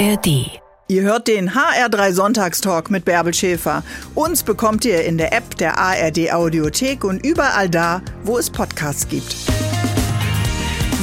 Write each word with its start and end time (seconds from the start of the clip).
ARD. 0.00 0.50
Ihr 0.88 1.02
hört 1.02 1.28
den 1.28 1.50
HR3 1.50 2.12
Sonntagstalk 2.12 2.90
mit 2.90 3.04
Bärbel 3.04 3.34
Schäfer. 3.34 3.82
Uns 4.14 4.42
bekommt 4.42 4.86
ihr 4.86 5.04
in 5.04 5.18
der 5.18 5.34
App 5.34 5.58
der 5.58 5.76
ARD 5.76 6.32
Audiothek 6.32 7.04
und 7.04 7.24
überall 7.24 7.68
da, 7.68 8.00
wo 8.24 8.38
es 8.38 8.48
Podcasts 8.48 9.06
gibt. 9.08 9.36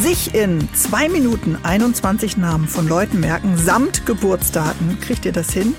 Sich 0.02 0.34
in 0.34 0.68
2 0.74 1.10
Minuten 1.10 1.60
21 1.62 2.38
Namen 2.38 2.68
von 2.68 2.88
Leuten 2.88 3.20
merken, 3.20 3.56
samt 3.56 4.08
Geburtsdaten. 4.08 5.00
Kriegt 5.00 5.26
ihr 5.26 5.32
das 5.32 5.52
hin? 5.52 5.76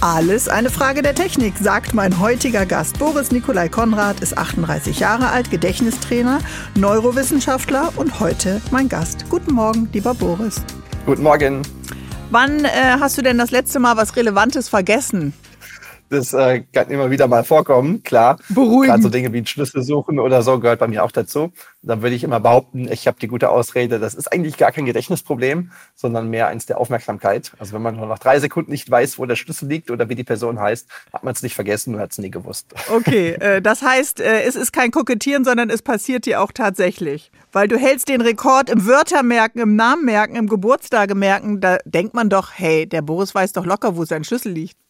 Alles 0.00 0.48
eine 0.48 0.70
Frage 0.70 1.02
der 1.02 1.16
Technik, 1.16 1.54
sagt 1.60 1.94
mein 1.94 2.20
heutiger 2.20 2.64
Gast. 2.64 2.96
Boris 3.00 3.32
Nikolai 3.32 3.68
Konrad 3.70 4.20
ist 4.20 4.38
38 4.38 5.00
Jahre 5.00 5.30
alt, 5.30 5.50
Gedächtnistrainer, 5.50 6.38
Neurowissenschaftler 6.76 7.92
und 7.96 8.20
heute 8.20 8.60
mein 8.70 8.88
Gast. 8.88 9.24
Guten 9.28 9.52
Morgen, 9.52 9.88
lieber 9.92 10.14
Boris. 10.14 10.62
Guten 11.06 11.24
Morgen. 11.24 11.62
Wann 12.32 12.64
äh, 12.64 12.96
hast 12.98 13.18
du 13.18 13.22
denn 13.22 13.36
das 13.36 13.50
letzte 13.50 13.78
Mal 13.78 13.98
was 13.98 14.16
Relevantes 14.16 14.70
vergessen? 14.70 15.34
Das 16.12 16.34
äh, 16.34 16.64
kann 16.74 16.90
immer 16.90 17.10
wieder 17.10 17.26
mal 17.26 17.42
vorkommen, 17.42 18.02
klar. 18.02 18.36
Beruhigend. 18.50 18.86
Gerade 18.86 19.02
so 19.02 19.08
Dinge 19.08 19.32
wie 19.32 19.38
einen 19.38 19.46
Schlüssel 19.46 19.82
suchen 19.82 20.18
oder 20.18 20.42
so 20.42 20.60
gehört 20.60 20.80
bei 20.80 20.86
mir 20.86 21.04
auch 21.04 21.10
dazu. 21.10 21.52
Dann 21.80 22.02
würde 22.02 22.14
ich 22.14 22.22
immer 22.22 22.38
behaupten, 22.38 22.86
ich 22.92 23.06
habe 23.06 23.18
die 23.18 23.28
gute 23.28 23.48
Ausrede, 23.48 23.98
das 23.98 24.12
ist 24.12 24.30
eigentlich 24.30 24.58
gar 24.58 24.72
kein 24.72 24.84
Gedächtnisproblem, 24.84 25.70
sondern 25.94 26.28
mehr 26.28 26.48
eins 26.48 26.66
der 26.66 26.78
Aufmerksamkeit. 26.78 27.52
Also 27.58 27.72
wenn 27.72 27.80
man 27.80 27.96
nur 27.96 28.06
nach 28.06 28.18
drei 28.18 28.38
Sekunden 28.40 28.72
nicht 28.72 28.90
weiß, 28.90 29.18
wo 29.18 29.24
der 29.24 29.36
Schlüssel 29.36 29.70
liegt 29.70 29.90
oder 29.90 30.10
wie 30.10 30.14
die 30.14 30.22
Person 30.22 30.60
heißt, 30.60 30.86
hat 31.14 31.24
man 31.24 31.32
es 31.32 31.42
nicht 31.42 31.54
vergessen 31.54 31.94
und 31.94 32.00
hat 32.02 32.12
es 32.12 32.18
nie 32.18 32.30
gewusst. 32.30 32.74
Okay, 32.94 33.30
äh, 33.40 33.62
das 33.62 33.80
heißt, 33.80 34.20
äh, 34.20 34.42
es 34.42 34.54
ist 34.54 34.74
kein 34.74 34.90
Kokettieren, 34.90 35.46
sondern 35.46 35.70
es 35.70 35.80
passiert 35.80 36.26
dir 36.26 36.42
auch 36.42 36.52
tatsächlich. 36.52 37.32
Weil 37.52 37.68
du 37.68 37.78
hältst 37.78 38.10
den 38.10 38.20
Rekord 38.20 38.68
im 38.68 38.86
Wörtermerken, 38.86 39.62
im 39.62 39.76
Namenmerken, 39.76 40.36
im 40.36 40.46
Geburtstagemerken. 40.46 41.62
Da 41.62 41.78
denkt 41.86 42.12
man 42.12 42.28
doch, 42.28 42.50
hey, 42.54 42.86
der 42.86 43.00
Boris 43.00 43.34
weiß 43.34 43.54
doch 43.54 43.64
locker, 43.64 43.96
wo 43.96 44.04
sein 44.04 44.24
Schlüssel 44.24 44.52
liegt. 44.52 44.81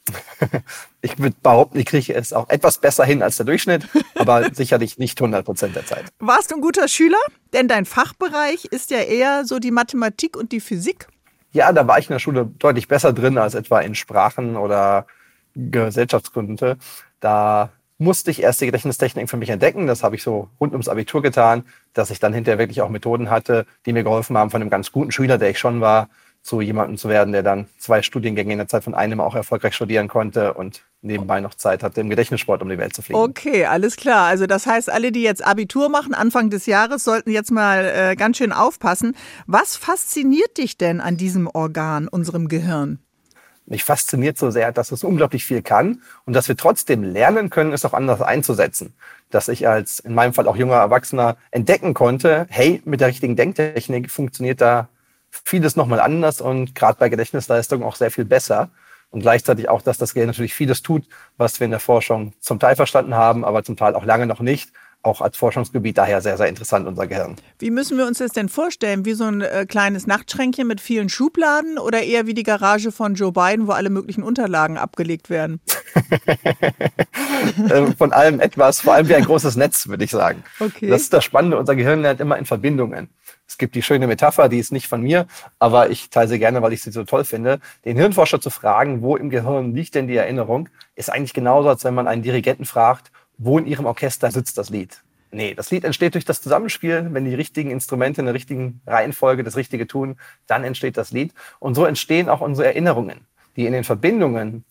Ich 1.01 1.19
würde 1.19 1.37
behaupten, 1.43 1.79
ich 1.79 1.87
kriege 1.87 2.15
es 2.15 2.33
auch 2.33 2.49
etwas 2.49 2.79
besser 2.79 3.05
hin 3.05 3.23
als 3.23 3.37
der 3.37 3.47
Durchschnitt, 3.47 3.87
aber 4.15 4.51
sicherlich 4.53 4.99
nicht 4.99 5.21
100 5.21 5.45
Prozent 5.45 5.77
der 5.77 5.87
Zeit. 5.87 6.07
Warst 6.19 6.51
du 6.51 6.57
ein 6.57 6.61
guter 6.61 6.89
Schüler? 6.89 7.19
Denn 7.53 7.69
dein 7.69 7.85
Fachbereich 7.85 8.65
ist 8.67 8.91
ja 8.91 8.99
eher 8.99 9.45
so 9.45 9.59
die 9.59 9.71
Mathematik 9.71 10.37
und 10.37 10.53
die 10.53 10.61
Physik. 10.61 11.07
Ja, 11.53 11.73
da 11.73 11.87
war 11.87 11.99
ich 11.99 12.09
in 12.09 12.15
der 12.15 12.19
Schule 12.19 12.51
deutlich 12.59 12.89
besser 12.89 13.13
drin 13.13 13.39
als 13.39 13.55
etwa 13.55 13.81
in 13.81 13.95
Sprachen 13.95 14.57
oder 14.57 15.07
Gesellschaftskunde. 15.55 16.79
Da 17.21 17.71
musste 17.99 18.31
ich 18.31 18.43
erst 18.43 18.61
die 18.61 18.67
Gedächtnistechniken 18.67 19.29
für 19.29 19.37
mich 19.37 19.51
entdecken. 19.51 19.87
Das 19.87 20.03
habe 20.03 20.17
ich 20.17 20.23
so 20.23 20.49
rund 20.61 20.73
ums 20.73 20.89
Abitur 20.89 21.23
getan, 21.23 21.65
dass 21.93 22.11
ich 22.11 22.19
dann 22.19 22.33
hinterher 22.33 22.59
wirklich 22.59 22.81
auch 22.81 22.89
Methoden 22.89 23.31
hatte, 23.31 23.67
die 23.87 23.93
mir 23.93 24.03
geholfen 24.03 24.37
haben, 24.37 24.51
von 24.51 24.61
einem 24.61 24.71
ganz 24.71 24.93
guten 24.93 25.13
Schüler, 25.13 25.39
der 25.39 25.51
ich 25.51 25.59
schon 25.59 25.81
war, 25.81 26.09
zu 26.43 26.61
jemandem 26.61 26.99
zu 26.99 27.09
werden, 27.09 27.33
der 27.33 27.45
dann 27.45 27.69
zwei 27.79 28.03
Studiengänge 28.03 28.53
in 28.53 28.59
der 28.59 28.67
Zeit 28.67 28.83
von 28.83 28.95
einem 28.95 29.21
auch 29.21 29.37
erfolgreich 29.37 29.75
studieren 29.75 30.09
konnte 30.09 30.55
und 30.55 30.83
nebenbei 31.01 31.41
noch 31.41 31.55
Zeit 31.55 31.85
hatte, 31.85 32.01
im 32.01 32.11
Gedächtnissport 32.11 32.63
um 32.63 32.69
die 32.69 32.79
Welt 32.79 32.95
zu 32.95 33.03
fliegen. 33.03 33.19
Okay, 33.19 33.67
alles 33.67 33.97
klar. 33.97 34.27
Also 34.27 34.47
das 34.47 34.67
heißt, 34.67 34.91
alle, 34.91 35.13
die 35.13 35.23
jetzt 35.23 35.45
Abitur 35.45 35.89
machen, 35.89 36.15
Anfang 36.15 36.51
des 36.51 36.67
Jahres, 36.67 37.05
sollten 37.05 37.31
jetzt 37.31 37.53
mal 37.53 37.85
äh, 37.85 38.17
ganz 38.17 38.39
schön 38.39 38.53
aufpassen. 38.53 39.17
Was 39.47 39.77
fasziniert 39.77 40.59
dich 40.59 40.77
denn 40.77 41.01
an 41.01 41.17
diesem 41.17 41.47
Organ, 41.47 42.09
unserem 42.09 42.49
Gehirn? 42.49 42.99
Mich 43.67 43.85
fasziniert 43.85 44.37
so 44.37 44.51
sehr, 44.51 44.73
dass 44.73 44.91
es 44.91 45.05
unglaublich 45.05 45.45
viel 45.45 45.63
kann 45.63 46.03
und 46.25 46.33
dass 46.35 46.49
wir 46.49 46.57
trotzdem 46.57 47.05
lernen 47.05 47.51
können, 47.51 47.73
es 47.73 47.85
auch 47.85 47.93
anders 47.93 48.21
einzusetzen. 48.21 48.95
Dass 49.31 49.49
ich 49.49 49.69
als 49.69 50.01
in 50.01 50.15
meinem 50.15 50.35
Fall 50.35 50.49
auch 50.49 50.57
junger 50.57 50.75
Erwachsener 50.75 51.37
entdecken 51.53 51.95
konnte, 51.95 52.47
hey, 52.51 52.83
mit 52.85 53.01
der 53.01 53.09
richtigen 53.09 53.37
Denktechnik 53.37 54.11
funktioniert 54.11 54.61
da 54.61 54.89
vieles 55.45 55.77
nochmal 55.77 56.01
anders 56.01 56.41
und 56.41 56.75
gerade 56.75 56.99
bei 56.99 57.09
Gedächtnisleistung 57.09 57.83
auch 57.83 57.97
sehr 57.97 58.11
viel 58.11 58.25
besser. 58.25 58.71
Und 59.11 59.21
gleichzeitig 59.21 59.69
auch, 59.69 59.83
dass 59.83 59.99
das 59.99 60.15
Gehirn 60.15 60.29
natürlich 60.29 60.55
vieles 60.55 60.83
tut, 60.83 61.05
was 61.37 61.61
wir 61.61 61.67
in 61.67 61.71
der 61.71 61.81
Forschung 61.81 62.33
zum 62.41 62.59
Teil 62.59 62.77
verstanden 62.77 63.15
haben, 63.15 63.45
aber 63.45 63.63
zum 63.63 63.77
Teil 63.77 63.95
auch 63.95 64.07
lange 64.07 64.27
noch 64.27 64.41
nicht. 64.41 64.71
Auch 65.05 65.21
als 65.21 65.37
Forschungsgebiet 65.37 65.99
daher 65.99 66.21
sehr, 66.21 66.37
sehr 66.37 66.47
interessant, 66.47 66.87
unser 66.87 67.09
Gehirn. 67.09 67.37
Wie 67.59 67.71
müssen 67.71 67.99
wir 67.99 68.07
uns 68.07 68.19
das 68.19 68.31
denn 68.31 68.49
vorstellen? 68.49 69.05
Wie 69.05 69.15
so 69.15 69.25
ein 69.25 69.41
äh, 69.41 69.67
kleines 69.69 70.07
Nachtschränkchen 70.07 70.67
mit 70.67 70.81
vielen 70.81 71.09
Schubladen 71.09 71.77
oder 71.77 72.03
eher 72.03 72.27
wie 72.27 72.35
die 72.35 72.45
Garage 72.45 72.93
von 72.93 73.15
Joe 73.15 73.33
Biden, 73.33 73.67
wo 73.67 73.73
alle 73.73 73.91
möglichen 73.91 74.23
Unterlagen 74.23 74.79
abgelegt 74.79 75.29
werden? 75.29 75.61
Ähm, 77.71 77.97
von 77.97 78.13
allem 78.13 78.41
etwas, 78.41 78.81
vor 78.81 78.95
allem 78.95 79.09
wie 79.09 79.15
ein 79.15 79.25
großes 79.25 79.57
Netz, 79.57 79.89
würde 79.89 80.05
ich 80.05 80.11
sagen. 80.11 80.45
Okay. 80.61 80.89
Das 80.89 81.03
ist 81.03 81.13
das 81.13 81.25
Spannende, 81.25 81.59
unser 81.59 81.75
Gehirn 81.75 82.01
lernt 82.03 82.21
immer 82.21 82.39
in 82.39 82.45
Verbindungen. 82.45 83.09
Es 83.53 83.59
gibt 83.59 83.75
die 83.75 83.83
schöne 83.83 84.07
Metapher, 84.07 84.49
die 84.49 84.59
ist 84.59 84.73
nicht 84.73 84.89
von 84.89 85.03
mir, 85.03 85.27
aber 85.59 85.91
ich 85.91 86.09
teile 86.09 86.27
sie 86.27 86.39
gerne, 86.39 86.63
weil 86.63 86.73
ich 86.73 86.81
sie 86.81 86.91
so 86.91 87.05
toll 87.05 87.23
finde. 87.25 87.61
Den 87.85 87.99
Hirnforscher 87.99 88.41
zu 88.41 88.49
fragen, 88.49 89.03
wo 89.03 89.15
im 89.15 89.29
Gehirn 89.29 89.75
liegt 89.75 89.95
denn 89.95 90.09
die 90.09 90.17
Erinnerung, 90.17 90.71
ist 90.97 91.13
eigentlich 91.13 91.35
genauso, 91.35 91.69
als 91.69 91.85
wenn 91.85 91.93
man 91.93 92.09
einen 92.09 92.23
Dirigenten 92.23 92.65
fragt, 92.65 93.13
wo 93.37 93.59
in 93.59 93.67
ihrem 93.67 93.85
Orchester 93.85 94.31
sitzt 94.31 94.57
das 94.57 94.71
Lied. 94.71 95.03
Nee, 95.33 95.53
das 95.53 95.71
Lied 95.71 95.85
entsteht 95.85 96.15
durch 96.15 96.25
das 96.25 96.41
Zusammenspiel. 96.41 97.09
Wenn 97.11 97.27
die 97.27 97.35
richtigen 97.35 97.71
Instrumente 97.71 98.23
in 98.23 98.25
der 98.25 98.35
richtigen 98.35 98.81
Reihenfolge 98.87 99.45
das 99.45 99.57
Richtige 99.57 99.87
tun, 99.87 100.17
dann 100.47 100.65
entsteht 100.65 100.97
das 100.97 101.13
Lied. 101.13 101.35
Und 101.59 101.75
so 101.75 101.85
entstehen 101.85 102.31
auch 102.31 102.41
unsere 102.41 102.69
Erinnerungen, 102.69 103.27
die 103.57 103.67
in 103.67 103.75
den 103.75 103.85
Verbindungen 103.85 104.65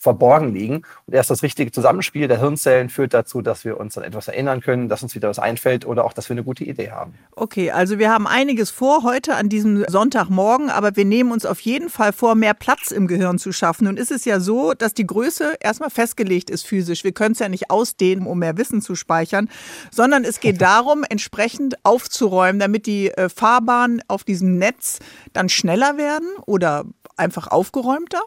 verborgen 0.00 0.54
liegen. 0.54 0.82
Und 1.06 1.14
erst 1.14 1.28
das 1.28 1.42
richtige 1.42 1.70
Zusammenspiel 1.70 2.26
der 2.26 2.40
Hirnzellen 2.40 2.88
führt 2.88 3.12
dazu, 3.12 3.42
dass 3.42 3.66
wir 3.66 3.78
uns 3.78 3.98
an 3.98 4.04
etwas 4.04 4.28
erinnern 4.28 4.62
können, 4.62 4.88
dass 4.88 5.02
uns 5.02 5.14
wieder 5.14 5.28
was 5.28 5.38
einfällt 5.38 5.84
oder 5.84 6.06
auch, 6.06 6.14
dass 6.14 6.30
wir 6.30 6.34
eine 6.34 6.42
gute 6.42 6.64
Idee 6.64 6.90
haben. 6.90 7.14
Okay, 7.36 7.70
also 7.70 7.98
wir 7.98 8.10
haben 8.10 8.26
einiges 8.26 8.70
vor 8.70 9.02
heute 9.02 9.34
an 9.34 9.50
diesem 9.50 9.84
Sonntagmorgen, 9.86 10.70
aber 10.70 10.96
wir 10.96 11.04
nehmen 11.04 11.32
uns 11.32 11.44
auf 11.44 11.60
jeden 11.60 11.90
Fall 11.90 12.14
vor, 12.14 12.34
mehr 12.34 12.54
Platz 12.54 12.90
im 12.90 13.08
Gehirn 13.08 13.38
zu 13.38 13.52
schaffen. 13.52 13.84
Nun 13.84 13.98
ist 13.98 14.10
es 14.10 14.24
ja 14.24 14.40
so, 14.40 14.72
dass 14.72 14.94
die 14.94 15.06
Größe 15.06 15.56
erstmal 15.60 15.90
festgelegt 15.90 16.48
ist 16.48 16.66
physisch. 16.66 17.04
Wir 17.04 17.12
können 17.12 17.32
es 17.32 17.38
ja 17.38 17.50
nicht 17.50 17.70
ausdehnen, 17.70 18.26
um 18.26 18.38
mehr 18.38 18.56
Wissen 18.56 18.80
zu 18.80 18.94
speichern, 18.94 19.50
sondern 19.90 20.24
es 20.24 20.40
geht 20.40 20.60
darum, 20.62 21.04
entsprechend 21.06 21.76
aufzuräumen, 21.84 22.58
damit 22.58 22.86
die 22.86 23.10
äh, 23.10 23.28
Fahrbahnen 23.28 24.02
auf 24.08 24.24
diesem 24.24 24.56
Netz 24.56 25.00
dann 25.34 25.50
schneller 25.50 25.98
werden 25.98 26.28
oder 26.46 26.84
einfach 27.18 27.48
aufgeräumter. 27.48 28.22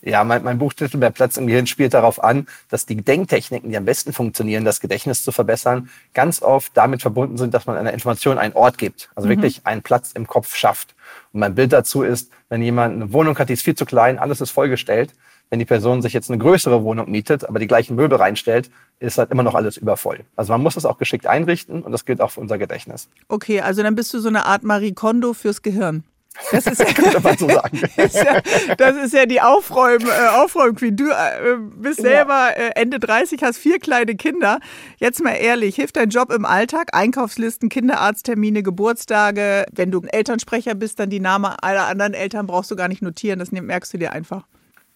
Ja, 0.00 0.22
mein, 0.22 0.44
mein 0.44 0.58
Buchtitel 0.58 0.96
Mehr 0.96 1.10
Platz 1.10 1.36
im 1.36 1.48
Gehirn 1.48 1.66
spielt 1.66 1.92
darauf 1.92 2.22
an, 2.22 2.46
dass 2.68 2.86
die 2.86 2.96
Denktechniken, 2.96 3.70
die 3.70 3.76
am 3.76 3.84
besten 3.84 4.12
funktionieren, 4.12 4.64
das 4.64 4.80
Gedächtnis 4.80 5.24
zu 5.24 5.32
verbessern, 5.32 5.90
ganz 6.14 6.40
oft 6.40 6.76
damit 6.76 7.02
verbunden 7.02 7.36
sind, 7.36 7.52
dass 7.52 7.66
man 7.66 7.76
einer 7.76 7.92
Information 7.92 8.38
einen 8.38 8.54
Ort 8.54 8.78
gibt. 8.78 9.10
Also 9.16 9.26
mhm. 9.26 9.32
wirklich 9.32 9.66
einen 9.66 9.82
Platz 9.82 10.12
im 10.12 10.26
Kopf 10.26 10.54
schafft. 10.54 10.94
Und 11.32 11.40
mein 11.40 11.54
Bild 11.56 11.72
dazu 11.72 12.02
ist, 12.02 12.30
wenn 12.48 12.62
jemand 12.62 12.94
eine 12.94 13.12
Wohnung 13.12 13.36
hat, 13.38 13.48
die 13.48 13.54
ist 13.54 13.62
viel 13.62 13.74
zu 13.74 13.86
klein, 13.86 14.18
alles 14.18 14.40
ist 14.40 14.50
vollgestellt. 14.50 15.12
Wenn 15.50 15.58
die 15.58 15.64
Person 15.64 16.02
sich 16.02 16.12
jetzt 16.12 16.30
eine 16.30 16.38
größere 16.38 16.84
Wohnung 16.84 17.10
mietet, 17.10 17.48
aber 17.48 17.58
die 17.58 17.66
gleichen 17.66 17.96
Möbel 17.96 18.18
reinstellt, 18.18 18.70
ist 19.00 19.18
halt 19.18 19.30
immer 19.30 19.42
noch 19.42 19.54
alles 19.54 19.78
übervoll. 19.78 20.20
Also 20.36 20.52
man 20.52 20.62
muss 20.62 20.74
das 20.74 20.84
auch 20.84 20.98
geschickt 20.98 21.26
einrichten 21.26 21.82
und 21.82 21.90
das 21.90 22.04
gilt 22.04 22.20
auch 22.20 22.30
für 22.30 22.40
unser 22.40 22.58
Gedächtnis. 22.58 23.08
Okay, 23.28 23.62
also 23.62 23.82
dann 23.82 23.94
bist 23.94 24.12
du 24.12 24.20
so 24.20 24.28
eine 24.28 24.44
Art 24.44 24.62
Marie 24.62 24.92
Kondo 24.92 25.32
fürs 25.32 25.62
Gehirn. 25.62 26.04
Das 26.52 26.66
ist 26.66 26.80
ja, 26.80 26.86
so 27.38 27.48
sagen. 27.48 27.80
ist 27.96 28.14
ja, 28.14 28.40
das 28.76 28.96
ist 28.96 29.12
ja 29.12 29.26
die 29.26 29.40
Aufräum, 29.40 30.00
äh, 30.06 30.28
Aufräumqueen. 30.36 30.96
Du 30.96 31.10
äh, 31.10 31.56
bist 31.76 32.00
selber 32.00 32.56
äh, 32.56 32.70
Ende 32.74 32.98
30, 32.98 33.42
hast 33.42 33.58
vier 33.58 33.78
kleine 33.78 34.14
Kinder. 34.14 34.60
Jetzt 34.98 35.22
mal 35.22 35.32
ehrlich, 35.32 35.76
hilft 35.76 35.96
dein 35.96 36.10
Job 36.10 36.32
im 36.32 36.44
Alltag? 36.44 36.88
Einkaufslisten, 36.92 37.68
Kinderarzttermine, 37.68 38.62
Geburtstage. 38.62 39.66
Wenn 39.72 39.90
du 39.90 40.00
ein 40.00 40.08
Elternsprecher 40.08 40.74
bist, 40.74 40.98
dann 41.00 41.10
die 41.10 41.20
Namen 41.20 41.52
aller 41.60 41.86
anderen 41.86 42.14
Eltern 42.14 42.46
brauchst 42.46 42.70
du 42.70 42.76
gar 42.76 42.88
nicht 42.88 43.02
notieren. 43.02 43.38
Das 43.38 43.52
merkst 43.52 43.92
du 43.92 43.98
dir 43.98 44.12
einfach. 44.12 44.44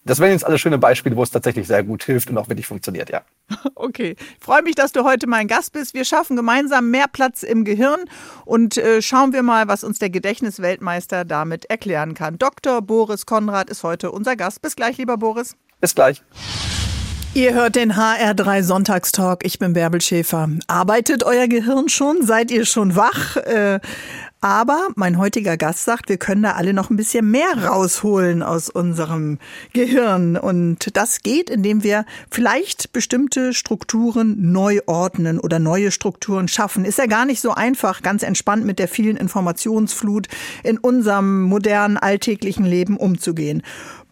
Das 0.05 0.19
wären 0.19 0.33
jetzt 0.33 0.45
alle 0.45 0.59
schöne 0.59 0.79
Beispiele, 0.79 1.17
wo 1.17 1.23
es 1.23 1.31
tatsächlich 1.31 1.69
sehr 1.69 1.85
gut 1.85 2.03
hilft 2.03 2.29
und 2.29 2.37
auch 2.37 2.49
wirklich 2.49 2.67
funktioniert, 2.67 3.11
ja. 3.11 3.23
Okay. 3.75 4.17
Ich 4.19 4.45
freue 4.45 4.63
mich, 4.63 4.75
dass 4.75 4.93
du 4.93 5.05
heute 5.05 5.27
mein 5.27 5.49
Gast 5.49 5.73
bist. 5.73 5.95
Wir 5.95 6.05
schaffen 6.05 6.37
gemeinsam 6.37 6.91
mehr 6.91 7.07
Platz 7.09 7.43
im 7.43 7.65
Gehirn 7.65 8.01
und 8.45 8.77
äh, 8.77 9.03
schauen 9.03 9.33
wir 9.33 9.43
mal, 9.43 9.69
was 9.69 9.85
uns 9.85 9.99
der 9.99 10.11
Gedächtnisweltmeister 10.11 11.25
damit 11.25 11.67
erklären 11.67 12.15
kann. 12.15 12.39
Dr. 12.39 12.83
Boris 12.83 13.27
Konrad 13.27 13.71
ist 13.71 13.83
heute 13.83 14.11
unser 14.11 14.37
Gast. 14.37 14.63
Bis 14.63 14.77
gleich, 14.77 14.99
lieber 14.99 15.17
Boris. 15.17 15.57
Bis 15.81 15.95
gleich. 15.95 16.23
Ihr 17.35 17.55
hört 17.55 17.77
den 17.77 17.95
HR3 17.95 18.63
Sonntagstalk. 18.63 19.45
Ich 19.45 19.59
bin 19.59 19.73
Bärbel 19.73 20.03
Schäfer. 20.03 20.51
Arbeitet 20.67 21.25
euer 21.25 21.49
Gehirn 21.49 21.89
schon? 21.89 22.27
Seid 22.27 22.51
ihr 22.51 22.67
schon 22.67 22.95
wach? 22.95 23.37
Äh, 23.37 23.81
aber 24.43 24.89
mein 24.97 25.19
heutiger 25.19 25.57
Gast 25.57 25.85
sagt, 25.85 26.09
wir 26.09 26.17
können 26.17 26.43
da 26.43 26.53
alle 26.53 26.75
noch 26.75 26.91
ein 26.91 26.97
bisschen 26.97 27.31
mehr 27.31 27.65
rausholen 27.65 28.43
aus 28.43 28.69
unserem 28.69 29.39
Gehirn. 29.73 30.37
Und 30.37 30.97
das 30.97 31.21
geht, 31.23 31.49
indem 31.49 31.85
wir 31.85 32.05
vielleicht 32.29 32.93
bestimmte 32.93 33.55
Strukturen 33.55 34.51
neu 34.53 34.81
ordnen 34.87 35.39
oder 35.39 35.61
neue 35.61 35.93
Strukturen 35.93 36.49
schaffen. 36.49 36.85
Ist 36.85 36.99
ja 36.99 37.07
gar 37.07 37.25
nicht 37.25 37.41
so 37.41 37.53
einfach, 37.53 38.03
ganz 38.03 38.25
entspannt 38.25 38.67
mit 38.67 38.81
der 38.81 38.89
vielen 38.89 39.17
Informationsflut 39.17 40.27
in 40.65 40.77
unserem 40.77 41.43
modernen 41.43 41.97
alltäglichen 41.97 42.65
Leben 42.65 42.97
umzugehen. 42.97 43.63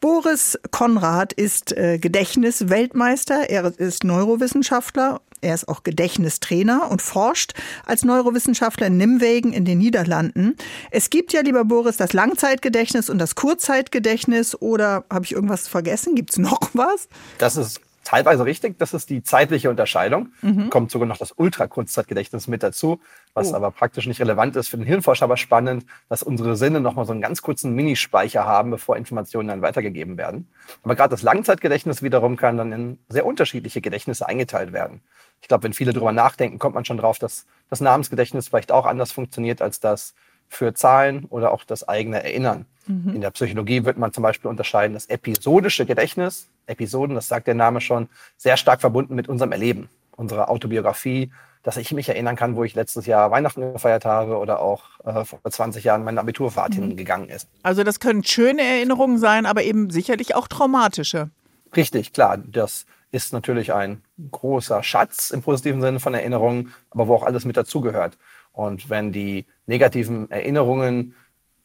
Boris 0.00 0.58
Konrad 0.70 1.32
ist 1.32 1.76
äh, 1.76 1.98
Gedächtnisweltmeister, 1.98 3.50
er 3.50 3.78
ist 3.78 4.04
Neurowissenschaftler 4.04 5.20
Er 5.40 5.54
ist 5.54 5.68
auch 5.68 5.82
Gedächtnistrainer 5.82 6.90
und 6.90 7.02
forscht 7.02 7.54
als 7.86 8.04
Neurowissenschaftler 8.04 8.88
in 8.88 8.96
Nimwegen 8.96 9.52
in 9.52 9.64
den 9.64 9.78
Niederlanden. 9.78 10.56
Es 10.90 11.10
gibt 11.10 11.32
ja, 11.32 11.40
lieber 11.40 11.64
Boris, 11.64 11.96
das 11.96 12.12
Langzeitgedächtnis 12.12 13.10
und 13.10 13.18
das 13.18 13.34
Kurzzeitgedächtnis. 13.34 14.60
Oder 14.60 15.04
habe 15.10 15.24
ich 15.24 15.32
irgendwas 15.32 15.68
vergessen? 15.68 16.14
Gibt 16.14 16.30
es 16.30 16.38
noch 16.38 16.70
was? 16.74 17.08
Das 17.38 17.56
ist 17.56 17.80
teilweise 18.10 18.44
richtig. 18.44 18.76
Das 18.78 18.92
ist 18.92 19.08
die 19.08 19.22
zeitliche 19.22 19.70
Unterscheidung. 19.70 20.32
Mhm. 20.42 20.68
Kommt 20.68 20.90
sogar 20.90 21.06
noch 21.06 21.16
das 21.16 21.32
Ultrakurzzeitgedächtnis 21.32 22.48
mit 22.48 22.62
dazu, 22.62 23.00
was 23.34 23.52
oh. 23.52 23.56
aber 23.56 23.70
praktisch 23.70 24.06
nicht 24.06 24.20
relevant 24.20 24.56
ist 24.56 24.68
für 24.68 24.76
den 24.76 24.86
Hirnforscher, 24.86 25.24
aber 25.24 25.36
spannend, 25.36 25.86
dass 26.08 26.24
unsere 26.24 26.56
Sinne 26.56 26.80
nochmal 26.80 27.04
so 27.04 27.12
einen 27.12 27.20
ganz 27.20 27.40
kurzen 27.40 27.72
Minispeicher 27.72 28.44
haben, 28.44 28.72
bevor 28.72 28.96
Informationen 28.96 29.48
dann 29.48 29.62
weitergegeben 29.62 30.18
werden. 30.18 30.48
Aber 30.82 30.96
gerade 30.96 31.10
das 31.10 31.22
Langzeitgedächtnis 31.22 32.02
wiederum 32.02 32.36
kann 32.36 32.56
dann 32.56 32.72
in 32.72 32.98
sehr 33.08 33.24
unterschiedliche 33.24 33.80
Gedächtnisse 33.80 34.26
eingeteilt 34.26 34.72
werden. 34.72 35.02
Ich 35.40 35.46
glaube, 35.46 35.62
wenn 35.62 35.72
viele 35.72 35.92
darüber 35.92 36.12
nachdenken, 36.12 36.58
kommt 36.58 36.74
man 36.74 36.84
schon 36.84 36.98
drauf, 36.98 37.20
dass 37.20 37.46
das 37.68 37.80
Namensgedächtnis 37.80 38.48
vielleicht 38.48 38.72
auch 38.72 38.86
anders 38.86 39.12
funktioniert 39.12 39.62
als 39.62 39.78
das 39.78 40.14
für 40.48 40.74
Zahlen 40.74 41.26
oder 41.26 41.52
auch 41.52 41.62
das 41.62 41.88
eigene 41.88 42.24
Erinnern. 42.24 42.66
Mhm. 42.90 43.14
In 43.14 43.20
der 43.20 43.30
Psychologie 43.30 43.84
wird 43.84 43.98
man 43.98 44.12
zum 44.12 44.22
Beispiel 44.22 44.50
unterscheiden 44.50 44.94
das 44.94 45.06
episodische 45.06 45.86
Gedächtnis. 45.86 46.48
Episoden, 46.66 47.14
das 47.14 47.28
sagt 47.28 47.46
der 47.46 47.54
Name 47.54 47.80
schon, 47.80 48.08
sehr 48.36 48.56
stark 48.56 48.80
verbunden 48.80 49.14
mit 49.14 49.28
unserem 49.28 49.52
Erleben, 49.52 49.88
unserer 50.16 50.50
Autobiografie, 50.50 51.30
dass 51.62 51.76
ich 51.76 51.92
mich 51.92 52.08
erinnern 52.08 52.36
kann, 52.36 52.56
wo 52.56 52.64
ich 52.64 52.74
letztes 52.74 53.06
Jahr 53.06 53.30
Weihnachten 53.30 53.72
gefeiert 53.72 54.04
habe 54.04 54.38
oder 54.38 54.60
auch 54.60 54.84
äh, 55.04 55.24
vor 55.24 55.40
20 55.48 55.84
Jahren 55.84 56.04
meine 56.04 56.20
Abiturfahrt 56.20 56.76
mhm. 56.76 56.88
hingegangen 56.88 57.28
ist. 57.28 57.48
Also 57.62 57.84
das 57.84 58.00
können 58.00 58.24
schöne 58.24 58.62
Erinnerungen 58.62 59.18
sein, 59.18 59.46
aber 59.46 59.62
eben 59.62 59.90
sicherlich 59.90 60.34
auch 60.34 60.48
traumatische. 60.48 61.30
Richtig, 61.76 62.12
klar. 62.12 62.38
Das 62.38 62.86
ist 63.12 63.32
natürlich 63.32 63.72
ein 63.72 64.02
großer 64.30 64.82
Schatz 64.82 65.30
im 65.30 65.42
positiven 65.42 65.80
Sinne 65.80 66.00
von 66.00 66.14
Erinnerungen, 66.14 66.72
aber 66.90 67.08
wo 67.08 67.14
auch 67.14 67.24
alles 67.24 67.44
mit 67.44 67.56
dazugehört. 67.56 68.16
Und 68.52 68.90
wenn 68.90 69.12
die 69.12 69.46
negativen 69.66 70.30
Erinnerungen 70.30 71.14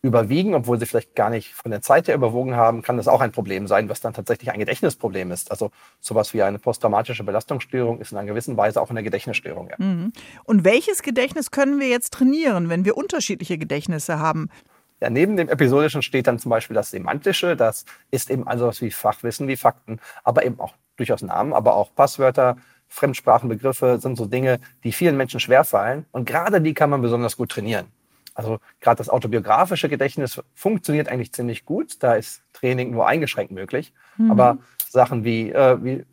überwiegen, 0.06 0.54
obwohl 0.54 0.80
sie 0.80 0.86
vielleicht 0.86 1.16
gar 1.16 1.30
nicht 1.30 1.54
von 1.54 1.72
der 1.72 1.82
Zeit 1.82 2.08
her 2.08 2.16
überwogen 2.16 2.56
haben, 2.56 2.82
kann 2.82 2.98
das 2.98 3.08
auch 3.08 3.22
ein 3.22 3.32
Problem 3.32 3.68
sein, 3.68 3.90
was 3.90 4.02
dann 4.02 4.14
tatsächlich 4.14 4.52
ein 4.52 4.60
Gedächtnisproblem 4.60 5.32
ist. 5.32 5.52
Also 5.52 5.72
sowas 6.00 6.34
wie 6.34 6.44
eine 6.44 6.60
posttraumatische 6.60 7.24
Belastungsstörung 7.24 8.00
ist 8.00 8.12
in 8.12 8.18
einer 8.18 8.28
gewissen 8.28 8.56
Weise 8.56 8.82
auch 8.82 8.90
eine 8.90 9.04
Gedächtnisstörung. 9.04 9.70
Ja. 9.70 9.76
Mhm. 9.78 10.14
Und 10.44 10.64
welches 10.64 11.02
Gedächtnis 11.02 11.52
können 11.52 11.80
wir 11.80 11.88
jetzt 11.88 12.14
trainieren, 12.14 12.70
wenn 12.70 12.86
wir 12.86 12.96
unterschiedliche 12.96 13.58
Gedächtnisse 13.58 14.20
haben? 14.20 14.50
Ja, 15.02 15.10
neben 15.10 15.36
dem 15.36 15.50
episodischen 15.50 16.02
steht 16.02 16.28
dann 16.28 16.40
zum 16.40 16.52
Beispiel 16.52 16.76
das 16.76 16.92
semantische. 16.92 17.56
Das 17.56 17.86
ist 18.12 18.30
eben 18.30 18.48
also 18.48 18.68
was 18.68 18.82
wie 18.82 18.92
Fachwissen, 18.92 19.48
wie 19.48 19.58
Fakten, 19.58 20.00
aber 20.24 20.46
eben 20.46 20.60
auch 20.60 20.74
durchaus 20.96 21.22
Namen, 21.22 21.52
aber 21.54 21.76
auch 21.76 21.94
Passwörter, 21.94 22.58
Fremdsprachenbegriffe 22.88 24.00
sind 24.00 24.18
so 24.18 24.26
Dinge, 24.26 24.60
die 24.84 24.92
vielen 24.92 25.18
Menschen 25.18 25.40
schwerfallen. 25.40 26.06
Und 26.12 26.26
gerade 26.26 26.62
die 26.62 26.74
kann 26.74 26.90
man 26.90 27.02
besonders 27.02 27.36
gut 27.36 27.50
trainieren. 27.50 27.88
Also 28.36 28.60
gerade 28.82 28.98
das 28.98 29.10
autobiografische 29.10 29.90
Gedächtnis 29.90 30.42
funktioniert 30.54 31.08
eigentlich 31.08 31.34
ziemlich 31.34 31.66
gut. 31.66 32.04
Da 32.04 32.16
ist 32.16 32.44
Training 32.54 32.92
nur 32.92 33.08
eingeschränkt 33.08 33.52
möglich. 33.52 33.94
Mhm. 34.18 34.32
Aber 34.32 34.58
Sachen 34.88 35.24
wie, 35.24 35.52
äh, 35.52 35.84
wie, 35.84 36.06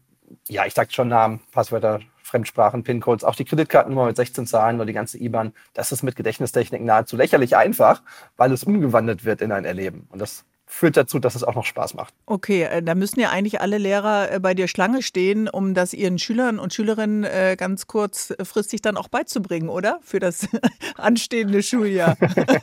ja, 0.48 0.64
ich 0.64 0.72
sagte 0.72 0.94
schon 0.94 1.08
Namen, 1.08 1.40
Passwörter, 1.50 2.00
Fremdsprachen, 2.22 2.84
PIN-Codes, 2.84 3.24
auch 3.24 3.34
die 3.34 3.44
Kreditkartennummer 3.44 4.06
mit 4.06 4.16
16 4.16 4.46
Zahlen 4.46 4.76
oder 4.76 4.86
die 4.86 4.92
ganze 4.92 5.18
IBAN, 5.18 5.52
das 5.74 5.92
ist 5.92 6.02
mit 6.02 6.16
Gedächtnistechnik 6.16 6.82
nahezu 6.82 7.16
lächerlich 7.16 7.56
einfach, 7.56 8.02
weil 8.36 8.52
es 8.52 8.64
umgewandelt 8.64 9.24
wird 9.24 9.42
in 9.42 9.52
ein 9.52 9.64
Erleben. 9.64 10.06
Und 10.08 10.20
das 10.20 10.44
führt 10.72 10.96
dazu, 10.96 11.18
dass 11.18 11.34
es 11.34 11.44
auch 11.44 11.54
noch 11.54 11.66
Spaß 11.66 11.94
macht. 11.94 12.14
Okay, 12.26 12.62
äh, 12.62 12.82
da 12.82 12.94
müssen 12.94 13.20
ja 13.20 13.30
eigentlich 13.30 13.60
alle 13.60 13.78
Lehrer 13.78 14.32
äh, 14.32 14.40
bei 14.40 14.54
dir 14.54 14.68
Schlange 14.68 15.02
stehen, 15.02 15.48
um 15.48 15.74
das 15.74 15.92
ihren 15.92 16.18
Schülern 16.18 16.58
und 16.58 16.72
Schülerinnen 16.72 17.24
äh, 17.24 17.56
ganz 17.58 17.86
kurzfristig 17.86 18.80
dann 18.80 18.96
auch 18.96 19.08
beizubringen, 19.08 19.68
oder? 19.68 20.00
Für 20.02 20.18
das 20.18 20.48
anstehende 20.96 21.62
Schuljahr. 21.62 22.16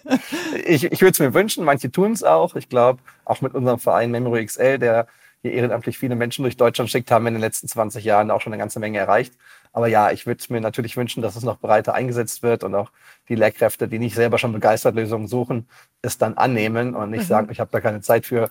ich 0.65 0.85
ich 0.85 1.01
würde 1.01 1.11
es 1.11 1.19
mir 1.19 1.33
wünschen, 1.33 1.63
manche 1.63 1.91
tun 1.91 2.11
es 2.11 2.23
auch. 2.23 2.55
Ich 2.55 2.67
glaube, 2.67 2.99
auch 3.25 3.41
mit 3.41 3.53
unserem 3.53 3.79
Verein 3.79 4.11
Memory 4.11 4.45
XL, 4.45 4.79
der 4.79 5.07
hier 5.41 5.53
ehrenamtlich 5.53 5.97
viele 5.97 6.15
Menschen 6.15 6.43
durch 6.43 6.57
Deutschland 6.57 6.89
schickt, 6.89 7.11
haben 7.11 7.23
wir 7.23 7.29
in 7.29 7.35
den 7.35 7.41
letzten 7.41 7.67
20 7.67 8.03
Jahren 8.03 8.31
auch 8.31 8.41
schon 8.41 8.51
eine 8.51 8.59
ganze 8.59 8.79
Menge 8.79 8.97
erreicht. 8.97 9.35
Aber 9.71 9.87
ja, 9.87 10.11
ich 10.11 10.25
würde 10.25 10.43
mir 10.49 10.61
natürlich 10.61 10.97
wünschen, 10.97 11.21
dass 11.21 11.35
es 11.35 11.43
noch 11.43 11.59
breiter 11.59 11.93
eingesetzt 11.93 12.43
wird 12.43 12.63
und 12.63 12.73
auch 12.75 12.91
die 13.27 13.35
Lehrkräfte, 13.35 13.87
die 13.87 13.99
nicht 13.99 14.15
selber 14.15 14.37
schon 14.37 14.53
begeistert 14.53 14.95
Lösungen 14.95 15.27
suchen, 15.27 15.67
es 16.01 16.17
dann 16.17 16.35
annehmen 16.35 16.95
und 16.95 17.11
nicht 17.11 17.23
mhm. 17.23 17.27
sagen, 17.27 17.51
ich 17.51 17.59
habe 17.59 17.69
da 17.71 17.79
keine 17.79 18.01
Zeit 18.01 18.25
für, 18.25 18.49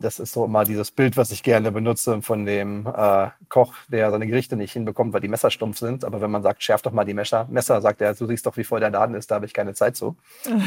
das 0.00 0.18
ist 0.18 0.32
so 0.32 0.44
immer 0.44 0.64
dieses 0.64 0.90
Bild, 0.90 1.16
was 1.16 1.30
ich 1.30 1.42
gerne 1.42 1.72
benutze 1.72 2.22
von 2.22 2.46
dem 2.46 2.86
äh, 2.86 3.28
Koch, 3.48 3.74
der 3.88 4.10
seine 4.10 4.26
Gerichte 4.26 4.56
nicht 4.56 4.72
hinbekommt, 4.72 5.12
weil 5.12 5.20
die 5.20 5.28
Messer 5.28 5.50
stumpf 5.50 5.78
sind. 5.78 6.04
Aber 6.04 6.20
wenn 6.20 6.30
man 6.30 6.42
sagt, 6.42 6.62
schärf 6.62 6.82
doch 6.82 6.92
mal 6.92 7.04
die 7.04 7.14
Messer, 7.14 7.46
Messer 7.50 7.80
sagt 7.80 8.00
er, 8.00 8.14
du 8.14 8.26
siehst 8.26 8.46
doch, 8.46 8.56
wie 8.56 8.64
voll 8.64 8.80
der 8.80 8.90
Laden 8.90 9.14
ist, 9.14 9.30
da 9.30 9.36
habe 9.36 9.46
ich 9.46 9.54
keine 9.54 9.74
Zeit 9.74 9.96
zu. 9.96 10.16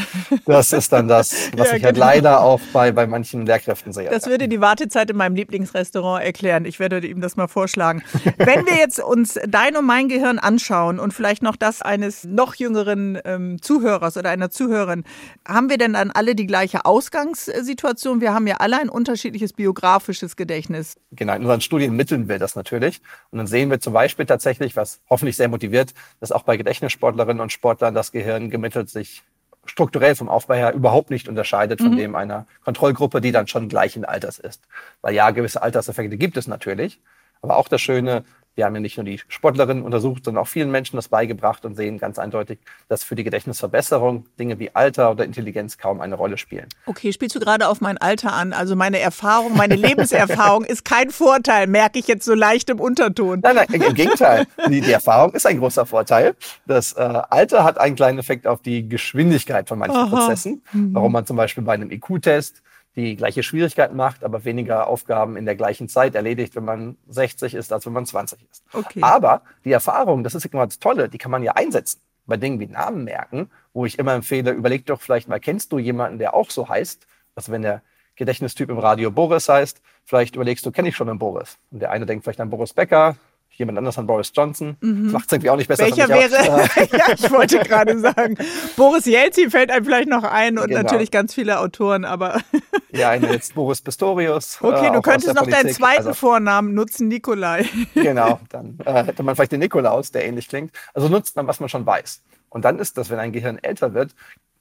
Das 0.46 0.74
ist 0.74 0.92
dann 0.92 1.08
das, 1.08 1.52
was 1.56 1.70
ja, 1.70 1.78
ich 1.78 1.84
halt 1.84 1.96
genau. 1.96 2.06
leider 2.06 2.42
auch 2.42 2.60
bei, 2.72 2.92
bei 2.92 3.08
manchen 3.08 3.46
Lehrkräften 3.46 3.94
sehe. 3.94 4.10
Das 4.10 4.28
würde 4.28 4.48
die 4.48 4.62
Wartezeit 4.62 5.10
in 5.10 5.18
meinem 5.18 5.36
Lieblingsrestaurant 5.36 6.24
erklären. 6.24 6.66
Ich 6.66 6.80
werde 6.80 7.06
ihm 7.06 7.22
das 7.22 7.36
mal 7.36 7.48
vorschlagen. 7.48 8.04
wenn 8.38 8.66
wir 8.66 8.76
jetzt 8.76 9.00
uns 9.00 9.40
dein 9.48 9.76
und 9.76 9.86
mein 9.86 10.08
Gehirn 10.08 10.38
anschauen 10.40 11.00
und 11.00 11.14
vielleicht 11.14 11.42
noch 11.42 11.56
das 11.56 11.82
eines 11.82 12.26
noch 12.26 12.56
jüngeren 12.56 13.18
ähm, 13.26 13.62
Zuhörers 13.62 14.18
oder 14.18 14.30
einer 14.30 14.50
Zuhörerin, 14.50 15.04
haben 15.48 15.70
wir 15.70 15.78
denn 15.78 15.94
dann 15.94 16.12
alle 16.12 16.36
die 16.36 16.48
gleiche 16.48 16.86
Ausgangssituation? 16.86 18.22
Wir 18.22 18.34
haben 18.34 18.48
ja 18.48 18.58
alle 18.58 18.80
ein 18.80 18.90
Unterschied 18.90 19.15
unterschiedliches 19.16 19.54
biografisches 19.54 20.36
Gedächtnis. 20.36 20.98
Genau, 21.12 21.36
in 21.36 21.42
unseren 21.44 21.62
Studien 21.62 21.96
mitteln 21.96 22.28
wir 22.28 22.38
das 22.38 22.56
natürlich. 22.56 23.02
Und 23.32 23.38
dann 23.38 23.48
sehen 23.48 23.70
wir 23.70 23.80
zum 23.80 23.94
Beispiel 23.94 24.26
tatsächlich, 24.26 24.76
was 24.76 25.00
hoffentlich 25.10 25.38
sehr 25.38 25.48
motiviert, 25.48 25.94
dass 26.20 26.34
auch 26.34 26.44
bei 26.44 26.58
Gedächtnissportlerinnen 26.58 27.40
und 27.40 27.52
Sportlern 27.52 27.96
das 27.96 28.12
Gehirn 28.12 28.50
gemittelt 28.50 28.90
sich 28.90 29.24
strukturell 29.66 30.16
vom 30.16 30.28
Aufbau 30.30 30.56
her 30.56 30.74
überhaupt 30.74 31.10
nicht 31.10 31.30
unterscheidet 31.30 31.80
von 31.80 31.92
mhm. 31.92 31.98
dem 31.98 32.16
einer 32.16 32.46
Kontrollgruppe, 32.66 33.22
die 33.22 33.32
dann 33.32 33.48
schon 33.48 33.70
gleichen 33.70 34.04
Alters 34.04 34.38
ist. 34.38 34.62
Weil 35.02 35.16
ja, 35.16 35.32
gewisse 35.32 35.62
Alterseffekte 35.62 36.18
gibt 36.18 36.36
es 36.36 36.48
natürlich. 36.48 37.00
Aber 37.42 37.56
auch 37.58 37.70
das 37.70 37.82
Schöne, 37.82 38.26
wir 38.56 38.66
haben 38.66 38.74
ja 38.76 38.82
nicht 38.82 38.98
nur 38.98 39.04
die 39.04 39.20
Sportlerinnen 39.28 39.84
untersucht, 39.84 40.26
sondern 40.26 40.44
auch 40.44 40.48
vielen 40.48 40.72
Menschen 40.72 40.96
das 40.96 41.10
beigebracht 41.10 41.66
und 41.66 41.76
sehen 41.76 41.98
ganz 41.98 42.18
eindeutig, 42.18 42.60
dass 42.88 43.04
für 43.04 43.16
die 43.16 43.24
Gedächtnisverbesserung 43.24 44.26
Dinge 44.40 44.60
wie 44.60 44.74
Alter 44.74 45.12
oder 45.12 45.26
Intelligenz 45.26 45.78
kaum 45.78 46.00
eine 46.00 46.16
Rolle 46.16 46.38
spielen. 46.38 46.68
Okay, 46.86 47.12
spielst 47.12 47.36
du 47.36 47.40
gerade 47.40 47.68
auf 47.68 47.82
mein 47.82 47.98
Alter 47.98 48.34
an? 48.34 48.54
Also 48.54 48.76
meine 48.76 49.00
Erfahrung, 49.00 49.56
meine 49.58 49.76
Lebenserfahrung 49.76 50.64
ist 50.66 50.86
kein 50.86 51.10
Vorteil, 51.10 51.68
merke 51.68 52.00
ich 52.00 52.08
jetzt 52.08 52.26
so 52.26 52.34
leicht 52.34 52.70
im 52.70 52.80
Unterton. 52.80 53.42
Nein, 53.42 53.56
nein, 53.56 53.68
im 53.72 53.94
Gegenteil. 53.94 54.48
Die, 54.70 54.82
die 54.82 54.92
Erfahrung 54.92 55.34
ist 55.34 55.46
ein 55.46 55.60
großer 55.60 55.86
Vorteil. 55.86 56.36
Das 56.66 56.94
äh, 56.94 57.02
Alter 57.02 57.64
hat 57.66 57.78
einen 57.78 57.96
kleinen 57.96 58.20
Effekt 58.20 58.48
auf 58.48 58.62
die 58.62 58.88
Geschwindigkeit 58.88 59.68
von 59.68 59.80
manchen 59.80 59.98
Aha. 59.98 60.08
Prozessen. 60.08 60.64
Mhm. 60.72 60.94
Warum 60.94 61.12
man 61.12 61.26
zum 61.26 61.36
Beispiel 61.36 61.64
bei 61.64 61.74
einem 61.74 61.92
IQ-Test 61.92 62.62
die 62.96 63.16
gleiche 63.16 63.44
Schwierigkeit 63.44 63.94
macht, 63.94 64.24
aber 64.24 64.46
weniger 64.46 64.88
Aufgaben 64.88 65.36
in 65.36 65.46
der 65.46 65.56
gleichen 65.56 65.90
Zeit 65.90 66.16
erledigt, 66.16 66.56
wenn 66.56 66.66
man 66.66 66.98
60 67.08 67.54
ist, 67.54 67.74
als 67.74 67.86
wenn 67.86 67.94
man 67.94 68.06
20 68.06 68.40
ist. 68.50 68.64
Okay. 68.72 69.02
Aber 69.02 69.42
die 69.66 69.72
Erfahrung, 69.72 70.24
das 70.24 70.36
ist 70.36 70.46
immer 70.46 70.66
das 70.66 70.80
Tolle, 70.80 71.10
die 71.10 71.18
kann 71.18 71.32
man 71.32 71.44
ja 71.44 71.54
einsetzen. 71.54 72.00
Bei 72.26 72.38
Dingen 72.38 72.60
wie 72.60 72.68
Namen 72.68 73.04
merken, 73.04 73.52
wo 73.74 73.86
ich 73.86 74.00
immer 74.00 74.14
empfehle, 74.14 74.52
überleg 74.52 74.86
doch 74.86 75.02
vielleicht 75.02 75.28
mal, 75.28 75.40
kennst 75.40 75.72
du 75.72 75.78
jemanden, 75.78 76.18
der 76.18 76.34
auch 76.34 76.50
so 76.50 76.68
heißt? 76.68 77.06
Also 77.36 77.52
wenn 77.52 77.62
der 77.62 77.82
Gedächtnistyp 78.16 78.70
im 78.70 78.80
Radio 78.80 79.12
Boris 79.12 79.50
heißt, 79.50 79.82
vielleicht 80.06 80.36
überlegst 80.36 80.66
du, 80.66 80.72
kenne 80.72 80.90
ich 80.90 80.96
schon 80.96 81.10
einen 81.10 81.20
Boris? 81.20 81.58
Und 81.70 81.82
der 81.82 81.92
eine 81.92 82.06
denkt 82.06 82.24
vielleicht 82.24 82.40
an 82.40 82.50
Boris 82.50 82.74
Becker, 82.74 83.18
jemand 83.58 83.78
anders 83.78 83.98
an 83.98 84.08
Boris 84.08 84.32
Johnson. 84.36 84.78
Mhm. 84.82 85.12
Macht 85.12 85.28
es 85.28 85.32
irgendwie 85.32 85.50
auch 85.50 85.56
nicht 85.56 85.68
besser. 85.68 85.84
Welcher 85.84 86.08
wäre? 86.10 86.32
ja, 86.98 87.14
ich 87.14 87.32
wollte 87.32 87.60
gerade 87.60 88.00
sagen. 88.00 88.38
Boris 88.76 89.06
Jelzin 89.06 89.52
fällt 89.52 89.72
einem 89.72 89.86
vielleicht 89.86 90.10
noch 90.10 90.24
ein 90.24 90.58
und 90.58 90.68
genau. 90.68 90.82
natürlich 90.82 91.12
ganz 91.12 91.34
viele 91.34 91.60
Autoren, 91.60 92.06
aber. 92.06 92.42
ja, 92.92 93.14
jetzt 93.14 93.56
Boris 93.56 93.82
Pistorius. 93.82 94.60
Okay, 94.62 94.88
äh, 94.88 94.92
du 94.92 95.02
könntest 95.02 95.34
noch 95.34 95.48
deinen 95.48 95.70
zweiten 95.70 96.08
also, 96.08 96.14
Vornamen 96.14 96.74
nutzen, 96.74 97.08
Nikolai. 97.08 97.66
genau, 97.94 98.40
dann 98.50 98.78
äh, 98.86 99.04
hätte 99.06 99.24
man 99.24 99.36
vielleicht 99.36 99.52
den 99.52 99.60
Nikolaus, 99.60 100.12
der 100.12 100.26
ähnlich 100.26 100.48
klingt. 100.48 100.72
Also 100.94 101.08
nutzt 101.08 101.36
man, 101.36 101.48
was 101.48 101.60
man 101.60 101.70
schon 101.70 101.86
weiß. 101.86 102.22
Und 102.50 102.64
dann 102.64 102.80
ist 102.80 102.98
das, 102.98 103.10
wenn 103.10 103.20
ein 103.20 103.32
Gehirn 103.32 103.60
älter 103.62 103.94
wird, 103.94 104.16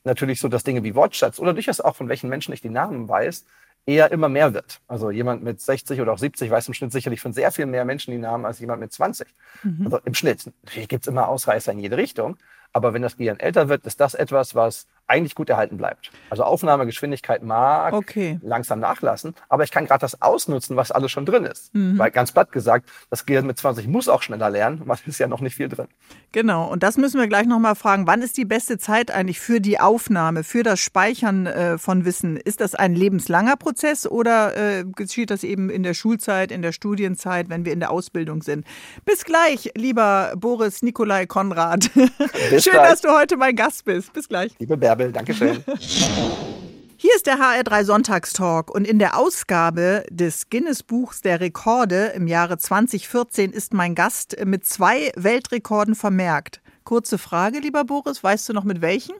natürlich 0.04 0.40
so, 0.40 0.48
dass 0.48 0.64
Dinge 0.64 0.84
wie 0.84 0.94
Wortschatz 0.94 1.38
oder 1.38 1.54
durchaus 1.54 1.80
auch 1.80 1.96
von 1.96 2.08
welchen 2.08 2.28
Menschen 2.28 2.52
ich 2.52 2.60
die 2.60 2.70
Namen 2.70 3.08
weiß, 3.08 3.44
eher 3.86 4.10
immer 4.12 4.28
mehr 4.28 4.54
wird. 4.54 4.80
Also 4.88 5.10
jemand 5.10 5.42
mit 5.42 5.60
60 5.60 6.00
oder 6.00 6.12
auch 6.12 6.18
70 6.18 6.50
weiß 6.50 6.68
im 6.68 6.74
Schnitt 6.74 6.92
sicherlich 6.92 7.20
von 7.20 7.32
sehr 7.32 7.52
viel 7.52 7.66
mehr 7.66 7.84
Menschen 7.84 8.12
die 8.12 8.18
Namen 8.18 8.44
als 8.46 8.58
jemand 8.58 8.80
mit 8.80 8.92
20. 8.92 9.28
Mhm. 9.62 9.84
Also 9.84 9.98
im 10.04 10.14
Schnitt. 10.14 10.50
Natürlich 10.64 10.88
gibt 10.88 11.04
es 11.04 11.08
immer 11.08 11.28
Ausreißer 11.28 11.72
in 11.72 11.78
jede 11.78 11.96
Richtung. 11.96 12.36
Aber 12.72 12.92
wenn 12.92 13.02
das 13.02 13.16
Gehirn 13.16 13.38
älter 13.38 13.68
wird, 13.68 13.86
ist 13.86 14.00
das 14.00 14.14
etwas, 14.14 14.54
was 14.54 14.86
eigentlich 15.06 15.34
gut 15.34 15.50
erhalten 15.50 15.76
bleibt. 15.76 16.10
Also 16.30 16.44
Aufnahmegeschwindigkeit 16.44 17.42
mag 17.42 17.92
okay. 17.92 18.38
langsam 18.42 18.80
nachlassen, 18.80 19.34
aber 19.48 19.64
ich 19.64 19.70
kann 19.70 19.86
gerade 19.86 20.00
das 20.00 20.20
ausnutzen, 20.22 20.76
was 20.76 20.90
alles 20.90 21.10
schon 21.10 21.26
drin 21.26 21.44
ist. 21.44 21.74
Mhm. 21.74 21.98
Weil 21.98 22.10
ganz 22.10 22.32
platt 22.32 22.52
gesagt, 22.52 22.90
das 23.10 23.26
Gehirn 23.26 23.46
mit 23.46 23.58
20 23.58 23.86
muss 23.86 24.08
auch 24.08 24.22
schneller 24.22 24.50
lernen, 24.50 24.82
weil 24.84 24.98
ist 25.06 25.18
ja 25.18 25.26
noch 25.26 25.40
nicht 25.40 25.54
viel 25.54 25.68
drin. 25.68 25.88
Genau, 26.32 26.66
und 26.70 26.82
das 26.82 26.96
müssen 26.96 27.20
wir 27.20 27.28
gleich 27.28 27.46
nochmal 27.46 27.74
fragen. 27.74 28.06
Wann 28.06 28.22
ist 28.22 28.36
die 28.36 28.44
beste 28.44 28.78
Zeit 28.78 29.10
eigentlich 29.10 29.40
für 29.40 29.60
die 29.60 29.78
Aufnahme, 29.78 30.44
für 30.44 30.62
das 30.62 30.80
Speichern 30.80 31.46
äh, 31.46 31.78
von 31.78 32.04
Wissen? 32.04 32.36
Ist 32.36 32.60
das 32.60 32.74
ein 32.74 32.94
lebenslanger 32.94 33.56
Prozess 33.56 34.06
oder 34.06 34.56
äh, 34.56 34.84
geschieht 34.84 35.30
das 35.30 35.44
eben 35.44 35.70
in 35.70 35.82
der 35.82 35.94
Schulzeit, 35.94 36.50
in 36.50 36.62
der 36.62 36.72
Studienzeit, 36.72 37.48
wenn 37.48 37.64
wir 37.64 37.72
in 37.72 37.80
der 37.80 37.90
Ausbildung 37.90 38.42
sind? 38.42 38.66
Bis 39.04 39.24
gleich, 39.24 39.70
lieber 39.76 40.32
Boris 40.36 40.82
Nikolai 40.82 41.26
Konrad. 41.26 41.84
Schön, 41.94 42.08
gleich. 42.62 42.90
dass 42.90 43.00
du 43.00 43.10
heute 43.10 43.36
mein 43.36 43.54
Gast 43.54 43.84
bist. 43.84 44.12
Bis 44.12 44.28
gleich. 44.28 44.54
Liebe 44.58 44.76
Bärbel, 44.94 45.12
Dankeschön. 45.12 45.64
Hier 46.96 47.14
ist 47.16 47.26
der 47.26 47.38
HR3 47.38 47.84
Sonntagstalk 47.84 48.70
und 48.70 48.86
in 48.86 49.00
der 49.00 49.18
Ausgabe 49.18 50.04
des 50.08 50.48
Guinness 50.50 50.84
Buchs 50.84 51.20
der 51.20 51.40
Rekorde 51.40 52.12
im 52.14 52.28
Jahre 52.28 52.58
2014 52.58 53.50
ist 53.50 53.74
mein 53.74 53.96
Gast 53.96 54.36
mit 54.44 54.64
zwei 54.64 55.10
Weltrekorden 55.16 55.96
vermerkt. 55.96 56.62
Kurze 56.84 57.18
Frage, 57.18 57.58
lieber 57.58 57.84
Boris, 57.84 58.22
weißt 58.22 58.48
du 58.48 58.52
noch 58.52 58.62
mit 58.62 58.82
welchen? 58.82 59.16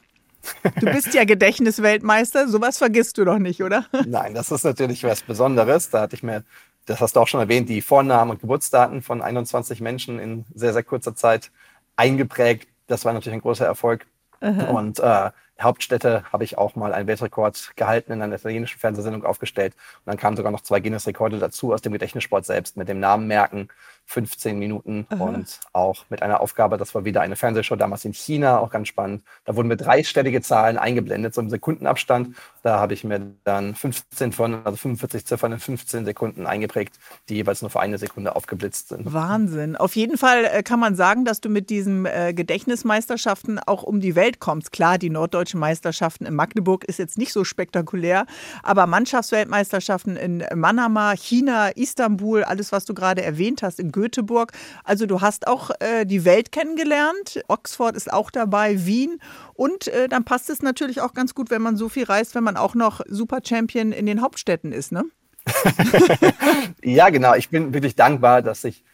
Du 0.79 0.87
bist 0.87 1.13
ja 1.13 1.25
Gedächtnisweltmeister, 1.27 2.47
sowas 2.47 2.79
vergisst 2.79 3.19
du 3.19 3.25
doch 3.25 3.39
nicht, 3.39 3.61
oder? 3.61 3.85
Nein, 4.07 4.33
das 4.33 4.53
ist 4.53 4.65
natürlich 4.65 5.03
was 5.03 5.23
Besonderes. 5.23 5.91
Da 5.91 6.03
hatte 6.03 6.15
ich 6.15 6.23
mir, 6.23 6.45
das 6.87 7.01
hast 7.01 7.17
du 7.17 7.21
auch 7.21 7.29
schon 7.29 7.41
erwähnt, 7.41 7.69
die 7.69 7.83
Vornamen 7.83 8.31
und 8.31 8.41
Geburtsdaten 8.41 9.03
von 9.03 9.21
21 9.21 9.81
Menschen 9.81 10.21
in 10.21 10.45
sehr, 10.55 10.73
sehr 10.73 10.85
kurzer 10.85 11.17
Zeit 11.17 11.51
eingeprägt. 11.97 12.69
Das 12.87 13.05
war 13.05 13.13
natürlich 13.13 13.35
ein 13.35 13.43
großer 13.43 13.67
Erfolg. 13.67 14.07
Aha. 14.41 14.71
Und 14.71 15.01
äh, 15.01 15.31
Hauptstädte 15.61 16.25
habe 16.33 16.45
ich 16.45 16.59
auch 16.59 16.75
mal 16.75 16.93
einen 16.93 17.07
Weltrekord 17.07 17.73
gehalten 17.77 18.13
in 18.13 18.23
einer 18.23 18.35
italienischen 18.37 18.79
Fernsehsendung 18.79 19.25
aufgestellt. 19.25 19.75
Und 19.75 20.07
dann 20.07 20.17
kamen 20.17 20.37
sogar 20.37 20.53
noch 20.53 20.63
zwei 20.63 20.81
Guinness-Rekorde 20.81 21.39
dazu 21.39 21.73
aus 21.73 21.83
dem 21.83 21.93
Gedächtnissport 21.93 22.45
selbst 22.45 22.77
mit 22.77 22.89
dem 22.89 23.01
Namen 23.01 23.27
merken, 23.27 23.69
15 24.07 24.59
Minuten 24.59 25.07
Aha. 25.09 25.25
und 25.25 25.61
auch 25.73 26.05
mit 26.11 26.23
einer 26.23 26.41
Aufgabe, 26.41 26.77
das 26.77 26.95
war 26.95 27.05
wieder 27.05 27.23
eine 27.23 27.37
Fernsehshow, 27.37 27.77
damals 27.77 28.05
in 28.05 28.13
China, 28.13 28.59
auch 28.59 28.71
ganz 28.71 28.89
spannend. 28.89 29.23
Da 29.45 29.57
wurden 29.57 29.69
mir 29.69 29.77
dreistellige 29.77 30.43
Zahlen 30.43 30.79
eingeblendet, 30.79 31.35
so 31.35 31.41
im 31.41 31.51
Sekundenabstand. 31.51 32.37
Da 32.63 32.79
habe 32.79 32.95
ich 32.95 33.05
mir 33.05 33.33
dann 33.45 33.75
15 33.75 34.33
von, 34.33 34.65
also 34.65 34.77
45 34.77 35.27
Ziffern 35.27 35.53
in 35.53 35.59
15 35.59 36.05
Sekunden 36.05 36.47
eingeprägt, 36.47 36.99
die 37.29 37.37
jeweils 37.37 37.63
nur 37.63 37.71
für 37.71 37.81
eine 37.81 37.99
Sekunde 37.99 38.37
aufgeblitzt 38.37 38.89
sind. 38.89 39.13
Wahnsinn. 39.13 39.77
Auf 39.77 39.97
jeden 39.97 40.19
Fall 40.19 40.45
äh, 40.45 40.63
kann 40.63 40.81
man 40.81 40.95
sagen, 40.95 41.25
dass 41.25 41.41
du 41.41 41.49
mit 41.49 41.71
diesen 41.71 42.07
äh, 42.07 42.35
Gedächtnismeisterschaften 42.35 43.59
auch 43.59 43.83
um 43.83 44.01
die 44.01 44.15
Welt 44.15 44.39
kommst. 44.39 44.73
Klar, 44.73 44.99
die 44.99 45.11
norddeutschen 45.11 45.61
Meisterschaften 45.61 46.27
in 46.27 46.35
Magdeburg 46.35 46.85
ist 46.85 46.99
jetzt 46.99 47.19
nicht 47.19 47.33
so 47.33 47.45
spektakulär, 47.45 48.27
aber 48.63 48.87
Mannschaftsweltmeisterschaften 48.87 50.17
in 50.17 50.45
Manama, 50.55 51.15
China, 51.15 51.69
Istanbul, 51.69 52.45
alles, 52.45 52.71
was 52.73 52.85
du 52.85 52.95
gerade 52.95 53.23
erwähnt 53.23 53.63
hast, 53.63 53.81
in 53.81 53.93
Göteborg. 53.95 54.53
Also 54.83 55.07
du 55.07 55.21
hast 55.21 55.47
auch 55.47 55.71
äh, 55.81 56.05
die 56.05 56.25
Welt 56.25 56.53
kennengelernt. 56.53 57.43
Oxford 57.49 57.97
ist 57.97 58.13
auch 58.13 58.31
dabei, 58.31 58.85
Wien. 58.85 59.21
Und 59.55 59.89
äh, 59.89 60.09
dann 60.09 60.25
passt 60.25 60.51
es 60.51 60.61
natürlich 60.61 61.01
auch 61.01 61.15
ganz 61.15 61.35
gut, 61.35 61.51
wenn 61.51 61.63
man 61.63 61.77
so 61.77 61.89
viel 61.89 62.05
reist, 62.05 62.35
wenn 62.35 62.45
man 62.45 62.57
auch 62.57 62.75
noch 62.75 63.01
Super 63.07 63.39
Champion 63.43 63.93
in 63.93 64.07
den 64.07 64.21
Hauptstädten 64.21 64.73
ist, 64.73 64.93
ne? 64.93 65.05
ja, 66.83 67.11
genau. 67.11 67.35
Ich 67.35 67.51
bin 67.51 67.73
wirklich 67.73 67.95
dankbar, 67.95 68.43
dass 68.43 68.65
ich 68.65 68.85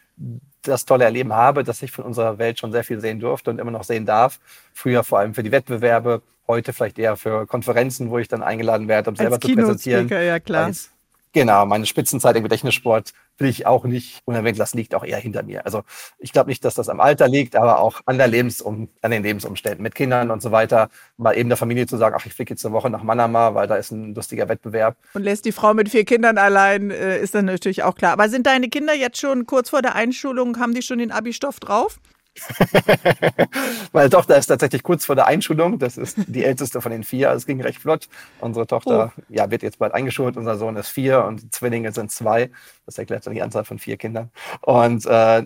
das 0.61 0.85
tolle 0.85 1.05
Erleben 1.05 1.33
habe, 1.33 1.63
dass 1.63 1.81
ich 1.81 1.91
von 1.91 2.05
unserer 2.05 2.37
Welt 2.37 2.59
schon 2.59 2.71
sehr 2.71 2.83
viel 2.83 2.99
sehen 2.99 3.19
durfte 3.19 3.49
und 3.49 3.59
immer 3.59 3.71
noch 3.71 3.83
sehen 3.83 4.05
darf. 4.05 4.39
Früher 4.73 5.03
vor 5.03 5.19
allem 5.19 5.33
für 5.33 5.43
die 5.43 5.51
Wettbewerbe, 5.51 6.21
heute 6.47 6.73
vielleicht 6.73 6.99
eher 6.99 7.15
für 7.17 7.47
Konferenzen, 7.47 8.11
wo 8.11 8.19
ich 8.19 8.27
dann 8.27 8.43
eingeladen 8.43 8.87
werde, 8.87 9.09
um 9.09 9.15
selber 9.15 9.39
zu 9.39 9.53
präsentieren. 9.53 10.07
Ja, 10.09 10.39
klar. 10.39 10.65
Als 10.65 10.91
Genau, 11.33 11.65
meine 11.65 11.85
Spitzenzeit 11.85 12.35
im 12.35 12.43
Gedächtnissport 12.43 13.13
will 13.41 13.49
ich 13.49 13.65
auch 13.65 13.83
nicht 13.85 14.21
unerwähnt 14.25 14.57
lassen, 14.57 14.77
liegt 14.77 14.95
auch 14.95 15.03
eher 15.03 15.17
hinter 15.17 15.43
mir. 15.43 15.65
Also 15.65 15.83
ich 16.19 16.31
glaube 16.31 16.49
nicht, 16.49 16.63
dass 16.63 16.75
das 16.75 16.89
am 16.89 16.99
Alter 16.99 17.27
liegt, 17.27 17.55
aber 17.55 17.79
auch 17.79 18.01
an, 18.05 18.17
der 18.17 18.27
Lebensum 18.27 18.89
an 19.01 19.11
den 19.11 19.23
Lebensumständen 19.23 19.83
mit 19.83 19.95
Kindern 19.95 20.31
und 20.31 20.41
so 20.41 20.51
weiter. 20.51 20.89
Mal 21.17 21.37
eben 21.37 21.49
der 21.49 21.57
Familie 21.57 21.87
zu 21.87 21.97
sagen, 21.97 22.15
ach, 22.17 22.25
ich 22.25 22.33
fliege 22.33 22.53
jetzt 22.53 22.65
eine 22.65 22.73
Woche 22.73 22.89
nach 22.89 23.03
Manama, 23.03 23.53
weil 23.55 23.67
da 23.67 23.75
ist 23.75 23.91
ein 23.91 24.13
lustiger 24.15 24.47
Wettbewerb. 24.47 24.95
Und 25.13 25.23
lässt 25.23 25.45
die 25.45 25.51
Frau 25.51 25.73
mit 25.73 25.89
vier 25.89 26.05
Kindern 26.05 26.37
allein, 26.37 26.91
äh, 26.91 27.19
ist 27.19 27.35
dann 27.35 27.45
natürlich 27.45 27.83
auch 27.83 27.95
klar. 27.95 28.13
Aber 28.13 28.29
sind 28.29 28.47
deine 28.47 28.69
Kinder 28.69 28.93
jetzt 28.93 29.19
schon 29.19 29.45
kurz 29.45 29.69
vor 29.69 29.81
der 29.81 29.95
Einschulung, 29.95 30.59
haben 30.59 30.73
die 30.73 30.81
schon 30.81 30.99
den 30.99 31.11
Abi-Stoff 31.11 31.59
drauf? 31.59 31.99
Meine 33.93 34.09
Tochter 34.09 34.37
ist 34.37 34.47
tatsächlich 34.47 34.83
kurz 34.83 35.05
vor 35.05 35.15
der 35.15 35.27
Einschulung. 35.27 35.79
Das 35.79 35.97
ist 35.97 36.17
die 36.27 36.43
älteste 36.43 36.81
von 36.81 36.91
den 36.91 37.03
vier. 37.03 37.29
Es 37.31 37.45
ging 37.45 37.61
recht 37.61 37.79
flott. 37.81 38.07
Unsere 38.39 38.67
Tochter 38.67 39.13
oh. 39.17 39.21
ja, 39.29 39.51
wird 39.51 39.63
jetzt 39.63 39.79
bald 39.79 39.93
eingeschult. 39.93 40.37
Unser 40.37 40.57
Sohn 40.57 40.75
ist 40.77 40.89
vier 40.89 41.25
und 41.25 41.41
die 41.41 41.49
Zwillinge 41.49 41.91
sind 41.91 42.11
zwei. 42.11 42.49
Das 42.85 42.97
erklärt 42.97 43.25
dann 43.25 43.33
die 43.33 43.41
Anzahl 43.41 43.65
von 43.65 43.79
vier 43.79 43.97
Kindern. 43.97 44.31
Und 44.61 45.05
äh, 45.05 45.45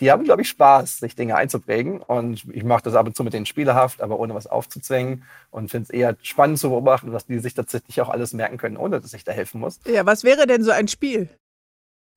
die 0.00 0.10
haben, 0.10 0.24
glaube 0.24 0.42
ich, 0.42 0.48
Spaß, 0.48 0.98
sich 0.98 1.16
Dinge 1.16 1.36
einzuprägen. 1.36 2.00
Und 2.02 2.44
ich 2.52 2.64
mache 2.64 2.82
das 2.82 2.94
ab 2.94 3.06
und 3.06 3.16
zu 3.16 3.24
mit 3.24 3.32
denen 3.32 3.46
spielehaft, 3.46 4.02
aber 4.02 4.18
ohne 4.18 4.34
was 4.34 4.46
aufzuzwängen. 4.46 5.24
Und 5.50 5.70
finde 5.70 5.84
es 5.84 5.90
eher 5.90 6.16
spannend 6.22 6.58
zu 6.58 6.68
beobachten, 6.68 7.12
dass 7.12 7.26
die 7.26 7.38
sich 7.38 7.54
tatsächlich 7.54 8.00
auch 8.02 8.10
alles 8.10 8.34
merken 8.34 8.58
können, 8.58 8.76
ohne 8.76 9.00
dass 9.00 9.14
ich 9.14 9.24
da 9.24 9.32
helfen 9.32 9.60
muss. 9.60 9.80
Ja, 9.86 10.04
was 10.04 10.22
wäre 10.22 10.46
denn 10.46 10.62
so 10.62 10.70
ein 10.70 10.88
Spiel? 10.88 11.30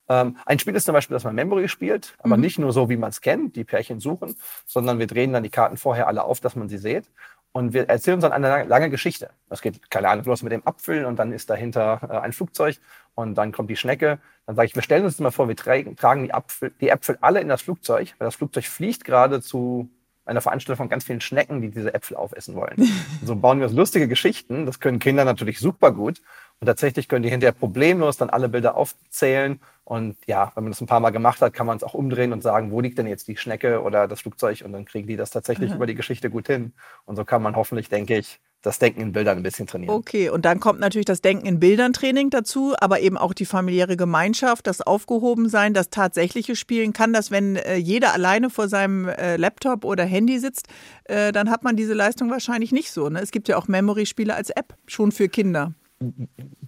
Ähm, 0.09 0.37
ein 0.45 0.59
Spiel 0.59 0.75
ist 0.75 0.85
zum 0.85 0.93
Beispiel, 0.93 1.13
dass 1.13 1.23
man 1.23 1.35
Memory 1.35 1.69
spielt, 1.69 2.15
aber 2.19 2.35
mhm. 2.35 2.41
nicht 2.41 2.59
nur 2.59 2.73
so, 2.73 2.89
wie 2.89 2.97
man 2.97 3.11
es 3.11 3.21
kennt, 3.21 3.55
die 3.55 3.63
Pärchen 3.63 3.99
suchen, 3.99 4.35
sondern 4.65 4.99
wir 4.99 5.07
drehen 5.07 5.31
dann 5.31 5.43
die 5.43 5.49
Karten 5.49 5.77
vorher 5.77 6.07
alle 6.07 6.23
auf, 6.23 6.39
dass 6.39 6.55
man 6.55 6.67
sie 6.67 6.79
sieht. 6.79 7.05
Und 7.51 7.73
wir 7.73 7.89
erzählen 7.89 8.15
uns 8.15 8.23
dann 8.23 8.31
eine 8.31 8.65
lange 8.65 8.89
Geschichte. 8.89 9.31
Das 9.49 9.61
geht, 9.61 9.89
keine 9.89 10.09
Ahnung, 10.09 10.25
los 10.25 10.43
mit 10.43 10.51
dem 10.51 10.65
Apfel 10.67 11.05
und 11.05 11.17
dann 11.17 11.31
ist 11.31 11.49
dahinter 11.49 11.99
äh, 12.09 12.17
ein 12.17 12.33
Flugzeug 12.33 12.77
und 13.15 13.35
dann 13.35 13.51
kommt 13.51 13.69
die 13.69 13.75
Schnecke. 13.75 14.19
Dann 14.45 14.55
sage 14.55 14.67
ich, 14.67 14.75
wir 14.75 14.83
stellen 14.83 15.03
uns 15.03 15.19
mal 15.19 15.31
vor, 15.31 15.47
wir 15.47 15.55
tragen 15.55 15.95
die, 16.23 16.33
Apfel, 16.33 16.71
die 16.79 16.89
Äpfel 16.89 17.17
alle 17.21 17.41
in 17.41 17.47
das 17.47 17.61
Flugzeug, 17.61 18.13
weil 18.17 18.27
das 18.27 18.35
Flugzeug 18.35 18.65
fliegt 18.65 19.03
gerade 19.03 19.41
zu 19.41 19.89
einer 20.25 20.41
Veranstaltung 20.41 20.77
von 20.77 20.89
ganz 20.89 21.03
vielen 21.03 21.21
Schnecken, 21.21 21.61
die 21.61 21.69
diese 21.69 21.93
Äpfel 21.93 22.15
aufessen 22.15 22.55
wollen. 22.55 22.75
so 23.25 23.35
bauen 23.35 23.59
wir 23.59 23.67
uns 23.67 23.75
lustige 23.75 24.07
Geschichten. 24.07 24.67
Das 24.67 24.79
können 24.79 24.99
Kinder 24.99 25.25
natürlich 25.25 25.59
super 25.59 25.91
gut. 25.91 26.21
Und 26.61 26.65
tatsächlich 26.65 27.07
können 27.07 27.23
die 27.23 27.29
hinterher 27.29 27.53
problemlos 27.53 28.17
dann 28.17 28.29
alle 28.29 28.49
Bilder 28.49 28.75
aufzählen. 28.75 29.61
Und 29.85 30.17
ja, 30.27 30.51
wenn 30.55 30.65
man 30.65 30.71
das 30.71 30.81
ein 30.81 30.87
paar 30.87 30.99
Mal 30.99 31.11
gemacht 31.11 31.41
hat, 31.41 31.53
kann 31.53 31.65
man 31.65 31.77
es 31.77 31.83
auch 31.83 31.93
umdrehen 31.93 32.33
und 32.33 32.43
sagen, 32.43 32.71
wo 32.71 32.81
liegt 32.81 32.97
denn 32.97 33.07
jetzt 33.07 33.27
die 33.27 33.37
Schnecke 33.37 33.81
oder 33.81 34.07
das 34.07 34.21
Flugzeug? 34.21 34.61
Und 34.65 34.73
dann 34.73 34.85
kriegen 34.85 35.07
die 35.07 35.15
das 35.15 35.31
tatsächlich 35.31 35.69
mhm. 35.69 35.77
über 35.77 35.87
die 35.87 35.95
Geschichte 35.95 36.29
gut 36.29 36.47
hin. 36.47 36.73
Und 37.05 37.15
so 37.15 37.23
kann 37.23 37.41
man 37.41 37.55
hoffentlich, 37.55 37.87
denke 37.87 38.17
ich, 38.17 38.39
das 38.61 38.77
Denken 38.77 38.99
in 38.99 39.13
Bildern 39.13 39.37
ein 39.37 39.43
bisschen 39.43 39.67
trainieren. 39.67 39.95
Okay, 39.95 40.29
und 40.29 40.43
dann 40.43 40.59
kommt 40.59 40.81
natürlich 40.81 41.05
das 41.05 41.21
Denken 41.21 41.45
in 41.45 41.59
Bildern 41.61 41.93
Training 41.93 42.29
dazu, 42.29 42.75
aber 42.77 42.99
eben 42.99 43.17
auch 43.17 43.33
die 43.33 43.45
familiäre 43.45 43.95
Gemeinschaft, 43.95 44.67
das 44.67 44.81
Aufgehobensein, 44.81 45.73
das 45.73 45.89
tatsächliche 45.89 46.57
Spielen. 46.57 46.91
Kann 46.91 47.13
das, 47.13 47.31
wenn 47.31 47.55
äh, 47.55 47.77
jeder 47.77 48.13
alleine 48.13 48.49
vor 48.49 48.67
seinem 48.67 49.07
äh, 49.07 49.37
Laptop 49.37 49.85
oder 49.85 50.03
Handy 50.03 50.39
sitzt, 50.39 50.67
äh, 51.05 51.31
dann 51.31 51.49
hat 51.49 51.63
man 51.63 51.77
diese 51.77 51.93
Leistung 51.93 52.29
wahrscheinlich 52.29 52.73
nicht 52.73 52.91
so. 52.91 53.07
Ne? 53.07 53.21
Es 53.21 53.31
gibt 53.31 53.47
ja 53.47 53.57
auch 53.57 53.69
Memory-Spiele 53.69 54.35
als 54.35 54.49
App, 54.49 54.75
schon 54.87 55.13
für 55.13 55.29
Kinder. 55.29 55.73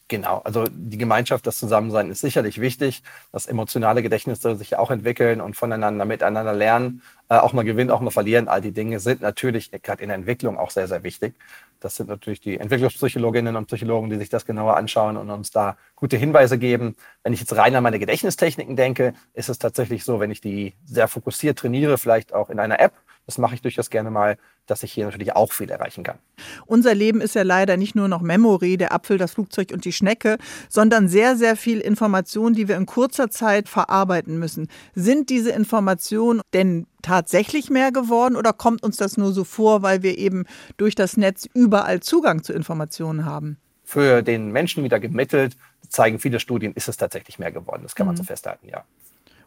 Genau, 0.09 0.39
also 0.39 0.65
die 0.69 0.97
Gemeinschaft, 0.97 1.47
das 1.47 1.57
Zusammensein 1.57 2.09
ist 2.09 2.19
sicherlich 2.19 2.59
wichtig. 2.59 3.01
Das 3.31 3.45
emotionale 3.45 4.03
Gedächtnis 4.03 4.41
soll 4.41 4.57
sich 4.57 4.75
auch 4.75 4.91
entwickeln 4.91 5.39
und 5.39 5.55
voneinander 5.55 6.03
miteinander 6.03 6.53
lernen. 6.53 7.01
Äh, 7.29 7.35
auch 7.37 7.53
mal 7.53 7.63
gewinnen, 7.63 7.91
auch 7.91 8.01
mal 8.01 8.11
verlieren. 8.11 8.49
All 8.49 8.59
die 8.59 8.73
Dinge 8.73 8.99
sind 8.99 9.21
natürlich 9.21 9.71
gerade 9.71 10.03
in 10.03 10.09
der 10.09 10.17
Entwicklung 10.17 10.57
auch 10.57 10.69
sehr, 10.71 10.87
sehr 10.89 11.03
wichtig. 11.03 11.33
Das 11.81 11.95
sind 11.95 12.07
natürlich 12.07 12.39
die 12.39 12.57
Entwicklungspsychologinnen 12.57 13.55
und 13.55 13.65
Psychologen, 13.65 14.09
die 14.11 14.17
sich 14.17 14.29
das 14.29 14.45
genauer 14.45 14.77
anschauen 14.77 15.17
und 15.17 15.31
uns 15.31 15.49
da 15.49 15.77
gute 15.95 16.15
Hinweise 16.15 16.59
geben. 16.59 16.95
Wenn 17.23 17.33
ich 17.33 17.39
jetzt 17.39 17.55
rein 17.55 17.75
an 17.75 17.83
meine 17.83 17.97
Gedächtnistechniken 17.97 18.75
denke, 18.75 19.13
ist 19.33 19.49
es 19.49 19.57
tatsächlich 19.57 20.05
so, 20.05 20.19
wenn 20.19 20.29
ich 20.29 20.41
die 20.41 20.75
sehr 20.85 21.07
fokussiert 21.07 21.57
trainiere, 21.57 21.97
vielleicht 21.97 22.33
auch 22.33 22.51
in 22.51 22.59
einer 22.59 22.79
App, 22.79 22.93
das 23.25 23.39
mache 23.39 23.55
ich 23.55 23.61
durchaus 23.61 23.89
gerne 23.89 24.11
mal, 24.11 24.37
dass 24.67 24.83
ich 24.83 24.91
hier 24.91 25.05
natürlich 25.05 25.35
auch 25.35 25.51
viel 25.53 25.69
erreichen 25.69 26.03
kann. 26.03 26.17
Unser 26.65 26.93
Leben 26.93 27.19
ist 27.19 27.35
ja 27.35 27.43
leider 27.43 27.77
nicht 27.77 27.95
nur 27.95 28.07
noch 28.07 28.21
Memory, 28.21 28.77
der 28.77 28.93
Apfel, 28.93 29.17
das 29.17 29.33
Flugzeug 29.33 29.71
und 29.73 29.85
die 29.85 29.91
Schnecke, 29.91 30.37
sondern 30.69 31.07
sehr, 31.07 31.35
sehr 31.35 31.55
viel 31.55 31.79
Information, 31.79 32.53
die 32.53 32.67
wir 32.67 32.77
in 32.77 32.85
kurzer 32.85 33.29
Zeit 33.29 33.69
verarbeiten 33.69 34.37
müssen. 34.37 34.67
Sind 34.93 35.29
diese 35.29 35.51
Informationen 35.51 36.41
denn 36.53 36.85
tatsächlich 37.01 37.69
mehr 37.69 37.91
geworden 37.91 38.35
oder 38.35 38.53
kommt 38.53 38.83
uns 38.83 38.97
das 38.97 39.17
nur 39.17 39.33
so 39.33 39.43
vor, 39.43 39.81
weil 39.81 40.03
wir 40.03 40.17
eben 40.17 40.45
durch 40.77 40.95
das 40.95 41.17
Netz 41.17 41.47
überall 41.53 41.99
Zugang 42.01 42.43
zu 42.43 42.53
Informationen 42.53 43.25
haben? 43.25 43.57
Für 43.83 44.21
den 44.21 44.51
Menschen 44.51 44.83
wieder 44.83 44.99
gemittelt, 44.99 45.57
zeigen 45.89 46.19
viele 46.19 46.39
Studien, 46.39 46.73
ist 46.73 46.87
es 46.87 46.97
tatsächlich 46.97 47.39
mehr 47.39 47.51
geworden. 47.51 47.81
Das 47.83 47.95
kann 47.95 48.05
man 48.05 48.15
mhm. 48.15 48.19
so 48.19 48.23
festhalten, 48.23 48.67
ja. 48.69 48.83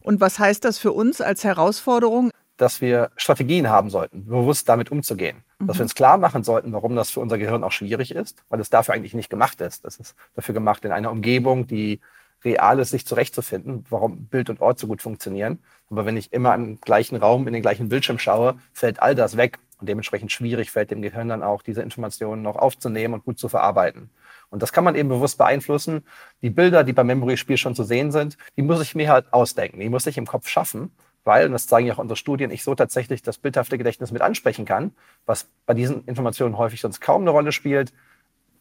Und 0.02 0.20
was 0.20 0.38
heißt 0.38 0.64
das 0.64 0.78
für 0.78 0.92
uns 0.92 1.23
als 1.23 1.44
Herausforderung? 1.44 2.30
dass 2.56 2.80
wir 2.80 3.11
Strategien 3.16 3.68
haben 3.68 3.90
sollten, 3.90 4.26
bewusst 4.26 4.68
damit 4.68 4.90
umzugehen. 4.90 5.42
Mhm. 5.58 5.66
Dass 5.66 5.78
wir 5.78 5.82
uns 5.82 5.94
klar 5.94 6.18
machen 6.18 6.44
sollten, 6.44 6.73
warum 6.73 6.94
das 6.94 7.11
für 7.11 7.20
unser 7.20 7.38
Gehirn 7.38 7.64
auch 7.64 7.73
schwierig 7.73 8.14
ist, 8.14 8.44
weil 8.49 8.61
es 8.61 8.70
dafür 8.70 8.94
eigentlich 8.94 9.14
nicht 9.14 9.30
gemacht 9.30 9.61
ist. 9.61 9.84
Das 9.84 9.96
ist 9.96 10.14
dafür 10.34 10.54
gemacht, 10.54 10.84
in 10.84 10.92
einer 10.92 11.11
Umgebung, 11.11 11.66
die 11.66 12.00
real 12.44 12.78
ist, 12.78 12.90
sich 12.90 13.06
zurechtzufinden, 13.06 13.84
warum 13.90 14.26
Bild 14.26 14.50
und 14.50 14.60
Ort 14.60 14.78
so 14.78 14.86
gut 14.86 15.02
funktionieren. 15.02 15.58
Aber 15.90 16.06
wenn 16.06 16.16
ich 16.16 16.32
immer 16.32 16.54
im 16.54 16.80
gleichen 16.80 17.16
Raum, 17.16 17.46
in 17.46 17.52
den 17.52 17.62
gleichen 17.62 17.88
Bildschirm 17.88 18.18
schaue, 18.18 18.56
fällt 18.72 19.00
all 19.00 19.14
das 19.14 19.36
weg. 19.36 19.58
Und 19.80 19.88
dementsprechend 19.88 20.32
schwierig 20.32 20.70
fällt 20.70 20.90
dem 20.90 21.02
Gehirn 21.02 21.28
dann 21.28 21.42
auch, 21.42 21.62
diese 21.62 21.82
Informationen 21.82 22.42
noch 22.42 22.56
aufzunehmen 22.56 23.14
und 23.14 23.24
gut 23.24 23.38
zu 23.38 23.48
verarbeiten. 23.48 24.10
Und 24.50 24.62
das 24.62 24.72
kann 24.72 24.84
man 24.84 24.94
eben 24.94 25.08
bewusst 25.08 25.36
beeinflussen. 25.36 26.04
Die 26.42 26.50
Bilder, 26.50 26.84
die 26.84 26.92
beim 26.92 27.08
Memory-Spiel 27.08 27.56
schon 27.56 27.74
zu 27.74 27.82
sehen 27.82 28.12
sind, 28.12 28.36
die 28.56 28.62
muss 28.62 28.80
ich 28.80 28.94
mir 28.94 29.10
halt 29.10 29.32
ausdenken. 29.32 29.80
Die 29.80 29.88
muss 29.88 30.06
ich 30.06 30.16
im 30.16 30.26
Kopf 30.26 30.48
schaffen, 30.48 30.92
weil, 31.24 31.46
und 31.46 31.52
das 31.52 31.66
zeigen 31.66 31.88
ja 31.88 31.94
auch 31.94 31.98
unsere 31.98 32.16
Studien, 32.16 32.50
ich 32.50 32.62
so 32.62 32.74
tatsächlich 32.74 33.22
das 33.22 33.38
bildhafte 33.38 33.78
Gedächtnis 33.78 34.12
mit 34.12 34.22
ansprechen 34.22 34.64
kann, 34.64 34.92
was 35.26 35.48
bei 35.66 35.74
diesen 35.74 36.04
Informationen 36.04 36.56
häufig 36.56 36.80
sonst 36.80 37.00
kaum 37.00 37.22
eine 37.22 37.30
Rolle 37.30 37.50
spielt 37.50 37.92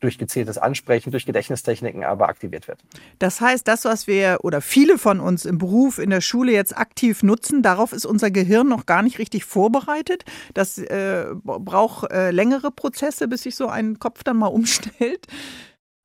durch 0.03 0.17
gezieltes 0.17 0.57
Ansprechen, 0.57 1.11
durch 1.11 1.25
Gedächtnistechniken 1.25 2.03
aber 2.03 2.27
aktiviert 2.27 2.67
wird. 2.67 2.79
Das 3.19 3.41
heißt, 3.41 3.67
das, 3.67 3.85
was 3.85 4.05
wir 4.05 4.39
oder 4.43 4.61
viele 4.61 4.97
von 4.97 5.19
uns 5.19 5.45
im 5.45 5.57
Beruf, 5.57 5.97
in 5.97 6.09
der 6.09 6.21
Schule 6.21 6.51
jetzt 6.51 6.77
aktiv 6.77 7.23
nutzen, 7.23 7.63
darauf 7.63 7.93
ist 7.93 8.05
unser 8.05 8.29
Gehirn 8.29 8.67
noch 8.67 8.85
gar 8.85 9.01
nicht 9.01 9.17
richtig 9.17 9.45
vorbereitet. 9.45 10.25
Das 10.53 10.77
äh, 10.77 11.27
braucht 11.43 12.11
äh, 12.11 12.31
längere 12.31 12.71
Prozesse, 12.71 13.27
bis 13.27 13.43
sich 13.43 13.55
so 13.55 13.67
ein 13.67 13.97
Kopf 13.99 14.23
dann 14.23 14.37
mal 14.37 14.47
umstellt. 14.47 15.27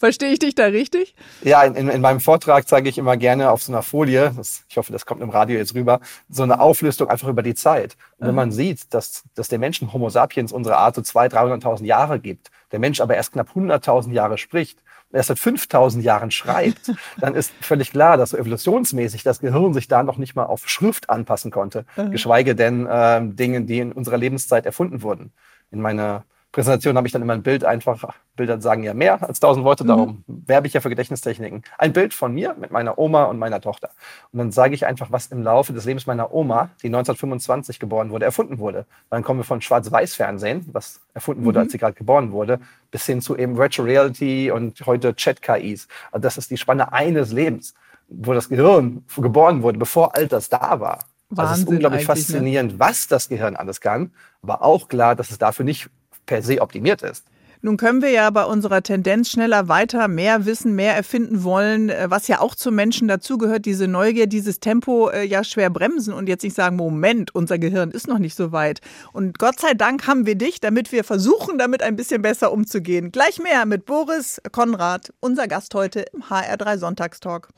Verstehe 0.00 0.30
ich 0.30 0.38
dich 0.38 0.54
da 0.54 0.66
richtig? 0.66 1.16
Ja, 1.42 1.64
in, 1.64 1.88
in 1.88 2.00
meinem 2.00 2.20
Vortrag 2.20 2.68
zeige 2.68 2.88
ich 2.88 2.98
immer 2.98 3.16
gerne 3.16 3.50
auf 3.50 3.64
so 3.64 3.72
einer 3.72 3.82
Folie, 3.82 4.32
das, 4.36 4.62
ich 4.68 4.76
hoffe, 4.76 4.92
das 4.92 5.06
kommt 5.06 5.22
im 5.22 5.30
Radio 5.30 5.58
jetzt 5.58 5.74
rüber, 5.74 5.98
so 6.28 6.44
eine 6.44 6.60
Auflistung 6.60 7.08
einfach 7.08 7.26
über 7.26 7.42
die 7.42 7.56
Zeit. 7.56 7.96
Und 8.18 8.28
wenn 8.28 8.34
man 8.36 8.52
sieht, 8.52 8.94
dass, 8.94 9.24
dass 9.34 9.48
der 9.48 9.58
Menschen 9.58 9.92
Homo 9.92 10.08
sapiens 10.08 10.52
unsere 10.52 10.76
Art 10.76 10.94
so 10.94 11.02
200.000, 11.02 11.62
300.000 11.62 11.84
Jahre 11.84 12.20
gibt, 12.20 12.50
der 12.72 12.78
Mensch 12.78 13.00
aber 13.00 13.16
erst 13.16 13.32
knapp 13.32 13.50
100.000 13.54 14.12
Jahre 14.12 14.38
spricht 14.38 14.82
und 15.10 15.16
erst 15.16 15.28
seit 15.28 15.38
5.000 15.38 16.00
Jahren 16.00 16.30
schreibt, 16.30 16.92
dann 17.20 17.34
ist 17.34 17.52
völlig 17.60 17.90
klar, 17.90 18.16
dass 18.16 18.30
so 18.30 18.36
evolutionsmäßig 18.36 19.22
das 19.22 19.40
Gehirn 19.40 19.74
sich 19.74 19.88
da 19.88 20.02
noch 20.02 20.18
nicht 20.18 20.34
mal 20.34 20.44
auf 20.44 20.68
Schrift 20.68 21.10
anpassen 21.10 21.50
konnte, 21.50 21.84
geschweige 22.10 22.54
denn 22.54 22.86
äh, 22.86 23.20
Dinge, 23.22 23.62
die 23.62 23.78
in 23.78 23.92
unserer 23.92 24.18
Lebenszeit 24.18 24.66
erfunden 24.66 25.02
wurden. 25.02 25.32
In 25.70 25.80
meiner 25.80 26.24
Präsentation 26.50 26.96
habe 26.96 27.06
ich 27.06 27.12
dann 27.12 27.20
immer 27.20 27.34
ein 27.34 27.42
Bild 27.42 27.62
einfach, 27.62 28.14
Bilder 28.34 28.58
sagen 28.60 28.82
ja 28.82 28.94
mehr 28.94 29.22
als 29.22 29.38
tausend 29.38 29.66
Worte, 29.66 29.84
mhm. 29.84 29.88
darum 29.88 30.24
werbe 30.26 30.66
ich 30.66 30.72
ja 30.72 30.80
für 30.80 30.88
Gedächtnistechniken. 30.88 31.62
Ein 31.76 31.92
Bild 31.92 32.14
von 32.14 32.32
mir 32.32 32.54
mit 32.58 32.70
meiner 32.70 32.98
Oma 32.98 33.24
und 33.24 33.38
meiner 33.38 33.60
Tochter. 33.60 33.90
Und 34.32 34.38
dann 34.38 34.50
sage 34.50 34.74
ich 34.74 34.86
einfach, 34.86 35.12
was 35.12 35.26
im 35.26 35.42
Laufe 35.42 35.74
des 35.74 35.84
Lebens 35.84 36.06
meiner 36.06 36.32
Oma, 36.32 36.70
die 36.82 36.86
1925 36.86 37.78
geboren 37.78 38.10
wurde, 38.10 38.24
erfunden 38.24 38.58
wurde. 38.58 38.86
dann 39.10 39.22
kommen 39.22 39.40
wir 39.40 39.44
von 39.44 39.60
Schwarz-Weiß-Fernsehen, 39.60 40.70
was 40.72 41.00
erfunden 41.12 41.44
wurde, 41.44 41.58
mhm. 41.58 41.64
als 41.64 41.72
sie 41.72 41.78
gerade 41.78 41.94
geboren 41.94 42.32
wurde, 42.32 42.60
bis 42.90 43.04
hin 43.04 43.20
zu 43.20 43.36
eben 43.36 43.58
Virtual 43.58 43.86
Reality 43.86 44.50
und 44.50 44.86
heute 44.86 45.14
Chat-KIs. 45.14 45.86
Also 46.12 46.22
das 46.22 46.38
ist 46.38 46.50
die 46.50 46.56
Spanne 46.56 46.92
eines 46.92 47.30
Lebens, 47.30 47.74
wo 48.08 48.32
das 48.32 48.48
Gehirn 48.48 49.04
geboren 49.16 49.62
wurde, 49.62 49.78
bevor 49.78 50.16
all 50.16 50.26
das 50.26 50.48
da 50.48 50.80
war. 50.80 51.00
Wahnsinn, 51.30 51.38
also 51.40 51.52
es 51.52 51.58
ist 51.60 51.68
unglaublich 51.68 52.02
ne? 52.02 52.06
faszinierend, 52.06 52.72
ne? 52.72 52.80
was 52.80 53.06
das 53.06 53.28
Gehirn 53.28 53.54
alles 53.54 53.82
kann, 53.82 54.12
aber 54.42 54.62
auch 54.62 54.88
klar, 54.88 55.14
dass 55.14 55.30
es 55.30 55.36
dafür 55.36 55.66
nicht 55.66 55.90
per 56.28 56.42
se 56.42 56.60
optimiert 56.60 57.02
ist. 57.02 57.24
Nun 57.60 57.76
können 57.76 58.02
wir 58.02 58.10
ja 58.10 58.30
bei 58.30 58.44
unserer 58.44 58.84
Tendenz 58.84 59.30
schneller 59.30 59.66
weiter, 59.66 60.06
mehr 60.06 60.46
wissen, 60.46 60.76
mehr 60.76 60.94
erfinden 60.94 61.42
wollen, 61.42 61.88
äh, 61.88 62.06
was 62.08 62.28
ja 62.28 62.40
auch 62.40 62.54
zum 62.54 62.76
Menschen 62.76 63.08
dazugehört, 63.08 63.66
diese 63.66 63.88
Neugier, 63.88 64.28
dieses 64.28 64.60
Tempo 64.60 65.08
äh, 65.08 65.24
ja 65.24 65.42
schwer 65.42 65.68
bremsen 65.68 66.14
und 66.14 66.28
jetzt 66.28 66.44
nicht 66.44 66.54
sagen, 66.54 66.76
Moment, 66.76 67.34
unser 67.34 67.58
Gehirn 67.58 67.90
ist 67.90 68.06
noch 68.06 68.20
nicht 68.20 68.36
so 68.36 68.52
weit. 68.52 68.80
Und 69.12 69.40
Gott 69.40 69.58
sei 69.58 69.74
Dank 69.74 70.06
haben 70.06 70.24
wir 70.24 70.36
dich, 70.36 70.60
damit 70.60 70.92
wir 70.92 71.02
versuchen, 71.02 71.58
damit 71.58 71.82
ein 71.82 71.96
bisschen 71.96 72.22
besser 72.22 72.52
umzugehen. 72.52 73.10
Gleich 73.10 73.40
mehr 73.40 73.66
mit 73.66 73.86
Boris 73.86 74.40
Konrad, 74.52 75.12
unser 75.18 75.48
Gast 75.48 75.74
heute 75.74 76.04
im 76.12 76.22
HR3 76.22 76.78
Sonntagstalk. 76.78 77.48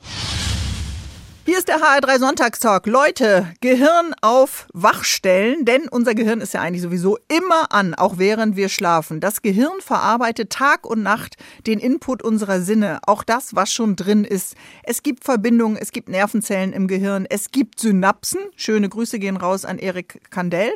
Hier 1.43 1.57
ist 1.57 1.69
der 1.69 1.79
HR3 1.79 2.19
Sonntagstalk. 2.19 2.85
Leute, 2.85 3.47
Gehirn 3.61 4.13
auf 4.21 4.67
Wachstellen, 4.73 5.65
denn 5.65 5.87
unser 5.89 6.13
Gehirn 6.13 6.39
ist 6.39 6.53
ja 6.53 6.61
eigentlich 6.61 6.83
sowieso 6.83 7.17
immer 7.35 7.73
an, 7.73 7.95
auch 7.95 8.19
während 8.19 8.55
wir 8.55 8.69
schlafen. 8.69 9.19
Das 9.19 9.41
Gehirn 9.41 9.81
verarbeitet 9.81 10.51
Tag 10.51 10.85
und 10.85 11.01
Nacht 11.01 11.37
den 11.65 11.79
Input 11.79 12.21
unserer 12.21 12.61
Sinne, 12.61 12.99
auch 13.07 13.23
das, 13.23 13.55
was 13.55 13.73
schon 13.73 13.95
drin 13.95 14.23
ist. 14.23 14.53
Es 14.83 15.01
gibt 15.01 15.23
Verbindungen, 15.23 15.77
es 15.77 15.91
gibt 15.91 16.09
Nervenzellen 16.09 16.73
im 16.73 16.87
Gehirn, 16.87 17.25
es 17.27 17.49
gibt 17.49 17.79
Synapsen. 17.79 18.39
Schöne 18.55 18.87
Grüße 18.87 19.17
gehen 19.17 19.35
raus 19.35 19.65
an 19.65 19.79
Erik 19.79 20.21
Kandel. 20.29 20.69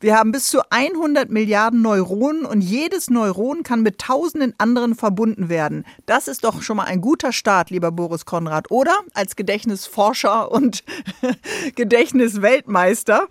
Wir 0.00 0.18
haben 0.18 0.32
bis 0.32 0.50
zu 0.50 0.60
100 0.68 1.30
Milliarden 1.30 1.80
Neuronen 1.80 2.44
und 2.44 2.60
jedes 2.60 3.08
Neuron 3.08 3.62
kann 3.62 3.80
mit 3.80 3.96
tausenden 3.98 4.52
anderen 4.58 4.96
verbunden 4.96 5.48
werden. 5.48 5.86
Das 6.04 6.28
ist 6.28 6.44
doch 6.44 6.60
schon 6.60 6.76
mal 6.76 6.84
ein 6.84 7.00
guter 7.00 7.32
Start, 7.32 7.70
lieber 7.70 7.90
Boris 7.90 8.26
Konrad, 8.26 8.70
oder? 8.70 8.92
Als 9.14 9.34
Gedächtnisforscher 9.34 10.09
Forscher 10.10 10.50
und 10.50 10.82
Gedächtnisweltmeister, 11.76 13.28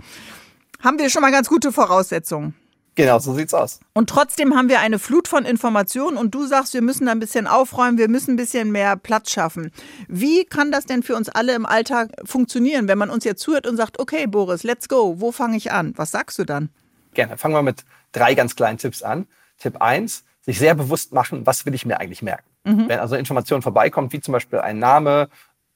haben 0.81 0.97
wir 0.97 1.09
schon 1.09 1.21
mal 1.21 1.31
ganz 1.31 1.49
gute 1.49 1.73
Voraussetzungen. 1.73 2.55
Genau, 2.95 3.19
so 3.19 3.33
sieht's 3.33 3.53
aus. 3.53 3.81
Und 3.93 4.09
trotzdem 4.09 4.55
haben 4.55 4.69
wir 4.69 4.79
eine 4.79 4.97
Flut 4.97 5.27
von 5.27 5.43
Informationen 5.43 6.15
und 6.15 6.33
du 6.33 6.45
sagst, 6.45 6.73
wir 6.73 6.81
müssen 6.81 7.05
da 7.05 7.11
ein 7.11 7.19
bisschen 7.19 7.47
aufräumen, 7.47 7.97
wir 7.97 8.07
müssen 8.07 8.31
ein 8.31 8.37
bisschen 8.37 8.71
mehr 8.71 8.95
Platz 8.95 9.31
schaffen. 9.31 9.71
Wie 10.07 10.45
kann 10.45 10.71
das 10.71 10.85
denn 10.85 11.03
für 11.03 11.15
uns 11.15 11.27
alle 11.27 11.53
im 11.53 11.65
Alltag 11.65 12.11
funktionieren, 12.23 12.87
wenn 12.87 12.97
man 12.97 13.09
uns 13.09 13.25
jetzt 13.25 13.41
zuhört 13.41 13.67
und 13.67 13.75
sagt, 13.75 13.99
okay, 13.99 14.25
Boris, 14.25 14.63
let's 14.63 14.87
go, 14.87 15.19
wo 15.19 15.33
fange 15.33 15.57
ich 15.57 15.73
an? 15.73 15.93
Was 15.97 16.11
sagst 16.11 16.39
du 16.39 16.45
dann? 16.45 16.69
Gerne. 17.13 17.37
Fangen 17.37 17.55
wir 17.55 17.61
mit 17.61 17.83
drei 18.13 18.35
ganz 18.35 18.55
kleinen 18.55 18.77
Tipps 18.77 19.03
an. 19.03 19.27
Tipp 19.57 19.81
eins: 19.81 20.23
sich 20.41 20.59
sehr 20.59 20.75
bewusst 20.75 21.11
machen, 21.11 21.45
was 21.45 21.65
will 21.65 21.73
ich 21.73 21.85
mir 21.85 21.99
eigentlich 21.99 22.21
merken. 22.21 22.49
Mhm. 22.63 22.89
Wenn 22.89 22.99
also 22.99 23.15
Information 23.15 23.61
vorbeikommt, 23.61 24.13
wie 24.13 24.21
zum 24.21 24.31
Beispiel 24.31 24.59
ein 24.59 24.79
Name 24.79 25.29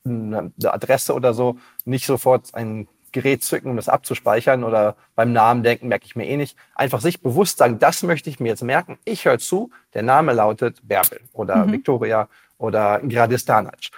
eine 0.06 0.52
Adresse 0.66 1.14
oder 1.14 1.34
so, 1.34 1.58
nicht 1.86 2.06
sofort 2.06 2.54
ein 2.54 2.88
Gerät 3.12 3.44
zücken, 3.44 3.70
um 3.70 3.76
das 3.76 3.90
abzuspeichern 3.90 4.64
oder 4.64 4.96
beim 5.16 5.32
Namen 5.34 5.64
denken, 5.64 5.88
merke 5.88 6.06
ich 6.06 6.16
mir 6.16 6.28
eh 6.28 6.36
nicht. 6.36 6.58
Einfach 6.74 7.00
sich 7.00 7.22
bewusst 7.22 7.60
sagen, 7.60 7.78
das 7.80 8.04
möchte 8.04 8.30
ich 8.30 8.40
mir 8.40 8.50
jetzt 8.50 8.64
merken. 8.64 8.98
Ich 9.06 9.26
höre 9.26 9.38
zu, 9.38 9.70
der 9.94 10.02
Name 10.02 10.34
lautet 10.34 10.86
Bärbel 10.86 11.22
oder 11.32 11.66
mhm. 11.66 11.74
Victoria 11.74 12.28
oder 12.58 13.00
Gradistanac. 13.00 13.92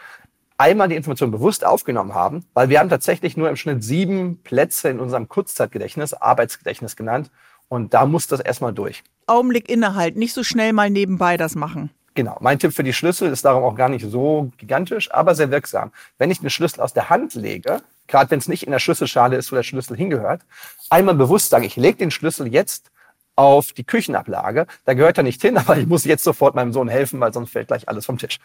Einmal 0.57 0.89
die 0.89 0.95
Information 0.95 1.31
bewusst 1.31 1.65
aufgenommen 1.65 2.13
haben, 2.13 2.45
weil 2.53 2.69
wir 2.69 2.79
haben 2.79 2.89
tatsächlich 2.89 3.35
nur 3.35 3.49
im 3.49 3.55
Schnitt 3.55 3.83
sieben 3.83 4.37
Plätze 4.43 4.89
in 4.89 4.99
unserem 4.99 5.27
Kurzzeitgedächtnis, 5.27 6.13
Arbeitsgedächtnis 6.13 6.95
genannt. 6.95 7.31
Und 7.67 7.93
da 7.93 8.05
muss 8.05 8.27
das 8.27 8.39
erstmal 8.39 8.73
durch. 8.73 9.03
Augenblick 9.27 9.69
innehalten, 9.69 10.19
nicht 10.19 10.33
so 10.33 10.43
schnell 10.43 10.71
mal 10.71 10.89
nebenbei 10.89 11.35
das 11.35 11.55
machen. 11.55 11.89
Genau. 12.15 12.37
Mein 12.39 12.59
Tipp 12.59 12.73
für 12.73 12.83
die 12.83 12.93
Schlüssel 12.93 13.29
ist 13.29 13.43
darum 13.43 13.63
auch 13.63 13.75
gar 13.75 13.89
nicht 13.89 14.05
so 14.09 14.51
gigantisch, 14.57 15.11
aber 15.11 15.35
sehr 15.35 15.51
wirksam. 15.51 15.91
Wenn 16.17 16.31
ich 16.31 16.39
den 16.39 16.49
Schlüssel 16.49 16.79
aus 16.79 16.93
der 16.93 17.09
Hand 17.09 17.35
lege, 17.35 17.81
gerade 18.07 18.31
wenn 18.31 18.39
es 18.39 18.47
nicht 18.47 18.63
in 18.63 18.71
der 18.71 18.79
Schlüsselschale 18.79 19.35
ist, 19.35 19.51
wo 19.51 19.57
der 19.57 19.63
Schlüssel 19.63 19.97
hingehört, 19.97 20.41
einmal 20.89 21.15
bewusst 21.15 21.49
sagen, 21.49 21.65
ich 21.65 21.75
lege 21.75 21.97
den 21.97 22.11
Schlüssel 22.11 22.47
jetzt 22.47 22.89
auf 23.35 23.73
die 23.73 23.83
Küchenablage. 23.83 24.65
Da 24.85 24.93
gehört 24.93 25.17
er 25.17 25.23
nicht 25.23 25.41
hin, 25.41 25.57
aber 25.57 25.77
ich 25.77 25.87
muss 25.87 26.05
jetzt 26.05 26.23
sofort 26.23 26.55
meinem 26.55 26.71
Sohn 26.71 26.87
helfen, 26.87 27.19
weil 27.19 27.33
sonst 27.33 27.51
fällt 27.51 27.67
gleich 27.67 27.89
alles 27.89 28.05
vom 28.05 28.17
Tisch. 28.17 28.39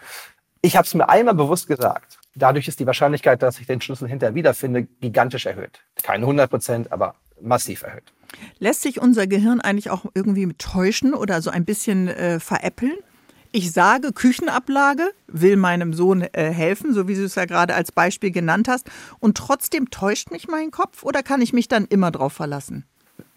Ich 0.62 0.76
habe 0.76 0.84
es 0.84 0.92
mir 0.92 1.08
einmal 1.08 1.34
bewusst 1.34 1.68
gesagt. 1.68 2.18
Dadurch 2.34 2.66
ist 2.66 2.80
die 2.80 2.86
Wahrscheinlichkeit, 2.86 3.40
dass 3.40 3.60
ich 3.60 3.66
den 3.66 3.80
Schlüssel 3.80 4.08
hinterher 4.08 4.34
wiederfinde, 4.34 4.82
gigantisch 5.00 5.46
erhöht. 5.46 5.80
Keine 6.02 6.24
100 6.24 6.50
Prozent, 6.50 6.92
aber 6.92 7.14
massiv 7.40 7.82
erhöht. 7.82 8.12
Lässt 8.58 8.82
sich 8.82 9.00
unser 9.00 9.26
Gehirn 9.26 9.60
eigentlich 9.60 9.90
auch 9.90 10.04
irgendwie 10.14 10.52
täuschen 10.54 11.14
oder 11.14 11.40
so 11.40 11.50
ein 11.50 11.64
bisschen 11.64 12.08
äh, 12.08 12.40
veräppeln? 12.40 12.98
Ich 13.52 13.72
sage 13.72 14.12
Küchenablage, 14.12 15.12
will 15.26 15.56
meinem 15.56 15.92
Sohn 15.92 16.22
äh, 16.22 16.52
helfen, 16.52 16.94
so 16.94 17.08
wie 17.08 17.16
du 17.16 17.24
es 17.24 17.34
ja 17.34 17.46
gerade 17.46 17.74
als 17.74 17.90
Beispiel 17.90 18.30
genannt 18.30 18.68
hast, 18.68 18.88
und 19.18 19.36
trotzdem 19.36 19.90
täuscht 19.90 20.30
mich 20.30 20.46
mein 20.46 20.70
Kopf 20.70 21.02
oder 21.02 21.24
kann 21.24 21.42
ich 21.42 21.52
mich 21.52 21.66
dann 21.66 21.84
immer 21.86 22.12
drauf 22.12 22.32
verlassen? 22.32 22.84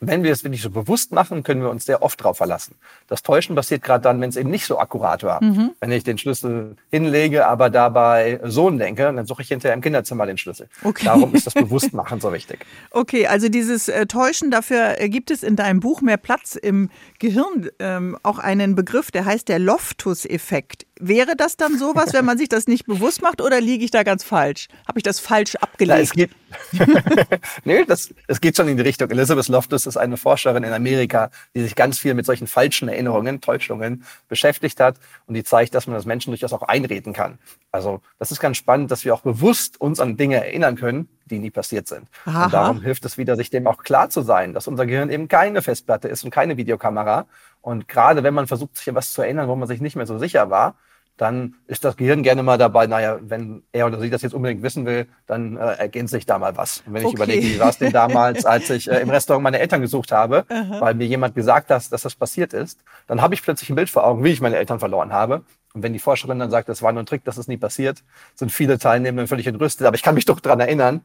Wenn 0.07 0.23
wir 0.23 0.31
es 0.31 0.43
wirklich 0.43 0.61
so 0.61 0.69
bewusst 0.69 1.11
machen, 1.11 1.43
können 1.43 1.61
wir 1.61 1.69
uns 1.69 1.85
sehr 1.85 2.01
oft 2.01 2.19
darauf 2.19 2.37
verlassen. 2.37 2.75
Das 3.07 3.23
Täuschen 3.23 3.55
passiert 3.55 3.83
gerade 3.83 4.03
dann, 4.03 4.21
wenn 4.21 4.29
es 4.29 4.35
eben 4.35 4.49
nicht 4.49 4.65
so 4.65 4.79
akkurat 4.79 5.23
war. 5.23 5.43
Mhm. 5.43 5.71
Wenn 5.79 5.91
ich 5.91 6.03
den 6.03 6.17
Schlüssel 6.17 6.75
hinlege, 6.89 7.47
aber 7.47 7.69
dabei 7.69 8.39
Sohn 8.43 8.77
denke, 8.77 9.03
dann 9.03 9.25
suche 9.25 9.41
ich 9.41 9.47
hinterher 9.47 9.73
im 9.73 9.81
Kinderzimmer 9.81 10.25
den 10.25 10.37
Schlüssel. 10.37 10.67
Okay. 10.83 11.05
Darum 11.05 11.33
ist 11.33 11.47
das 11.47 11.53
Bewusstmachen 11.53 12.19
so 12.19 12.33
wichtig. 12.33 12.65
Okay, 12.91 13.27
also 13.27 13.49
dieses 13.49 13.87
äh, 13.87 14.05
Täuschen, 14.05 14.51
dafür 14.51 14.99
äh, 14.99 15.09
gibt 15.09 15.31
es 15.31 15.41
in 15.41 15.55
deinem 15.55 15.79
Buch 15.79 16.01
mehr 16.01 16.17
Platz 16.17 16.55
im 16.55 16.89
Gehirn 17.19 17.69
ähm, 17.79 18.17
auch 18.23 18.39
einen 18.39 18.75
Begriff, 18.75 19.09
der 19.09 19.25
heißt 19.25 19.47
der 19.49 19.59
Loftus-Effekt. 19.59 20.85
Wäre 21.05 21.35
das 21.35 21.57
dann 21.57 21.77
sowas, 21.77 22.13
wenn 22.13 22.23
man 22.23 22.37
sich 22.37 22.47
das 22.47 22.65
nicht 22.65 22.85
bewusst 22.85 23.21
macht 23.21 23.41
oder 23.41 23.59
liege 23.59 23.83
ich 23.83 23.91
da 23.91 24.03
ganz 24.03 24.23
falsch? 24.23 24.69
Habe 24.87 24.99
ich 24.99 25.03
das 25.03 25.19
falsch 25.19 25.55
abgelegt? 25.55 25.97
Na, 25.97 26.01
es 26.01 26.13
geht, 26.13 26.31
nee, 27.65 27.83
das, 27.83 28.13
es 28.27 28.39
geht 28.39 28.55
schon 28.55 28.69
in 28.69 28.77
die 28.77 28.83
Richtung. 28.83 29.11
Elizabeth 29.11 29.49
Loftus 29.49 29.85
ist 29.85 29.97
eine 29.97 30.15
Forscherin 30.15 30.63
in 30.63 30.71
Amerika, 30.71 31.29
die 31.55 31.61
sich 31.61 31.75
ganz 31.75 31.99
viel 31.99 32.13
mit 32.13 32.25
solchen 32.25 32.47
falschen 32.47 32.87
Erinnerungen, 32.87 33.41
Täuschungen 33.41 34.05
beschäftigt 34.29 34.79
hat 34.79 34.95
und 35.27 35.33
die 35.33 35.43
zeigt, 35.43 35.75
dass 35.75 35.87
man 35.87 35.95
das 35.95 36.05
Menschen 36.05 36.31
durchaus 36.31 36.53
auch 36.53 36.61
einreden 36.61 37.11
kann. 37.11 37.37
Also 37.73 37.99
das 38.17 38.31
ist 38.31 38.39
ganz 38.39 38.55
spannend, 38.55 38.89
dass 38.89 39.03
wir 39.03 39.13
auch 39.13 39.21
bewusst 39.21 39.81
uns 39.81 39.99
an 39.99 40.15
Dinge 40.15 40.37
erinnern 40.37 40.77
können, 40.77 41.09
die 41.25 41.39
nie 41.39 41.51
passiert 41.51 41.89
sind. 41.89 42.07
Aha. 42.25 42.45
Und 42.45 42.53
darum 42.53 42.81
hilft 42.81 43.03
es 43.03 43.17
wieder, 43.17 43.35
sich 43.35 43.49
dem 43.49 43.67
auch 43.67 43.83
klar 43.83 44.09
zu 44.09 44.21
sein, 44.21 44.53
dass 44.53 44.69
unser 44.69 44.85
Gehirn 44.85 45.09
eben 45.09 45.27
keine 45.27 45.61
Festplatte 45.61 46.07
ist 46.07 46.23
und 46.23 46.29
keine 46.29 46.55
Videokamera. 46.55 47.25
Und 47.59 47.89
gerade 47.89 48.23
wenn 48.23 48.33
man 48.33 48.47
versucht, 48.47 48.77
sich 48.77 48.87
an 48.87 48.95
was 48.95 49.11
zu 49.11 49.21
erinnern, 49.21 49.49
wo 49.49 49.55
man 49.57 49.67
sich 49.67 49.81
nicht 49.81 49.97
mehr 49.97 50.05
so 50.05 50.17
sicher 50.17 50.49
war, 50.49 50.75
dann 51.17 51.55
ist 51.67 51.83
das 51.85 51.95
Gehirn 51.95 52.23
gerne 52.23 52.41
mal 52.41 52.57
dabei, 52.57 52.87
naja, 52.87 53.19
wenn 53.21 53.63
er 53.71 53.85
oder 53.85 53.99
sie 53.99 54.09
das 54.09 54.23
jetzt 54.23 54.33
unbedingt 54.33 54.63
wissen 54.63 54.85
will, 54.85 55.07
dann 55.27 55.57
äh, 55.57 55.73
ergänzt 55.73 56.11
sich 56.11 56.25
da 56.25 56.39
mal 56.39 56.57
was. 56.57 56.83
Und 56.85 56.93
wenn 56.93 57.05
okay. 57.05 57.09
ich 57.09 57.13
überlege, 57.15 57.47
wie 57.47 57.59
war 57.59 57.69
es 57.69 57.77
denn 57.77 57.93
damals, 57.93 58.45
als 58.45 58.69
ich 58.69 58.89
äh, 58.89 58.99
im 58.99 59.09
Restaurant 59.09 59.43
meine 59.43 59.59
Eltern 59.59 59.81
gesucht 59.81 60.11
habe, 60.11 60.45
Aha. 60.49 60.81
weil 60.81 60.95
mir 60.95 61.05
jemand 61.05 61.35
gesagt 61.35 61.69
hat, 61.69 61.91
dass 61.91 62.01
das 62.01 62.15
passiert 62.15 62.53
ist, 62.53 62.83
dann 63.07 63.21
habe 63.21 63.35
ich 63.35 63.43
plötzlich 63.43 63.69
ein 63.69 63.75
Bild 63.75 63.89
vor 63.89 64.05
Augen, 64.05 64.23
wie 64.23 64.29
ich 64.29 64.41
meine 64.41 64.57
Eltern 64.57 64.79
verloren 64.79 65.13
habe. 65.13 65.43
Und 65.73 65.83
wenn 65.83 65.93
die 65.93 65.99
Forscherin 65.99 66.39
dann 66.39 66.51
sagt, 66.51 66.69
das 66.69 66.81
war 66.81 66.91
nur 66.91 67.03
ein 67.03 67.05
Trick, 67.05 67.23
das 67.25 67.37
ist 67.37 67.47
nie 67.47 67.57
passiert, 67.57 68.03
sind 68.35 68.51
viele 68.51 68.77
Teilnehmer 68.77 69.27
völlig 69.27 69.47
entrüstet. 69.47 69.87
Aber 69.87 69.95
ich 69.95 70.03
kann 70.03 70.15
mich 70.15 70.25
doch 70.25 70.39
dran 70.39 70.59
erinnern. 70.59 71.01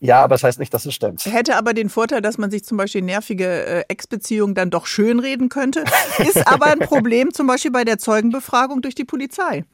Ja, 0.00 0.22
aber 0.22 0.34
das 0.34 0.44
heißt 0.44 0.58
nicht, 0.58 0.74
dass 0.74 0.84
es 0.84 0.94
stimmt. 0.94 1.24
Hätte 1.24 1.56
aber 1.56 1.72
den 1.72 1.88
Vorteil, 1.88 2.20
dass 2.20 2.38
man 2.38 2.50
sich 2.50 2.64
zum 2.64 2.76
Beispiel 2.76 3.02
nervige 3.02 3.46
äh, 3.46 3.84
Ex-Beziehungen 3.88 4.54
dann 4.54 4.70
doch 4.70 4.86
schönreden 4.86 5.48
könnte. 5.48 5.84
Ist 6.18 6.46
aber 6.52 6.66
ein 6.66 6.80
Problem 6.80 7.32
zum 7.32 7.46
Beispiel 7.46 7.70
bei 7.70 7.84
der 7.84 7.98
Zeugenbefragung 7.98 8.82
durch 8.82 8.94
die 8.94 9.04
Polizei. 9.04 9.64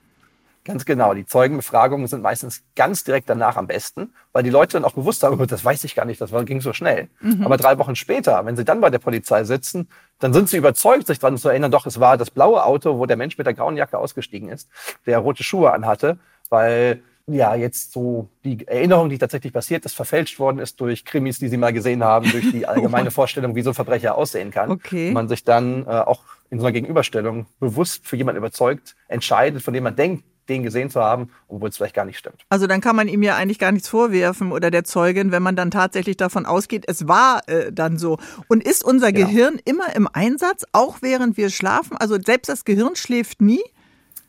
Ganz 0.64 0.84
genau. 0.84 1.12
Die 1.12 1.26
Zeugenbefragungen 1.26 2.06
sind 2.06 2.22
meistens 2.22 2.62
ganz 2.76 3.02
direkt 3.02 3.28
danach 3.28 3.56
am 3.56 3.66
besten, 3.66 4.14
weil 4.32 4.44
die 4.44 4.50
Leute 4.50 4.74
dann 4.74 4.84
auch 4.84 4.92
bewusst 4.92 5.24
haben, 5.24 5.40
oh, 5.40 5.44
das 5.44 5.64
weiß 5.64 5.82
ich 5.82 5.96
gar 5.96 6.04
nicht, 6.04 6.20
das 6.20 6.30
ging 6.44 6.60
so 6.60 6.72
schnell. 6.72 7.08
Mhm. 7.20 7.44
Aber 7.44 7.56
drei 7.56 7.78
Wochen 7.78 7.96
später, 7.96 8.44
wenn 8.46 8.56
sie 8.56 8.64
dann 8.64 8.80
bei 8.80 8.88
der 8.88 9.00
Polizei 9.00 9.42
sitzen, 9.42 9.88
dann 10.20 10.32
sind 10.32 10.48
sie 10.48 10.58
überzeugt, 10.58 11.08
sich 11.08 11.18
daran 11.18 11.36
zu 11.36 11.48
erinnern, 11.48 11.72
doch, 11.72 11.86
es 11.86 11.98
war 11.98 12.16
das 12.16 12.30
blaue 12.30 12.64
Auto, 12.64 12.98
wo 12.98 13.06
der 13.06 13.16
Mensch 13.16 13.38
mit 13.38 13.46
der 13.46 13.54
grauen 13.54 13.76
Jacke 13.76 13.98
ausgestiegen 13.98 14.50
ist, 14.50 14.68
der 15.04 15.18
rote 15.18 15.42
Schuhe 15.42 15.72
anhatte, 15.72 16.18
weil 16.48 17.02
ja 17.34 17.54
jetzt 17.54 17.92
so 17.92 18.28
die 18.44 18.66
Erinnerung, 18.66 19.08
die 19.08 19.18
tatsächlich 19.18 19.52
passiert 19.52 19.84
ist, 19.84 19.94
verfälscht 19.94 20.38
worden 20.38 20.58
ist 20.58 20.80
durch 20.80 21.04
Krimis, 21.04 21.38
die 21.38 21.48
sie 21.48 21.56
mal 21.56 21.72
gesehen 21.72 22.02
haben, 22.04 22.30
durch 22.30 22.50
die 22.50 22.66
allgemeine 22.68 23.10
Vorstellung, 23.10 23.54
wie 23.54 23.62
so 23.62 23.70
ein 23.70 23.74
Verbrecher 23.74 24.16
aussehen 24.16 24.50
kann. 24.50 24.70
Okay. 24.70 25.08
Und 25.08 25.14
man 25.14 25.28
sich 25.28 25.44
dann 25.44 25.86
äh, 25.86 25.90
auch 25.90 26.22
in 26.50 26.58
so 26.58 26.66
einer 26.66 26.72
Gegenüberstellung 26.72 27.46
bewusst 27.60 28.06
für 28.06 28.16
jemanden 28.16 28.38
überzeugt, 28.38 28.94
entscheidet, 29.08 29.62
von 29.62 29.72
dem 29.72 29.84
man 29.84 29.96
denkt, 29.96 30.24
den 30.48 30.62
gesehen 30.62 30.90
zu 30.90 31.00
haben, 31.00 31.30
obwohl 31.48 31.68
es 31.68 31.76
vielleicht 31.76 31.94
gar 31.94 32.04
nicht 32.04 32.18
stimmt. 32.18 32.44
Also 32.48 32.66
dann 32.66 32.80
kann 32.80 32.96
man 32.96 33.08
ihm 33.08 33.22
ja 33.22 33.36
eigentlich 33.36 33.58
gar 33.58 33.72
nichts 33.72 33.88
vorwerfen 33.88 34.52
oder 34.52 34.70
der 34.70 34.84
Zeugin, 34.84 35.32
wenn 35.32 35.42
man 35.42 35.56
dann 35.56 35.70
tatsächlich 35.70 36.16
davon 36.16 36.46
ausgeht, 36.46 36.84
es 36.88 37.06
war 37.06 37.48
äh, 37.48 37.72
dann 37.72 37.98
so. 37.98 38.18
Und 38.48 38.62
ist 38.62 38.84
unser 38.84 39.16
ja. 39.16 39.24
Gehirn 39.24 39.60
immer 39.64 39.94
im 39.94 40.08
Einsatz, 40.12 40.64
auch 40.72 40.98
während 41.00 41.36
wir 41.36 41.50
schlafen? 41.50 41.96
Also 41.96 42.18
selbst 42.20 42.48
das 42.48 42.64
Gehirn 42.64 42.96
schläft 42.96 43.40
nie? 43.40 43.62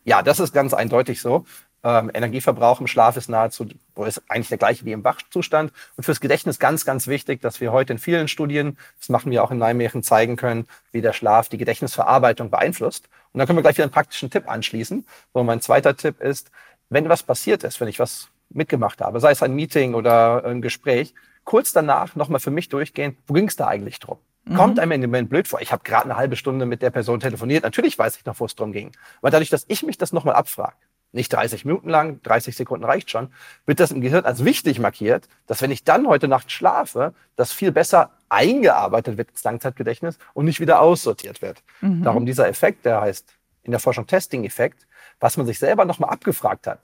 Ja, 0.06 0.22
das 0.22 0.40
ist 0.40 0.54
ganz 0.54 0.74
eindeutig 0.74 1.22
so. 1.22 1.46
Ähm, 1.84 2.10
Energieverbrauch 2.14 2.80
im 2.80 2.88
Schlaf 2.88 3.18
ist 3.18 3.30
nahezu, 3.30 3.68
ist 4.06 4.22
eigentlich 4.30 4.50
der 4.50 4.58
gleiche 4.58 4.86
wie 4.86 4.94
im 4.94 5.04
Wachzustand. 5.04 5.74
Und 5.98 6.04
fürs 6.04 6.22
Gedächtnis 6.22 6.60
ganz, 6.60 6.86
ganz 6.86 7.08
wichtig, 7.08 7.42
dass 7.42 7.60
wir 7.60 7.72
heute 7.72 7.94
in 7.94 8.00
vielen 8.00 8.28
Studien, 8.28 8.78
das 9.00 9.10
machen 9.10 9.32
wir 9.32 9.44
auch 9.44 9.52
in 9.52 9.58
Nijmegen, 9.58 10.02
zeigen 10.02 10.38
können, 10.38 10.66
wie 10.92 11.02
der 11.02 11.14
Schlaf 11.14 11.50
die 11.50 11.58
Gedächtnisverarbeitung 11.58 12.50
beeinflusst. 12.50 13.10
Und 13.34 13.40
dann 13.40 13.48
können 13.48 13.58
wir 13.58 13.64
gleich 13.64 13.76
wieder 13.76 13.86
einen 13.86 13.92
praktischen 13.92 14.30
Tipp 14.30 14.50
anschließen. 14.50 15.06
So, 15.34 15.44
mein 15.44 15.60
zweiter 15.60 15.98
Tipp 15.98 16.22
ist, 16.22 16.52
wenn 16.90 17.10
was 17.10 17.24
passiert 17.24 17.64
ist, 17.64 17.82
wenn 17.82 17.88
ich 17.88 18.00
was 18.00 18.30
mitgemacht 18.50 19.02
habe, 19.02 19.20
sei 19.20 19.32
es 19.32 19.44
ein 19.44 19.54
Meeting 19.54 19.94
oder 19.94 20.46
ein 20.46 20.62
Gespräch, 20.62 21.14
kurz 21.44 21.74
danach 21.74 22.16
nochmal 22.16 22.40
für 22.40 22.52
mich 22.52 22.70
durchgehen, 22.70 23.18
wo 23.28 23.34
ging 23.34 23.48
es 23.48 23.56
da 23.56 23.68
eigentlich 23.68 24.00
drum? 24.00 24.20
Mhm. 24.46 24.56
Kommt 24.56 24.80
einem 24.80 24.92
in 24.94 25.02
dem 25.02 25.10
Moment 25.10 25.30
blöd 25.30 25.48
vor. 25.48 25.62
Ich 25.62 25.72
habe 25.72 25.84
gerade 25.84 26.06
eine 26.06 26.16
halbe 26.16 26.36
Stunde 26.36 26.66
mit 26.66 26.82
der 26.82 26.90
Person 26.90 27.20
telefoniert. 27.20 27.64
Natürlich 27.64 27.98
weiß 27.98 28.18
ich 28.18 28.26
noch, 28.26 28.40
wo 28.40 28.46
es 28.46 28.56
drum 28.56 28.72
ging. 28.72 28.92
Aber 29.22 29.32
dadurch, 29.32 29.50
dass 29.50 29.66
ich 29.68 29.84
mich 29.84 29.98
das 29.98 30.14
nochmal 30.14 30.36
abfrage, 30.36 30.76
nicht 31.14 31.32
30 31.32 31.64
Minuten 31.64 31.90
lang, 31.90 32.22
30 32.24 32.56
Sekunden 32.56 32.84
reicht 32.84 33.10
schon, 33.10 33.32
wird 33.66 33.80
das 33.80 33.92
im 33.92 34.02
Gehirn 34.02 34.26
als 34.26 34.44
wichtig 34.44 34.80
markiert, 34.80 35.30
dass 35.48 35.62
wenn 35.62 35.72
ich 35.72 35.84
dann 35.84 36.08
heute 36.08 36.28
Nacht 36.28 36.52
schlafe, 36.52 37.14
das 37.36 37.52
viel 37.52 37.72
besser 37.72 38.12
eingearbeitet 38.30 39.18
wird 39.18 39.30
ins 39.30 39.44
Langzeitgedächtnis 39.44 40.18
und 40.34 40.46
nicht 40.46 40.60
wieder 40.60 40.82
aussortiert 40.82 41.42
wird. 41.42 41.64
Mhm. 41.82 42.04
Darum 42.04 42.26
dieser 42.26 42.48
Effekt, 42.48 42.86
der 42.86 43.02
heißt 43.02 43.36
in 43.62 43.72
der 43.72 43.80
Forschung 43.80 44.08
Testing-Effekt, 44.08 44.88
was 45.20 45.38
man 45.38 45.46
sich 45.46 45.60
selber 45.60 45.86
nochmal 45.86 46.10
abgefragt 46.10 46.68
hat. 46.68 46.80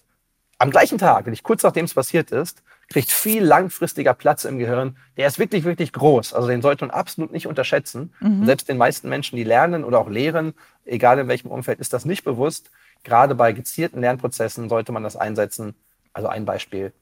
Am 0.60 0.70
gleichen 0.70 0.98
Tag, 0.98 1.26
wenn 1.26 1.34
ich 1.34 1.44
kurz 1.44 1.64
nachdem 1.64 1.86
es 1.86 1.94
passiert 1.94 2.32
ist, 2.32 2.62
kriegt 2.90 3.12
viel 3.12 3.44
langfristiger 3.44 4.14
Platz 4.14 4.46
im 4.46 4.58
Gehirn. 4.58 4.98
Der 5.18 5.28
ist 5.28 5.40
wirklich, 5.40 5.64
wirklich 5.64 5.94
groß. 5.94 6.34
Also 6.34 6.48
den 6.48 6.62
sollte 6.62 6.86
man 6.86 6.92
absolut 6.92 7.32
nicht 7.32 7.48
unterschätzen. 7.48 8.14
Mhm. 8.20 8.46
selbst 8.46 8.68
den 8.68 8.78
meisten 8.78 9.10
Menschen, 9.10 9.36
die 9.36 9.44
lernen 9.44 9.84
oder 9.84 10.00
auch 10.00 10.10
lehren, 10.10 10.54
egal 10.86 11.20
in 11.20 11.28
welchem 11.28 11.52
Umfeld, 11.52 11.80
ist 11.80 11.94
das 11.94 12.06
nicht 12.06 12.24
bewusst 12.24 12.72
gerade 13.04 13.36
bei 13.36 13.52
gezielten 13.52 14.02
Lernprozessen 14.02 14.70
sollte 14.70 14.92
man 14.92 15.04
das 15.04 15.16
einsetzen. 15.16 15.76
Also 16.14 16.28
ein 16.28 16.46
Beispiel, 16.46 16.94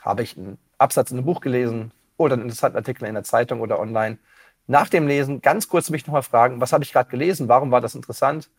habe 0.00 0.22
ich 0.22 0.36
einen 0.36 0.58
Absatz 0.78 1.10
in 1.10 1.18
einem 1.18 1.26
Buch 1.26 1.40
gelesen 1.40 1.92
oder 2.16 2.34
einen 2.34 2.42
interessanten 2.42 2.78
Artikel 2.78 3.06
in 3.06 3.14
der 3.14 3.24
Zeitung 3.24 3.60
oder 3.60 3.78
online. 3.78 4.18
Nach 4.66 4.88
dem 4.88 5.06
Lesen 5.06 5.42
ganz 5.42 5.68
kurz 5.68 5.90
mich 5.90 6.06
nochmal 6.06 6.22
fragen, 6.22 6.60
was 6.60 6.72
habe 6.72 6.84
ich 6.84 6.92
gerade 6.92 7.10
gelesen, 7.10 7.48
warum 7.48 7.70
war 7.70 7.80
das 7.80 7.94
interessant? 7.94 8.50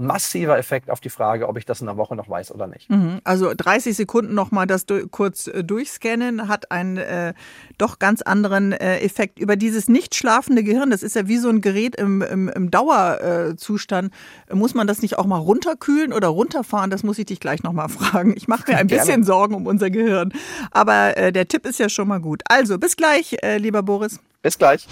Massiver 0.00 0.58
Effekt 0.58 0.90
auf 0.90 1.00
die 1.00 1.10
Frage, 1.10 1.48
ob 1.48 1.58
ich 1.58 1.66
das 1.66 1.80
in 1.80 1.88
einer 1.88 1.96
Woche 1.96 2.16
noch 2.16 2.28
weiß 2.28 2.52
oder 2.52 2.66
nicht. 2.66 2.88
Mhm. 2.90 3.20
Also 3.22 3.52
30 3.54 3.94
Sekunden 3.94 4.34
nochmal 4.34 4.66
das 4.66 4.86
du 4.86 5.06
kurz 5.08 5.46
äh, 5.46 5.62
durchscannen 5.62 6.48
hat 6.48 6.70
einen 6.70 6.96
äh, 6.96 7.34
doch 7.78 7.98
ganz 7.98 8.22
anderen 8.22 8.72
äh, 8.72 8.98
Effekt. 9.00 9.38
Über 9.38 9.56
dieses 9.56 9.88
nicht 9.88 10.14
schlafende 10.14 10.64
Gehirn, 10.64 10.90
das 10.90 11.02
ist 11.02 11.16
ja 11.16 11.28
wie 11.28 11.36
so 11.36 11.48
ein 11.50 11.60
Gerät 11.60 11.96
im, 11.96 12.22
im, 12.22 12.48
im 12.48 12.70
Dauerzustand, 12.70 14.12
äh, 14.48 14.54
muss 14.54 14.74
man 14.74 14.86
das 14.86 15.02
nicht 15.02 15.18
auch 15.18 15.26
mal 15.26 15.38
runterkühlen 15.38 16.12
oder 16.12 16.28
runterfahren? 16.28 16.90
Das 16.90 17.02
muss 17.02 17.18
ich 17.18 17.26
dich 17.26 17.40
gleich 17.40 17.62
nochmal 17.62 17.88
fragen. 17.90 18.34
Ich 18.36 18.48
mache 18.48 18.70
mir 18.70 18.78
ein 18.78 18.86
bisschen 18.86 19.22
Sorgen 19.24 19.54
um 19.54 19.66
unser 19.66 19.90
Gehirn. 19.90 20.32
Aber 20.70 21.16
äh, 21.16 21.32
der 21.32 21.46
Tipp 21.46 21.66
ist 21.66 21.78
ja 21.78 21.88
schon 21.88 22.08
mal 22.08 22.20
gut. 22.20 22.42
Also 22.48 22.78
bis 22.78 22.96
gleich, 22.96 23.36
lieber 23.58 23.82
Boris. 23.82 24.20
Bis 24.42 24.56
gleich. 24.56 24.86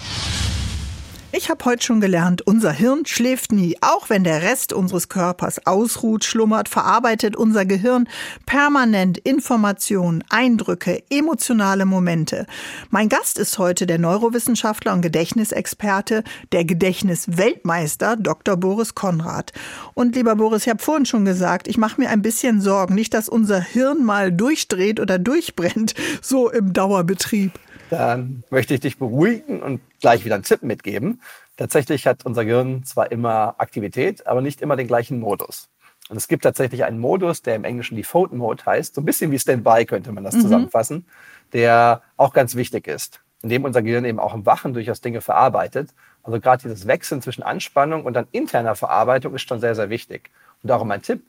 Ich 1.31 1.51
habe 1.51 1.63
heute 1.65 1.83
schon 1.83 2.01
gelernt, 2.01 2.41
unser 2.47 2.71
Hirn 2.71 3.05
schläft 3.05 3.51
nie. 3.51 3.77
Auch 3.81 4.09
wenn 4.09 4.23
der 4.23 4.41
Rest 4.41 4.73
unseres 4.73 5.09
Körpers 5.09 5.63
ausruht, 5.67 6.23
schlummert, 6.23 6.67
verarbeitet 6.67 7.35
unser 7.35 7.65
Gehirn 7.65 8.09
permanent 8.47 9.19
Informationen, 9.19 10.23
Eindrücke, 10.29 11.03
emotionale 11.11 11.85
Momente. 11.85 12.47
Mein 12.89 13.09
Gast 13.09 13.37
ist 13.37 13.59
heute 13.59 13.85
der 13.85 13.99
Neurowissenschaftler 13.99 14.91
und 14.91 15.03
Gedächtnisexperte, 15.03 16.23
der 16.51 16.65
Gedächtnisweltmeister 16.65 18.15
Dr. 18.15 18.57
Boris 18.57 18.95
Konrad. 18.95 19.53
Und 19.93 20.15
lieber 20.15 20.35
Boris, 20.35 20.63
ich 20.63 20.69
habe 20.69 20.81
vorhin 20.81 21.05
schon 21.05 21.25
gesagt, 21.25 21.67
ich 21.67 21.77
mache 21.77 22.01
mir 22.01 22.09
ein 22.09 22.23
bisschen 22.23 22.59
Sorgen, 22.59 22.95
nicht, 22.95 23.13
dass 23.13 23.29
unser 23.29 23.61
Hirn 23.61 24.03
mal 24.03 24.31
durchdreht 24.31 24.99
oder 24.99 25.19
durchbrennt, 25.19 25.93
so 26.23 26.49
im 26.49 26.73
Dauerbetrieb 26.73 27.51
dann 27.89 28.43
möchte 28.49 28.73
ich 28.73 28.79
dich 28.79 28.97
beruhigen 28.97 29.61
und 29.61 29.81
gleich 29.99 30.25
wieder 30.25 30.35
einen 30.35 30.43
Tipp 30.43 30.63
mitgeben. 30.63 31.21
Tatsächlich 31.57 32.07
hat 32.07 32.25
unser 32.25 32.45
Gehirn 32.45 32.83
zwar 32.83 33.11
immer 33.11 33.55
Aktivität, 33.57 34.25
aber 34.27 34.41
nicht 34.41 34.61
immer 34.61 34.75
den 34.75 34.87
gleichen 34.87 35.19
Modus. 35.19 35.69
Und 36.09 36.17
es 36.17 36.27
gibt 36.27 36.43
tatsächlich 36.43 36.83
einen 36.83 36.99
Modus, 36.99 37.41
der 37.41 37.55
im 37.55 37.63
Englischen 37.63 37.95
Default 37.95 38.33
Mode 38.33 38.65
heißt, 38.65 38.95
so 38.95 39.01
ein 39.01 39.05
bisschen 39.05 39.31
wie 39.31 39.39
Standby 39.39 39.85
könnte 39.85 40.11
man 40.11 40.23
das 40.23 40.35
mhm. 40.35 40.41
zusammenfassen, 40.41 41.05
der 41.53 42.01
auch 42.17 42.33
ganz 42.33 42.55
wichtig 42.55 42.87
ist, 42.87 43.21
in 43.43 43.49
dem 43.49 43.63
unser 43.63 43.81
Gehirn 43.81 44.05
eben 44.05 44.19
auch 44.19 44.33
im 44.33 44.45
Wachen 44.45 44.73
durchaus 44.73 45.01
Dinge 45.01 45.21
verarbeitet. 45.21 45.91
Also 46.23 46.39
gerade 46.39 46.63
dieses 46.63 46.87
Wechseln 46.87 47.21
zwischen 47.21 47.43
Anspannung 47.43 48.05
und 48.05 48.13
dann 48.13 48.27
interner 48.31 48.75
Verarbeitung 48.75 49.35
ist 49.35 49.47
schon 49.47 49.59
sehr, 49.59 49.75
sehr 49.75 49.89
wichtig. 49.89 50.31
Und 50.63 50.69
darum 50.69 50.87
mein 50.87 51.01
Tipp, 51.01 51.21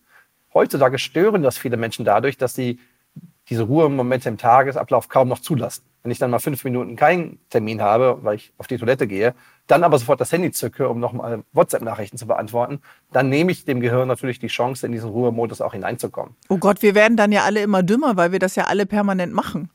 heutzutage 0.55 0.99
stören 0.99 1.43
das 1.43 1.59
viele 1.59 1.77
Menschen 1.77 2.05
dadurch, 2.05 2.39
dass 2.39 2.55
sie 2.55 2.79
diese 3.51 3.65
Ruhemomente 3.65 4.29
im 4.29 4.39
Tagesablauf 4.39 5.09
kaum 5.09 5.29
noch 5.29 5.41
zulassen. 5.41 5.83
Wenn 6.03 6.13
ich 6.13 6.19
dann 6.19 6.31
mal 6.31 6.39
fünf 6.39 6.65
Minuten 6.65 6.97
keinen 6.97 7.39
Termin 7.51 7.83
habe, 7.83 8.21
weil 8.23 8.37
ich 8.37 8.53
auf 8.57 8.67
die 8.67 8.79
Toilette 8.79 9.07
gehe, 9.07 9.35
dann 9.67 9.85
aber 9.85 9.99
sofort 9.99 10.21
das 10.21 10.33
Handy 10.33 10.51
zücke, 10.51 10.89
um 10.89 10.99
nochmal 10.99 11.43
WhatsApp-Nachrichten 11.53 12.17
zu 12.17 12.27
beantworten, 12.27 12.81
dann 13.13 13.29
nehme 13.29 13.53
ich 13.53 13.65
dem 13.65 13.81
Gehirn 13.81 14.09
natürlich 14.09 14.39
die 14.39 14.47
Chance, 14.47 14.87
in 14.87 14.93
diesen 14.93 15.11
Ruhemodus 15.11 15.61
auch 15.61 15.73
hineinzukommen. 15.73 16.35
Oh 16.49 16.57
Gott, 16.57 16.81
wir 16.81 16.95
werden 16.95 17.17
dann 17.17 17.33
ja 17.33 17.43
alle 17.45 17.61
immer 17.61 17.83
dümmer, 17.83 18.17
weil 18.17 18.33
wir 18.33 18.39
das 18.39 18.57
ja 18.57 18.65
alle 18.65 18.87
permanent 18.87 19.35
machen. 19.35 19.69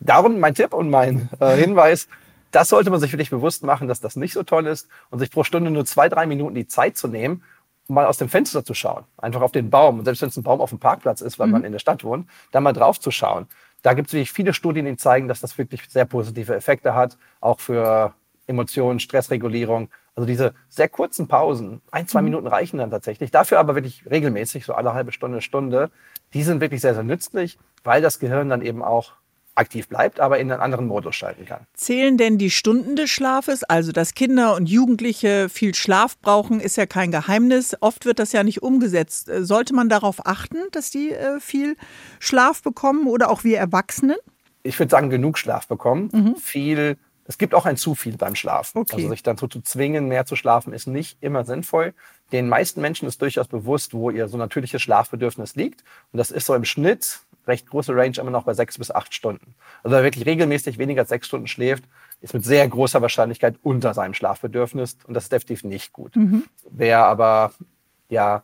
Darum 0.00 0.40
mein 0.40 0.54
Tipp 0.54 0.72
und 0.72 0.88
mein 0.88 1.28
äh, 1.40 1.56
Hinweis, 1.56 2.08
das 2.52 2.68
sollte 2.68 2.90
man 2.90 3.00
sich 3.00 3.12
wirklich 3.12 3.30
bewusst 3.30 3.64
machen, 3.64 3.88
dass 3.88 4.00
das 4.00 4.16
nicht 4.16 4.32
so 4.32 4.42
toll 4.44 4.66
ist 4.66 4.88
und 5.10 5.18
sich 5.18 5.30
pro 5.30 5.44
Stunde 5.44 5.70
nur 5.70 5.84
zwei, 5.84 6.08
drei 6.08 6.26
Minuten 6.26 6.54
die 6.54 6.66
Zeit 6.66 6.96
zu 6.96 7.08
nehmen, 7.08 7.42
mal 7.88 8.06
aus 8.06 8.18
dem 8.18 8.28
Fenster 8.28 8.64
zu 8.64 8.74
schauen. 8.74 9.04
Einfach 9.16 9.42
auf 9.42 9.52
den 9.52 9.70
Baum. 9.70 9.98
Und 9.98 10.04
selbst 10.04 10.22
wenn 10.22 10.28
es 10.28 10.36
ein 10.36 10.42
Baum 10.42 10.60
auf 10.60 10.70
dem 10.70 10.78
Parkplatz 10.78 11.20
ist, 11.20 11.38
weil 11.38 11.46
mhm. 11.46 11.52
man 11.52 11.64
in 11.64 11.72
der 11.72 11.78
Stadt 11.78 12.04
wohnt, 12.04 12.28
da 12.52 12.60
mal 12.60 12.72
drauf 12.72 13.00
zu 13.00 13.10
schauen. 13.10 13.46
Da 13.82 13.94
gibt 13.94 14.08
es 14.08 14.14
wirklich 14.14 14.32
viele 14.32 14.52
Studien, 14.52 14.86
die 14.86 14.96
zeigen, 14.96 15.28
dass 15.28 15.40
das 15.40 15.58
wirklich 15.58 15.82
sehr 15.88 16.04
positive 16.04 16.54
Effekte 16.54 16.94
hat, 16.94 17.16
auch 17.40 17.60
für 17.60 18.14
Emotionen, 18.46 19.00
Stressregulierung. 19.00 19.90
Also 20.14 20.26
diese 20.26 20.54
sehr 20.68 20.88
kurzen 20.88 21.28
Pausen, 21.28 21.82
ein, 21.90 22.08
zwei 22.08 22.20
mhm. 22.20 22.26
Minuten 22.26 22.46
reichen 22.46 22.78
dann 22.78 22.90
tatsächlich. 22.90 23.30
Dafür 23.30 23.58
aber 23.58 23.74
wirklich 23.74 24.04
regelmäßig, 24.10 24.64
so 24.64 24.74
alle 24.74 24.94
halbe 24.94 25.12
Stunde, 25.12 25.40
Stunde, 25.40 25.90
die 26.34 26.42
sind 26.42 26.60
wirklich 26.60 26.80
sehr, 26.80 26.94
sehr 26.94 27.02
nützlich, 27.02 27.58
weil 27.84 28.02
das 28.02 28.18
Gehirn 28.18 28.48
dann 28.48 28.62
eben 28.62 28.82
auch 28.82 29.12
aktiv 29.56 29.88
bleibt, 29.88 30.20
aber 30.20 30.38
in 30.38 30.50
einen 30.52 30.60
anderen 30.60 30.86
Modus 30.86 31.16
schalten 31.16 31.46
kann. 31.46 31.66
Zählen 31.74 32.16
denn 32.16 32.38
die 32.38 32.50
Stunden 32.50 32.96
des 32.96 33.10
Schlafes? 33.10 33.64
Also, 33.64 33.92
dass 33.92 34.14
Kinder 34.14 34.54
und 34.54 34.68
Jugendliche 34.68 35.48
viel 35.48 35.74
Schlaf 35.74 36.18
brauchen, 36.18 36.60
ist 36.60 36.76
ja 36.76 36.86
kein 36.86 37.10
Geheimnis. 37.10 37.76
Oft 37.80 38.04
wird 38.04 38.18
das 38.18 38.32
ja 38.32 38.42
nicht 38.42 38.62
umgesetzt. 38.62 39.28
Äh, 39.28 39.44
sollte 39.44 39.74
man 39.74 39.88
darauf 39.88 40.26
achten, 40.26 40.58
dass 40.72 40.90
die 40.90 41.10
äh, 41.10 41.40
viel 41.40 41.76
Schlaf 42.18 42.62
bekommen 42.62 43.06
oder 43.06 43.30
auch 43.30 43.44
wir 43.44 43.58
Erwachsenen? 43.58 44.16
Ich 44.62 44.78
würde 44.78 44.90
sagen, 44.90 45.10
genug 45.10 45.38
Schlaf 45.38 45.68
bekommen. 45.68 46.10
Mhm. 46.12 46.36
Viel 46.36 46.96
Es 47.28 47.38
gibt 47.38 47.54
auch 47.54 47.66
ein 47.66 47.76
zu 47.76 47.94
viel 47.94 48.16
beim 48.16 48.34
Schlafen. 48.34 48.78
Okay. 48.78 48.96
Also 48.96 49.08
sich 49.08 49.22
dann 49.22 49.36
so 49.36 49.46
zu 49.46 49.60
zwingen, 49.60 50.08
mehr 50.08 50.26
zu 50.26 50.36
schlafen, 50.36 50.72
ist 50.72 50.86
nicht 50.86 51.18
immer 51.20 51.44
sinnvoll. 51.44 51.94
Den 52.32 52.48
meisten 52.48 52.80
Menschen 52.80 53.06
ist 53.06 53.22
durchaus 53.22 53.48
bewusst, 53.48 53.94
wo 53.94 54.10
ihr 54.10 54.28
so 54.28 54.36
natürliches 54.36 54.82
Schlafbedürfnis 54.82 55.54
liegt. 55.54 55.82
Und 56.12 56.18
das 56.18 56.30
ist 56.30 56.46
so 56.46 56.54
im 56.54 56.64
Schnitt 56.64 57.20
recht 57.46 57.68
große 57.68 57.94
Range 57.94 58.16
immer 58.18 58.30
noch 58.30 58.44
bei 58.44 58.54
sechs 58.54 58.78
bis 58.78 58.90
acht 58.90 59.14
Stunden. 59.14 59.54
Also 59.82 59.96
wer 59.96 60.02
wirklich 60.04 60.26
regelmäßig 60.26 60.78
weniger 60.78 61.02
als 61.02 61.08
sechs 61.10 61.26
Stunden 61.26 61.46
schläft, 61.46 61.84
ist 62.20 62.34
mit 62.34 62.44
sehr 62.44 62.66
großer 62.68 63.02
Wahrscheinlichkeit 63.02 63.56
unter 63.62 63.94
seinem 63.94 64.14
Schlafbedürfnis. 64.14 64.96
Und 65.06 65.14
das 65.14 65.24
ist 65.24 65.32
definitiv 65.32 65.64
nicht 65.64 65.92
gut. 65.92 66.14
Wer 66.70 67.04
aber 67.06 67.52
ja 68.08 68.42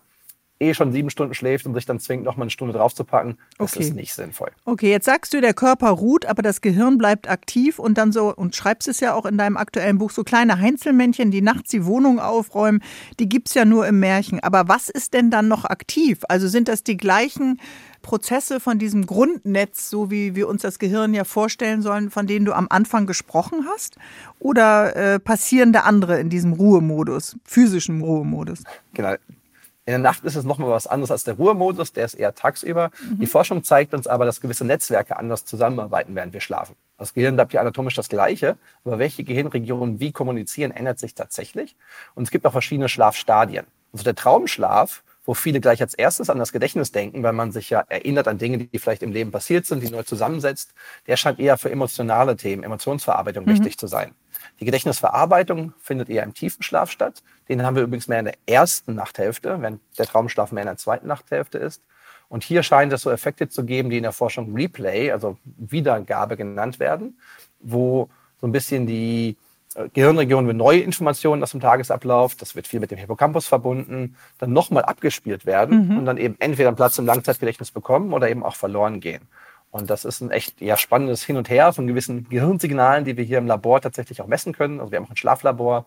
eh 0.60 0.74
schon 0.74 0.92
sieben 0.92 1.10
Stunden 1.10 1.34
schläft 1.34 1.66
und 1.66 1.74
sich 1.74 1.86
dann 1.86 1.98
zwingt, 1.98 2.22
noch 2.22 2.36
mal 2.36 2.44
eine 2.44 2.50
Stunde 2.50 2.72
draufzupacken, 2.72 3.36
das 3.58 3.72
Okay. 3.72 3.82
ist 3.82 3.94
nicht 3.94 4.14
sinnvoll. 4.14 4.52
Okay, 4.64 4.90
jetzt 4.90 5.06
sagst 5.06 5.34
du, 5.34 5.40
der 5.40 5.54
Körper 5.54 5.88
ruht, 5.90 6.24
aber 6.24 6.40
das 6.42 6.60
Gehirn 6.60 6.98
bleibt 6.98 7.28
aktiv 7.28 7.80
und 7.80 7.98
dann 7.98 8.12
so, 8.12 8.32
und 8.32 8.54
schreibst 8.54 8.86
es 8.86 9.00
ja 9.00 9.14
auch 9.14 9.26
in 9.26 9.36
deinem 9.38 9.56
aktuellen 9.56 9.98
Buch, 9.98 10.12
so 10.12 10.22
kleine 10.22 10.60
Heinzelmännchen, 10.60 11.32
die 11.32 11.42
nachts 11.42 11.70
die 11.70 11.84
Wohnung 11.84 12.20
aufräumen, 12.20 12.80
die 13.18 13.28
gibt's 13.28 13.54
ja 13.54 13.64
nur 13.64 13.88
im 13.88 13.98
Märchen. 13.98 14.38
Aber 14.38 14.68
was 14.68 14.88
ist 14.88 15.14
denn 15.14 15.32
dann 15.32 15.48
noch 15.48 15.64
aktiv? 15.64 16.20
Also 16.28 16.46
sind 16.46 16.68
das 16.68 16.84
die 16.84 16.96
gleichen 16.96 17.60
Prozesse 18.02 18.60
von 18.60 18.78
diesem 18.78 19.06
Grundnetz, 19.06 19.88
so 19.88 20.10
wie 20.10 20.34
wir 20.34 20.48
uns 20.48 20.62
das 20.62 20.78
Gehirn 20.78 21.14
ja 21.14 21.24
vorstellen 21.24 21.82
sollen, 21.82 22.10
von 22.10 22.26
denen 22.26 22.44
du 22.44 22.52
am 22.52 22.66
Anfang 22.68 23.06
gesprochen 23.06 23.66
hast? 23.72 23.96
Oder 24.38 24.96
äh, 24.96 25.18
passieren 25.18 25.72
da 25.72 25.80
andere 25.80 26.20
in 26.20 26.28
diesem 26.28 26.52
Ruhemodus, 26.52 27.36
physischen 27.44 28.02
Ruhemodus? 28.02 28.64
Genau. 28.92 29.14
In 29.84 29.90
der 29.90 29.98
Nacht 29.98 30.22
ist 30.22 30.36
es 30.36 30.44
nochmal 30.44 30.70
was 30.70 30.86
anderes 30.86 31.10
als 31.10 31.24
der 31.24 31.34
Ruhemodus, 31.34 31.92
der 31.92 32.04
ist 32.04 32.14
eher 32.14 32.36
tagsüber. 32.36 32.92
Die 33.20 33.26
Forschung 33.26 33.64
zeigt 33.64 33.94
uns 33.94 34.06
aber, 34.06 34.24
dass 34.24 34.40
gewisse 34.40 34.64
Netzwerke 34.64 35.16
anders 35.16 35.44
zusammenarbeiten, 35.44 36.14
während 36.14 36.32
wir 36.32 36.40
schlafen. 36.40 36.76
Das 36.98 37.14
Gehirn 37.14 37.34
bleibt 37.34 37.52
ja 37.52 37.60
anatomisch 37.60 37.96
das 37.96 38.08
gleiche, 38.08 38.56
aber 38.84 39.00
welche 39.00 39.24
Gehirnregionen 39.24 39.98
wie 39.98 40.12
kommunizieren, 40.12 40.70
ändert 40.70 41.00
sich 41.00 41.16
tatsächlich. 41.16 41.74
Und 42.14 42.22
es 42.22 42.30
gibt 42.30 42.46
auch 42.46 42.52
verschiedene 42.52 42.88
Schlafstadien. 42.88 43.66
Also 43.92 44.04
der 44.04 44.14
Traumschlaf, 44.14 45.02
wo 45.24 45.34
viele 45.34 45.60
gleich 45.60 45.80
als 45.80 45.94
erstes 45.94 46.30
an 46.30 46.38
das 46.38 46.52
Gedächtnis 46.52 46.92
denken, 46.92 47.22
weil 47.22 47.32
man 47.32 47.52
sich 47.52 47.70
ja 47.70 47.84
erinnert 47.88 48.28
an 48.28 48.38
Dinge, 48.38 48.58
die 48.58 48.78
vielleicht 48.78 49.02
im 49.02 49.12
Leben 49.12 49.30
passiert 49.30 49.66
sind, 49.66 49.82
die 49.82 49.90
neu 49.90 50.02
zusammensetzt, 50.02 50.74
der 51.06 51.16
scheint 51.16 51.38
eher 51.38 51.58
für 51.58 51.70
emotionale 51.70 52.36
Themen, 52.36 52.64
Emotionsverarbeitung 52.64 53.46
wichtig 53.46 53.78
zu 53.78 53.86
sein. 53.86 54.14
Die 54.60 54.64
Gedächtnisverarbeitung 54.64 55.72
findet 55.78 56.08
eher 56.08 56.24
im 56.24 56.34
tiefen 56.34 56.62
Schlaf 56.62 56.90
statt. 56.90 57.22
Den 57.48 57.62
haben 57.62 57.76
wir 57.76 57.84
übrigens 57.84 58.08
mehr 58.08 58.18
in 58.18 58.24
der 58.26 58.36
ersten 58.46 58.94
Nachthälfte, 58.94 59.60
während 59.60 59.80
der 59.98 60.06
Traumschlaf 60.06 60.52
mehr 60.52 60.62
in 60.62 60.68
der 60.68 60.76
zweiten 60.76 61.06
Nachthälfte 61.06 61.58
ist. 61.58 61.82
Und 62.28 62.44
hier 62.44 62.62
scheint 62.62 62.92
es 62.92 63.02
so 63.02 63.10
Effekte 63.10 63.48
zu 63.48 63.64
geben, 63.64 63.90
die 63.90 63.98
in 63.98 64.04
der 64.04 64.12
Forschung 64.12 64.54
Replay, 64.54 65.12
also 65.12 65.36
Wiedergabe 65.44 66.36
genannt 66.36 66.80
werden, 66.80 67.18
wo 67.60 68.08
so 68.40 68.46
ein 68.46 68.52
bisschen 68.52 68.86
die 68.86 69.36
äh, 69.74 69.88
Gehirnregionen 69.92 70.46
mit 70.46 70.56
neue 70.56 70.80
Informationen 70.80 71.42
aus 71.42 71.52
dem 71.52 71.60
Tagesablauf, 71.60 72.34
das 72.34 72.54
wird 72.54 72.66
viel 72.66 72.80
mit 72.80 72.90
dem 72.90 72.98
Hippocampus 72.98 73.46
verbunden, 73.46 74.16
dann 74.38 74.52
nochmal 74.52 74.84
abgespielt 74.84 75.46
werden 75.46 75.98
und 75.98 76.04
dann 76.04 76.16
eben 76.16 76.36
entweder 76.38 76.68
einen 76.68 76.76
Platz 76.76 76.98
im 76.98 77.06
Langzeitgedächtnis 77.06 77.70
bekommen 77.70 78.12
oder 78.12 78.30
eben 78.30 78.42
auch 78.42 78.56
verloren 78.56 79.00
gehen. 79.00 79.22
Und 79.70 79.88
das 79.88 80.04
ist 80.04 80.20
ein 80.20 80.30
echt 80.30 80.60
ja, 80.60 80.76
spannendes 80.76 81.24
Hin 81.24 81.38
und 81.38 81.48
Her 81.48 81.72
von 81.72 81.86
gewissen 81.86 82.28
Gehirnsignalen, 82.28 83.06
die 83.06 83.16
wir 83.16 83.24
hier 83.24 83.38
im 83.38 83.46
Labor 83.46 83.80
tatsächlich 83.80 84.20
auch 84.20 84.26
messen 84.26 84.52
können. 84.52 84.80
Also 84.80 84.92
wir 84.92 84.98
haben 84.98 85.06
auch 85.06 85.10
ein 85.10 85.16
Schlaflabor, 85.16 85.86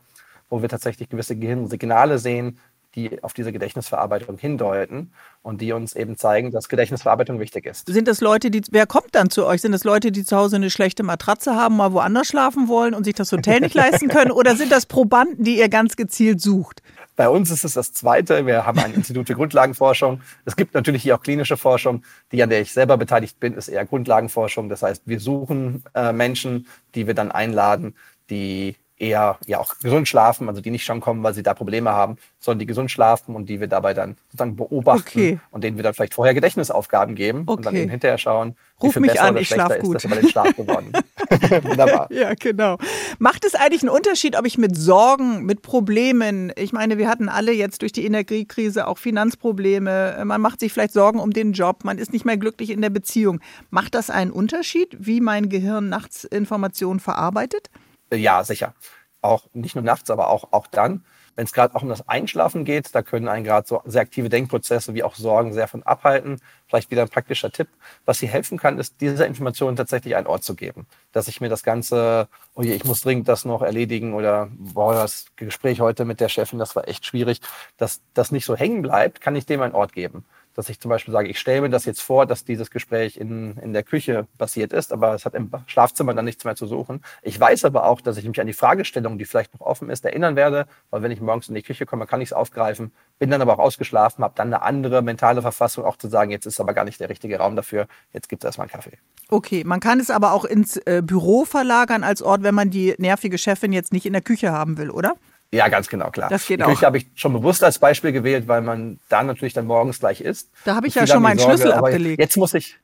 wo 0.49 0.61
wir 0.61 0.69
tatsächlich 0.69 1.07
gewisse 1.07 1.35
Gehirnsignale 1.35 2.17
sehen, 2.17 2.57
die 2.95 3.21
auf 3.23 3.33
diese 3.33 3.51
Gedächtnisverarbeitung 3.51 4.37
hindeuten 4.37 5.11
und 5.41 5.61
die 5.61 5.73
uns 5.73 5.95
eben 5.95 6.17
zeigen, 6.17 6.51
dass 6.51 6.69
Gedächtnisverarbeitung 6.69 7.39
wichtig 7.39 7.65
ist. 7.65 7.87
Sind 7.87 8.07
das 8.07 8.21
Leute, 8.21 8.49
die, 8.49 8.61
wer 8.71 8.87
kommt 8.87 9.13
dann 9.13 9.29
zu 9.29 9.45
euch? 9.45 9.61
Sind 9.61 9.73
das 9.73 9.83
Leute, 9.83 10.11
die 10.11 10.23
zu 10.23 10.37
Hause 10.37 10.55
eine 10.55 10.69
schlechte 10.69 11.03
Matratze 11.03 11.55
haben, 11.55 11.75
mal 11.75 11.93
woanders 11.93 12.27
schlafen 12.27 12.67
wollen 12.67 12.93
und 12.93 13.03
sich 13.03 13.15
das 13.15 13.31
Hotel 13.31 13.59
nicht 13.59 13.75
leisten 13.75 14.07
können? 14.07 14.31
Oder 14.31 14.55
sind 14.55 14.71
das 14.71 14.85
Probanden, 14.85 15.43
die 15.43 15.57
ihr 15.57 15.69
ganz 15.69 15.95
gezielt 15.95 16.41
sucht? 16.41 16.81
Bei 17.15 17.29
uns 17.29 17.49
ist 17.49 17.63
es 17.63 17.73
das 17.73 17.93
Zweite. 17.93 18.45
Wir 18.45 18.65
haben 18.65 18.79
ein 18.79 18.93
Institut 18.93 19.27
für 19.27 19.35
Grundlagenforschung. 19.35 20.21
Es 20.43 20.55
gibt 20.55 20.73
natürlich 20.73 21.03
hier 21.03 21.15
auch 21.15 21.21
klinische 21.21 21.55
Forschung. 21.55 22.03
Die, 22.31 22.43
an 22.43 22.49
der 22.49 22.61
ich 22.61 22.73
selber 22.73 22.97
beteiligt 22.97 23.39
bin, 23.39 23.53
ist 23.53 23.69
eher 23.69 23.85
Grundlagenforschung. 23.85 24.67
Das 24.67 24.81
heißt, 24.81 25.03
wir 25.05 25.19
suchen 25.19 25.83
äh, 25.93 26.11
Menschen, 26.11 26.67
die 26.93 27.07
wir 27.07 27.13
dann 27.13 27.31
einladen, 27.31 27.95
die 28.29 28.75
eher 28.97 29.37
ja 29.45 29.59
auch 29.59 29.77
gesund 29.79 30.07
schlafen, 30.07 30.47
also 30.47 30.61
die 30.61 30.71
nicht 30.71 30.85
schon 30.85 31.01
kommen, 31.01 31.21
weil 31.21 31.33
sie 31.33 31.43
da 31.43 31.53
Probleme 31.53 31.91
haben, 31.91 32.17
sondern 32.39 32.59
die 32.59 32.65
gesund 32.65 32.89
schlafen 32.89 33.35
und 33.35 33.49
die 33.49 33.59
wir 33.59 33.67
dabei 33.67 33.93
dann 33.93 34.15
sozusagen 34.27 34.55
beobachten 34.55 35.19
Okay. 35.19 35.39
und 35.51 35.63
denen 35.65 35.75
wir 35.75 35.83
dann 35.83 35.93
vielleicht 35.93 36.13
vorher 36.13 36.33
Gedächtnisaufgaben 36.33 37.13
geben 37.15 37.39
und 37.45 37.65
dann 37.65 37.73
Okay. 37.73 37.81
eben 37.83 37.91
hinterher 37.91 38.17
schauen, 38.17 38.55
wie 38.79 38.85
Ruf 38.85 38.93
viel 38.93 39.01
mich 39.01 39.11
besser 39.11 39.23
an, 39.25 39.31
oder 39.31 39.41
ich 39.41 39.47
schlechter 39.47 39.65
schlaf 39.65 39.77
ist 39.77 39.83
gut. 39.83 39.95
das 39.95 40.03
über 40.05 40.15
den 40.15 40.29
Schlaf 40.29 40.55
geworden. 40.55 40.93
Wunderbar. 41.63 42.07
Ja, 42.11 42.33
genau. 42.35 42.77
Macht 43.19 43.43
es 43.45 43.55
eigentlich 43.55 43.81
einen 43.81 43.89
Unterschied, 43.89 44.37
ob 44.37 44.45
ich 44.45 44.57
mit 44.57 44.77
Sorgen, 44.77 45.43
mit 45.45 45.61
Problemen, 45.61 46.53
ich 46.55 46.71
meine, 46.71 46.97
wir 46.97 47.09
hatten 47.09 47.27
alle 47.29 47.51
jetzt 47.51 47.81
durch 47.81 47.91
die 47.91 48.05
Energiekrise 48.05 48.87
auch 48.87 48.97
Finanzprobleme, 48.97 50.21
man 50.25 50.39
macht 50.41 50.59
sich 50.59 50.71
vielleicht 50.71 50.93
Sorgen 50.93 51.19
um 51.19 51.31
den 51.31 51.51
Job, 51.53 51.83
man 51.83 51.97
ist 51.97 52.13
nicht 52.13 52.25
mehr 52.25 52.37
glücklich 52.37 52.69
in 52.69 52.81
der 52.81 52.89
Beziehung. 52.89 53.39
Macht 53.69 53.95
das 53.95 54.09
einen 54.09 54.31
Unterschied, 54.31 54.95
wie 54.99 55.19
mein 55.19 55.49
Gehirn 55.49 55.89
nachts 55.89 56.23
Informationen 56.23 56.99
verarbeitet? 56.99 57.69
Ja, 58.11 58.43
sicher. 58.43 58.73
Auch 59.21 59.47
nicht 59.53 59.75
nur 59.75 59.83
nachts, 59.83 60.09
aber 60.09 60.29
auch, 60.29 60.51
auch 60.51 60.67
dann. 60.67 61.03
Wenn 61.35 61.45
es 61.45 61.51
gerade 61.51 61.75
auch 61.75 61.81
um 61.81 61.89
das 61.89 62.07
Einschlafen 62.07 62.63
geht, 62.63 62.95
da 62.95 63.01
können 63.01 63.27
einen 63.27 63.43
gerade 63.43 63.67
so 63.67 63.81
sehr 63.85 64.01
aktive 64.01 64.29
Denkprozesse 64.29 64.93
wie 64.93 65.03
auch 65.03 65.15
Sorgen 65.15 65.51
sehr 65.51 65.67
von 65.67 65.83
abhalten. 65.83 66.39
Vielleicht 66.67 66.91
wieder 66.91 67.01
ein 67.01 67.09
praktischer 67.09 67.51
Tipp. 67.51 67.67
Was 68.05 68.19
hier 68.19 68.29
helfen 68.29 68.57
kann, 68.57 68.79
ist, 68.79 69.01
dieser 69.01 69.27
Information 69.27 69.75
tatsächlich 69.75 70.15
einen 70.15 70.27
Ort 70.27 70.45
zu 70.45 70.55
geben. 70.55 70.87
Dass 71.11 71.27
ich 71.27 71.41
mir 71.41 71.49
das 71.49 71.63
Ganze, 71.63 72.29
oh 72.53 72.61
je, 72.61 72.73
ich 72.73 72.85
muss 72.85 73.01
dringend 73.01 73.27
das 73.27 73.43
noch 73.43 73.61
erledigen 73.63 74.13
oder 74.13 74.47
boah, 74.53 74.93
das 74.93 75.25
Gespräch 75.35 75.81
heute 75.81 76.05
mit 76.05 76.21
der 76.21 76.29
Chefin, 76.29 76.59
das 76.59 76.75
war 76.75 76.87
echt 76.87 77.05
schwierig, 77.05 77.41
dass 77.75 78.01
das 78.13 78.31
nicht 78.31 78.45
so 78.45 78.55
hängen 78.55 78.81
bleibt, 78.81 79.19
kann 79.19 79.35
ich 79.35 79.45
dem 79.45 79.61
einen 79.61 79.75
Ort 79.75 79.91
geben 79.91 80.23
dass 80.55 80.69
ich 80.69 80.79
zum 80.79 80.89
Beispiel 80.89 81.11
sage, 81.11 81.27
ich 81.27 81.37
stelle 81.37 81.61
mir 81.61 81.69
das 81.69 81.85
jetzt 81.85 82.01
vor, 82.01 82.25
dass 82.25 82.45
dieses 82.45 82.71
Gespräch 82.71 83.17
in, 83.17 83.57
in 83.57 83.73
der 83.73 83.83
Küche 83.83 84.27
passiert 84.37 84.73
ist, 84.73 84.91
aber 84.91 85.13
es 85.13 85.25
hat 85.25 85.35
im 85.35 85.51
Schlafzimmer 85.67 86.13
dann 86.13 86.25
nichts 86.25 86.43
mehr 86.45 86.55
zu 86.55 86.65
suchen. 86.65 87.01
Ich 87.21 87.39
weiß 87.39 87.65
aber 87.65 87.85
auch, 87.85 88.01
dass 88.01 88.17
ich 88.17 88.25
mich 88.25 88.39
an 88.39 88.47
die 88.47 88.53
Fragestellung, 88.53 89.17
die 89.17 89.25
vielleicht 89.25 89.53
noch 89.53 89.61
offen 89.61 89.89
ist, 89.89 90.05
erinnern 90.05 90.35
werde, 90.35 90.65
weil 90.89 91.03
wenn 91.03 91.11
ich 91.11 91.21
morgens 91.21 91.49
in 91.49 91.55
die 91.55 91.61
Küche 91.61 91.85
komme, 91.85 92.07
kann 92.07 92.21
ich 92.21 92.29
es 92.29 92.33
aufgreifen, 92.33 92.91
bin 93.19 93.29
dann 93.29 93.41
aber 93.41 93.53
auch 93.53 93.59
ausgeschlafen, 93.59 94.23
habe 94.23 94.33
dann 94.35 94.47
eine 94.47 94.61
andere 94.61 95.01
mentale 95.01 95.41
Verfassung, 95.41 95.85
auch 95.85 95.97
zu 95.97 96.07
sagen, 96.07 96.31
jetzt 96.31 96.45
ist 96.45 96.59
aber 96.59 96.73
gar 96.73 96.85
nicht 96.85 96.99
der 96.99 97.09
richtige 97.09 97.37
Raum 97.37 97.55
dafür, 97.55 97.87
jetzt 98.13 98.29
gibt 98.29 98.43
es 98.43 98.47
erstmal 98.47 98.65
einen 98.65 98.73
Kaffee. 98.73 98.97
Okay, 99.29 99.63
man 99.65 99.79
kann 99.79 99.99
es 99.99 100.09
aber 100.09 100.33
auch 100.33 100.45
ins 100.45 100.77
äh, 100.77 101.01
Büro 101.03 101.45
verlagern 101.45 102.03
als 102.03 102.21
Ort, 102.21 102.43
wenn 102.43 102.55
man 102.55 102.69
die 102.69 102.95
nervige 102.97 103.37
Chefin 103.37 103.73
jetzt 103.73 103.91
nicht 103.91 104.05
in 104.05 104.13
der 104.13 104.21
Küche 104.21 104.51
haben 104.51 104.77
will, 104.77 104.89
oder? 104.89 105.15
Ja, 105.55 105.67
ganz 105.69 105.87
genau, 105.87 106.11
klar. 106.11 106.29
Das 106.29 106.45
geht 106.47 106.59
die. 106.59 106.63
Küche 106.63 106.85
habe 106.85 106.97
ich 106.97 107.07
schon 107.15 107.33
bewusst 107.33 107.63
als 107.63 107.79
Beispiel 107.79 108.11
gewählt, 108.11 108.47
weil 108.47 108.61
man 108.61 108.99
da 109.09 109.23
natürlich 109.23 109.53
dann 109.53 109.65
morgens 109.65 109.99
gleich 109.99 110.21
isst. 110.21 110.51
Da 110.65 110.75
habe 110.75 110.87
ich 110.87 110.95
ja 110.95 111.07
schon 111.07 111.21
meinen 111.21 111.39
Sorge, 111.39 111.57
Schlüssel 111.57 111.73
abgelegt. 111.73 112.19
Jetzt 112.19 112.37
muss 112.37 112.53
ich. 112.53 112.77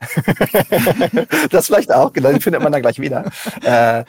das 1.50 1.66
vielleicht 1.66 1.92
auch, 1.92 2.12
genau, 2.12 2.30
den 2.30 2.40
findet 2.40 2.62
man 2.62 2.70
dann 2.70 2.82
gleich 2.82 3.00
wieder. 3.00 3.24
Äh, 3.64 4.04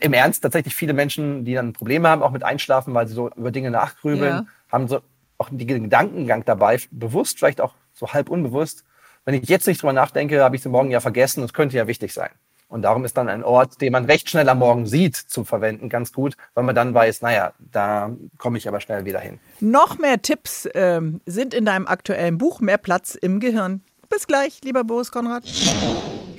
Im 0.00 0.12
Ernst, 0.12 0.42
tatsächlich 0.42 0.74
viele 0.74 0.94
Menschen, 0.94 1.44
die 1.44 1.54
dann 1.54 1.72
Probleme 1.74 2.08
haben, 2.08 2.22
auch 2.22 2.30
mit 2.30 2.42
Einschlafen, 2.42 2.94
weil 2.94 3.06
sie 3.06 3.14
so 3.14 3.30
über 3.36 3.50
Dinge 3.50 3.70
nachgrübeln, 3.70 4.32
Ja. 4.32 4.46
haben 4.70 4.88
so 4.88 5.00
auch 5.36 5.50
den 5.50 5.66
Gedankengang 5.66 6.44
dabei, 6.44 6.80
bewusst, 6.90 7.38
vielleicht 7.38 7.60
auch 7.60 7.74
so 7.92 8.12
halb 8.12 8.30
unbewusst. 8.30 8.84
Wenn 9.24 9.34
ich 9.34 9.48
jetzt 9.48 9.66
nicht 9.66 9.82
drüber 9.82 9.92
nachdenke, 9.92 10.42
habe 10.42 10.56
ich 10.56 10.64
es 10.64 10.70
morgen 10.70 10.90
ja 10.90 11.00
vergessen, 11.00 11.42
das 11.42 11.52
könnte 11.52 11.76
ja 11.76 11.86
wichtig 11.86 12.12
sein. 12.12 12.30
Und 12.74 12.82
darum 12.82 13.04
ist 13.04 13.16
dann 13.16 13.28
ein 13.28 13.44
Ort, 13.44 13.80
den 13.80 13.92
man 13.92 14.04
recht 14.06 14.28
schnell 14.28 14.48
am 14.48 14.58
Morgen 14.58 14.84
sieht, 14.84 15.14
zu 15.14 15.44
verwenden, 15.44 15.88
ganz 15.88 16.12
gut, 16.12 16.34
weil 16.54 16.64
man 16.64 16.74
dann 16.74 16.92
weiß, 16.92 17.22
naja, 17.22 17.52
da 17.60 18.10
komme 18.36 18.58
ich 18.58 18.66
aber 18.66 18.80
schnell 18.80 19.04
wieder 19.04 19.20
hin. 19.20 19.38
Noch 19.60 19.96
mehr 19.98 20.20
Tipps 20.20 20.68
ähm, 20.74 21.20
sind 21.24 21.54
in 21.54 21.66
deinem 21.66 21.86
aktuellen 21.86 22.36
Buch 22.36 22.60
Mehr 22.60 22.78
Platz 22.78 23.14
im 23.14 23.38
Gehirn. 23.38 23.82
Bis 24.08 24.26
gleich, 24.26 24.60
lieber 24.64 24.82
Boris 24.82 25.12
Konrad. 25.12 25.44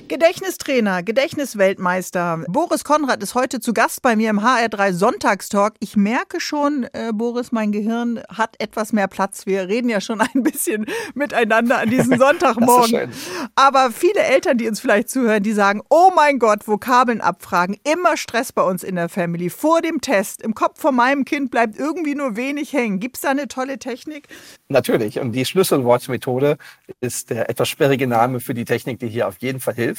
Gedächtnistrainer, 0.08 1.02
Gedächtnisweltmeister. 1.02 2.44
Boris 2.48 2.84
Konrad 2.84 3.22
ist 3.22 3.34
heute 3.34 3.58
zu 3.58 3.74
Gast 3.74 4.02
bei 4.02 4.14
mir 4.14 4.30
im 4.30 4.40
HR3 4.40 4.92
Sonntagstalk. 4.92 5.74
Ich 5.80 5.96
merke 5.96 6.38
schon, 6.38 6.86
äh, 6.92 7.10
Boris, 7.12 7.50
mein 7.50 7.72
Gehirn 7.72 8.22
hat 8.28 8.54
etwas 8.60 8.92
mehr 8.92 9.08
Platz. 9.08 9.46
Wir 9.46 9.66
reden 9.68 9.88
ja 9.88 10.00
schon 10.00 10.20
ein 10.20 10.42
bisschen 10.44 10.86
miteinander 11.14 11.78
an 11.78 11.90
diesem 11.90 12.18
Sonntagmorgen. 12.18 13.10
Aber 13.56 13.90
viele 13.90 14.20
Eltern, 14.20 14.58
die 14.58 14.68
uns 14.68 14.78
vielleicht 14.78 15.10
zuhören, 15.10 15.42
die 15.42 15.52
sagen, 15.52 15.82
oh 15.90 16.10
mein 16.14 16.38
Gott, 16.38 16.68
Vokabeln 16.68 17.20
abfragen, 17.20 17.76
immer 17.82 18.16
Stress 18.16 18.52
bei 18.52 18.62
uns 18.62 18.84
in 18.84 18.94
der 18.94 19.08
Family. 19.08 19.50
Vor 19.50 19.80
dem 19.82 20.00
Test, 20.00 20.40
im 20.42 20.54
Kopf 20.54 20.80
von 20.80 20.94
meinem 20.94 21.24
Kind 21.24 21.50
bleibt 21.50 21.78
irgendwie 21.78 22.14
nur 22.14 22.36
wenig 22.36 22.72
hängen. 22.72 23.00
Gibt 23.00 23.16
es 23.16 23.22
da 23.22 23.30
eine 23.30 23.48
tolle 23.48 23.78
Technik? 23.78 24.28
Natürlich. 24.68 25.18
Und 25.18 25.32
die 25.32 25.44
Schlüsselwortmethode 25.44 26.58
ist 27.00 27.30
der 27.30 27.50
etwas 27.50 27.68
sperrige 27.68 28.06
Name 28.06 28.40
für 28.40 28.54
die 28.54 28.64
Technik, 28.64 29.00
die 29.00 29.08
hier 29.08 29.26
auf 29.26 29.36
jeden 29.40 29.60
Fall 29.60 29.74
hilft, 29.74 29.95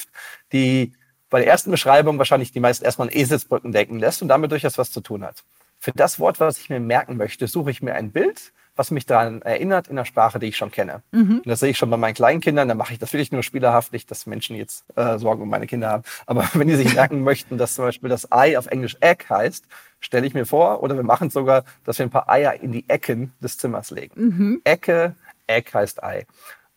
die 0.52 0.92
bei 1.30 1.40
der 1.40 1.48
ersten 1.48 1.70
Beschreibung 1.70 2.18
wahrscheinlich 2.18 2.52
die 2.52 2.60
meisten 2.60 2.84
erstmal 2.84 3.08
an 3.08 3.14
Eselsbrücken 3.14 3.72
denken 3.72 3.98
lässt 3.98 4.22
und 4.22 4.28
damit 4.28 4.50
durchaus 4.50 4.78
was 4.78 4.90
zu 4.90 5.00
tun 5.00 5.24
hat. 5.24 5.44
Für 5.78 5.92
das 5.92 6.18
Wort, 6.18 6.40
was 6.40 6.58
ich 6.58 6.70
mir 6.70 6.80
merken 6.80 7.16
möchte, 7.16 7.46
suche 7.46 7.70
ich 7.70 7.82
mir 7.82 7.94
ein 7.94 8.10
Bild, 8.10 8.52
was 8.78 8.90
mich 8.92 9.06
daran 9.06 9.42
erinnert 9.42 9.88
in 9.88 9.96
der 9.96 10.04
Sprache, 10.04 10.38
die 10.38 10.46
ich 10.46 10.56
schon 10.56 10.70
kenne. 10.70 11.02
Mhm. 11.10 11.38
Und 11.38 11.46
das 11.46 11.60
sehe 11.60 11.70
ich 11.70 11.78
schon 11.78 11.90
bei 11.90 11.96
meinen 11.96 12.14
kleinen 12.14 12.40
Kindern, 12.40 12.68
da 12.68 12.74
mache 12.74 12.92
ich 12.92 12.98
das 12.98 13.12
wirklich 13.12 13.32
nur 13.32 13.42
spielerhaft, 13.42 13.92
nicht, 13.92 14.08
dass 14.10 14.26
Menschen 14.26 14.56
jetzt 14.56 14.84
äh, 14.96 15.18
Sorgen 15.18 15.42
um 15.42 15.48
meine 15.48 15.66
Kinder 15.66 15.88
haben. 15.90 16.04
Aber 16.26 16.48
wenn 16.54 16.68
die 16.68 16.76
sich 16.76 16.94
merken 16.94 17.22
möchten, 17.22 17.58
dass 17.58 17.74
zum 17.74 17.84
Beispiel 17.84 18.08
das 18.08 18.30
Ei 18.30 18.56
auf 18.56 18.66
Englisch 18.66 18.96
Egg 19.00 19.24
heißt, 19.28 19.64
stelle 20.00 20.26
ich 20.26 20.34
mir 20.34 20.46
vor, 20.46 20.82
oder 20.82 20.94
wir 20.96 21.02
machen 21.02 21.28
es 21.28 21.34
sogar, 21.34 21.64
dass 21.84 21.98
wir 21.98 22.06
ein 22.06 22.10
paar 22.10 22.28
Eier 22.28 22.54
in 22.54 22.70
die 22.70 22.88
Ecken 22.88 23.32
des 23.40 23.58
Zimmers 23.58 23.90
legen. 23.90 24.14
Mhm. 24.14 24.60
Ecke, 24.62 25.16
Egg 25.48 25.70
heißt 25.74 26.02
Ei. 26.04 26.26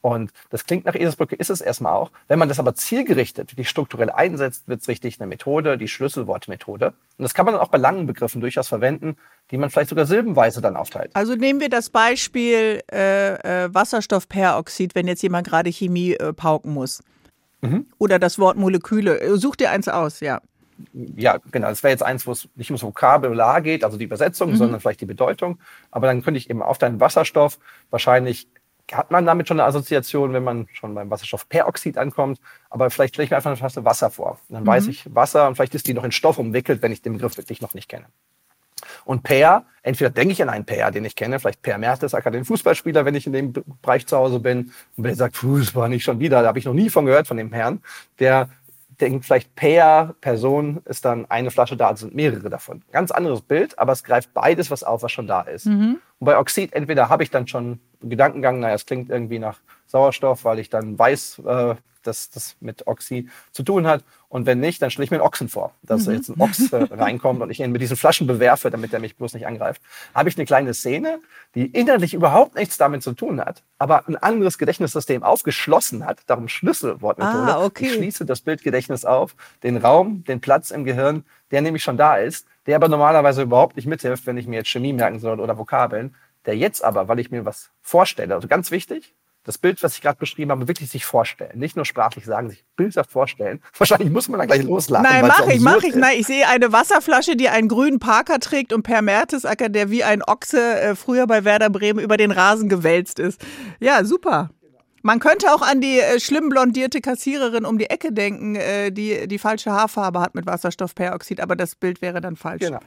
Und 0.01 0.31
das 0.49 0.65
klingt 0.65 0.85
nach 0.85 0.95
Eselsbrücke, 0.95 1.35
ist 1.35 1.49
es 1.49 1.61
erstmal 1.61 1.93
auch. 1.93 2.11
Wenn 2.27 2.39
man 2.39 2.49
das 2.49 2.59
aber 2.59 2.73
zielgerichtet, 2.73 3.57
die 3.57 3.65
strukturell 3.65 4.09
einsetzt, 4.09 4.67
wird 4.67 4.81
es 4.81 4.87
richtig 4.87 5.19
eine 5.19 5.27
Methode, 5.27 5.77
die 5.77 5.87
Schlüsselwortmethode. 5.87 6.87
Und 6.87 7.23
das 7.23 7.35
kann 7.35 7.45
man 7.45 7.53
dann 7.53 7.61
auch 7.61 7.69
bei 7.69 7.77
langen 7.77 8.07
Begriffen 8.07 8.41
durchaus 8.41 8.67
verwenden, 8.67 9.15
die 9.51 9.57
man 9.57 9.69
vielleicht 9.69 9.89
sogar 9.89 10.07
silbenweise 10.07 10.59
dann 10.59 10.75
aufteilt. 10.75 11.11
Also 11.13 11.35
nehmen 11.35 11.59
wir 11.59 11.69
das 11.69 11.91
Beispiel 11.91 12.81
äh, 12.91 13.65
äh, 13.65 13.73
Wasserstoffperoxid, 13.73 14.95
wenn 14.95 15.07
jetzt 15.07 15.21
jemand 15.21 15.47
gerade 15.47 15.71
Chemie 15.71 16.13
äh, 16.13 16.33
pauken 16.33 16.73
muss. 16.73 17.03
Mhm. 17.61 17.85
Oder 17.99 18.17
das 18.17 18.39
Wort 18.39 18.57
Moleküle. 18.57 19.37
Such 19.37 19.55
dir 19.55 19.69
eins 19.69 19.87
aus, 19.87 20.19
ja. 20.19 20.41
Ja, 20.93 21.37
genau. 21.51 21.67
Das 21.67 21.83
wäre 21.83 21.91
jetzt 21.91 22.01
eins, 22.01 22.25
wo 22.25 22.31
es 22.31 22.49
nicht 22.55 22.71
ums 22.71 22.81
Vokabular 22.81 23.61
geht, 23.61 23.83
also 23.83 23.97
die 23.97 24.05
Übersetzung, 24.05 24.51
mhm. 24.51 24.55
sondern 24.55 24.79
vielleicht 24.79 25.01
die 25.01 25.05
Bedeutung. 25.05 25.59
Aber 25.91 26.07
dann 26.07 26.23
könnte 26.23 26.39
ich 26.39 26.49
eben 26.49 26.63
auf 26.63 26.79
deinen 26.79 26.99
Wasserstoff 26.99 27.59
wahrscheinlich 27.91 28.47
hat 28.93 29.11
man 29.11 29.25
damit 29.25 29.47
schon 29.47 29.59
eine 29.59 29.67
Assoziation, 29.67 30.33
wenn 30.33 30.43
man 30.43 30.67
schon 30.73 30.93
beim 30.93 31.09
Wasserstoffperoxid 31.09 31.97
ankommt. 31.97 32.39
Aber 32.69 32.89
vielleicht 32.89 33.15
stelle 33.15 33.25
ich 33.25 33.31
mir 33.31 33.37
einfach 33.37 33.49
eine 33.49 33.57
Flasche 33.57 33.85
Wasser 33.85 34.09
vor. 34.09 34.39
Und 34.49 34.55
dann 34.55 34.63
mhm. 34.63 34.67
weiß 34.67 34.87
ich 34.87 35.13
Wasser 35.13 35.47
und 35.47 35.55
vielleicht 35.55 35.75
ist 35.75 35.87
die 35.87 35.93
noch 35.93 36.03
in 36.03 36.11
Stoff 36.11 36.37
umwickelt, 36.37 36.81
wenn 36.81 36.91
ich 36.91 37.01
den 37.01 37.13
Begriff 37.13 37.37
wirklich 37.37 37.61
noch 37.61 37.73
nicht 37.73 37.89
kenne. 37.89 38.05
Und 39.05 39.23
Per, 39.23 39.65
entweder 39.83 40.09
denke 40.09 40.33
ich 40.33 40.41
an 40.41 40.49
einen 40.49 40.65
Per, 40.65 40.91
den 40.91 41.05
ich 41.05 41.15
kenne, 41.15 41.39
vielleicht 41.39 41.61
Per 41.61 41.77
Mertesacker, 41.77 42.31
den 42.31 42.45
Fußballspieler, 42.45 43.05
wenn 43.05 43.15
ich 43.15 43.25
in 43.25 43.33
dem 43.33 43.53
Bereich 43.81 44.05
zu 44.07 44.17
Hause 44.17 44.39
bin. 44.39 44.71
Und 44.97 45.03
wenn 45.03 45.11
er 45.11 45.15
sagt, 45.15 45.37
Fußball 45.37 45.89
nicht 45.89 46.03
schon 46.03 46.19
wieder, 46.19 46.41
da 46.41 46.47
habe 46.47 46.59
ich 46.59 46.65
noch 46.65 46.73
nie 46.73 46.89
von 46.89 47.05
gehört 47.05 47.27
von 47.27 47.37
dem 47.37 47.51
Herrn, 47.53 47.81
der 48.19 48.49
denkt 49.01 49.25
vielleicht 49.25 49.55
per 49.55 50.15
Person 50.21 50.81
ist 50.85 51.05
dann 51.05 51.25
eine 51.29 51.51
Flasche 51.51 51.75
da, 51.75 51.87
also 51.87 52.05
sind 52.05 52.15
mehrere 52.15 52.49
davon. 52.49 52.83
Ganz 52.91 53.11
anderes 53.11 53.41
Bild, 53.41 53.77
aber 53.79 53.91
es 53.91 54.03
greift 54.03 54.33
beides 54.33 54.71
was 54.71 54.83
auf, 54.83 55.03
was 55.03 55.11
schon 55.11 55.27
da 55.27 55.41
ist. 55.41 55.65
Mhm. 55.65 55.99
Und 56.19 56.25
bei 56.25 56.37
Oxid 56.37 56.73
entweder 56.73 57.09
habe 57.09 57.23
ich 57.23 57.31
dann 57.31 57.47
schon 57.47 57.79
Gedankengang, 58.01 58.59
naja, 58.59 58.75
es 58.75 58.85
klingt 58.85 59.09
irgendwie 59.09 59.39
nach 59.39 59.59
Sauerstoff, 59.91 60.45
weil 60.45 60.59
ich 60.59 60.69
dann 60.69 60.97
weiß, 60.97 61.41
äh, 61.45 61.75
dass 62.03 62.29
das 62.29 62.55
mit 62.59 62.87
Oxy 62.87 63.29
zu 63.51 63.63
tun 63.63 63.87
hat. 63.87 64.03
Und 64.29 64.45
wenn 64.45 64.59
nicht, 64.59 64.81
dann 64.81 64.89
stelle 64.89 65.03
ich 65.03 65.11
mir 65.11 65.17
einen 65.17 65.27
Ochsen 65.27 65.49
vor, 65.49 65.73
dass 65.83 66.07
mhm. 66.07 66.13
jetzt 66.13 66.29
ein 66.29 66.39
Ochs 66.39 66.71
äh, 66.71 66.83
reinkommt 66.91 67.41
und 67.41 67.49
ich 67.49 67.59
ihn 67.59 67.71
mit 67.71 67.81
diesen 67.81 67.97
Flaschen 67.97 68.27
bewerfe, 68.27 68.71
damit 68.71 68.93
er 68.93 68.99
mich 68.99 69.17
bloß 69.17 69.33
nicht 69.33 69.45
angreift. 69.45 69.81
Habe 70.13 70.29
ich 70.29 70.37
eine 70.37 70.45
kleine 70.45 70.73
Szene, 70.73 71.19
die 71.53 71.65
innerlich 71.65 72.13
überhaupt 72.13 72.55
nichts 72.55 72.77
damit 72.77 73.03
zu 73.03 73.13
tun 73.13 73.41
hat, 73.41 73.63
aber 73.77 74.07
ein 74.07 74.15
anderes 74.15 74.57
Gedächtnissystem 74.57 75.23
aufgeschlossen 75.23 76.05
hat, 76.05 76.21
darum 76.27 76.47
Schlüsselwortmethode. 76.47 77.53
Ah, 77.53 77.63
okay. 77.63 77.85
Ich 77.85 77.93
schließe 77.93 78.25
das 78.25 78.41
Bildgedächtnis 78.41 79.05
auf, 79.05 79.35
den 79.63 79.77
Raum, 79.77 80.23
den 80.23 80.39
Platz 80.39 80.71
im 80.71 80.85
Gehirn, 80.85 81.25
der 81.51 81.61
nämlich 81.61 81.83
schon 81.83 81.97
da 81.97 82.15
ist, 82.15 82.47
der 82.65 82.77
aber 82.77 82.87
normalerweise 82.87 83.41
überhaupt 83.41 83.75
nicht 83.75 83.85
mithilft, 83.85 84.25
wenn 84.25 84.37
ich 84.37 84.47
mir 84.47 84.57
jetzt 84.57 84.69
Chemie 84.69 84.93
merken 84.93 85.19
soll 85.19 85.39
oder 85.39 85.57
Vokabeln, 85.57 86.15
der 86.45 86.55
jetzt 86.55 86.83
aber, 86.83 87.07
weil 87.07 87.19
ich 87.19 87.31
mir 87.31 87.45
was 87.45 87.69
vorstelle, 87.81 88.33
also 88.33 88.47
ganz 88.47 88.71
wichtig, 88.71 89.13
das 89.43 89.57
Bild, 89.57 89.81
was 89.81 89.95
ich 89.95 90.01
gerade 90.01 90.19
beschrieben 90.19 90.51
habe, 90.51 90.67
wirklich 90.67 90.89
sich 90.89 91.05
vorstellen. 91.05 91.57
Nicht 91.57 91.75
nur 91.75 91.85
sprachlich 91.85 92.25
sagen, 92.25 92.49
sich 92.49 92.63
bildhaft 92.75 93.11
vorstellen. 93.11 93.61
Wahrscheinlich 93.77 94.11
muss 94.11 94.27
man 94.29 94.39
dann 94.39 94.47
gleich 94.47 94.63
loslachen. 94.63 95.07
Nein, 95.09 95.25
mach 95.27 95.47
ich, 95.47 95.59
mach 95.59 95.83
ich. 95.83 95.95
Nein, 95.95 96.17
ich 96.19 96.27
sehe 96.27 96.47
eine 96.47 96.71
Wasserflasche, 96.71 97.35
die 97.35 97.49
einen 97.49 97.67
grünen 97.67 97.99
Parker 97.99 98.39
trägt 98.39 98.71
und 98.71 98.83
Per 98.83 99.01
Mertesacker, 99.01 99.69
der 99.69 99.89
wie 99.89 100.03
ein 100.03 100.21
Ochse 100.21 100.79
äh, 100.79 100.95
früher 100.95 101.25
bei 101.25 101.43
Werder 101.43 101.69
Bremen 101.69 101.99
über 101.99 102.17
den 102.17 102.31
Rasen 102.31 102.69
gewälzt 102.69 103.19
ist. 103.19 103.41
Ja, 103.79 104.03
super. 104.05 104.51
Man 105.03 105.19
könnte 105.19 105.51
auch 105.51 105.63
an 105.63 105.81
die 105.81 105.99
äh, 105.99 106.19
schlimm 106.19 106.49
blondierte 106.49 107.01
Kassiererin 107.01 107.65
um 107.65 107.77
die 107.79 107.89
Ecke 107.89 108.13
denken, 108.13 108.55
äh, 108.55 108.91
die 108.91 109.27
die 109.27 109.39
falsche 109.39 109.71
Haarfarbe 109.71 110.19
hat 110.19 110.35
mit 110.35 110.45
Wasserstoffperoxid, 110.45 111.39
aber 111.39 111.55
das 111.55 111.75
Bild 111.75 112.01
wäre 112.01 112.21
dann 112.21 112.35
falsch. 112.35 112.61
Genau. 112.61 112.79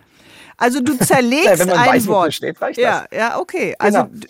Also 0.57 0.81
du 0.81 0.97
zerlegst 0.99 1.67
ja, 1.67 1.75
ein 1.75 1.89
weiß, 1.95 2.07
Wort. 2.07 2.35
Steht, 2.35 2.61
reicht 2.61 2.79
ja, 2.79 3.07
das. 3.11 3.19
ja, 3.19 3.39
okay. 3.39 3.75
Also 3.79 4.05
genau. 4.05 4.27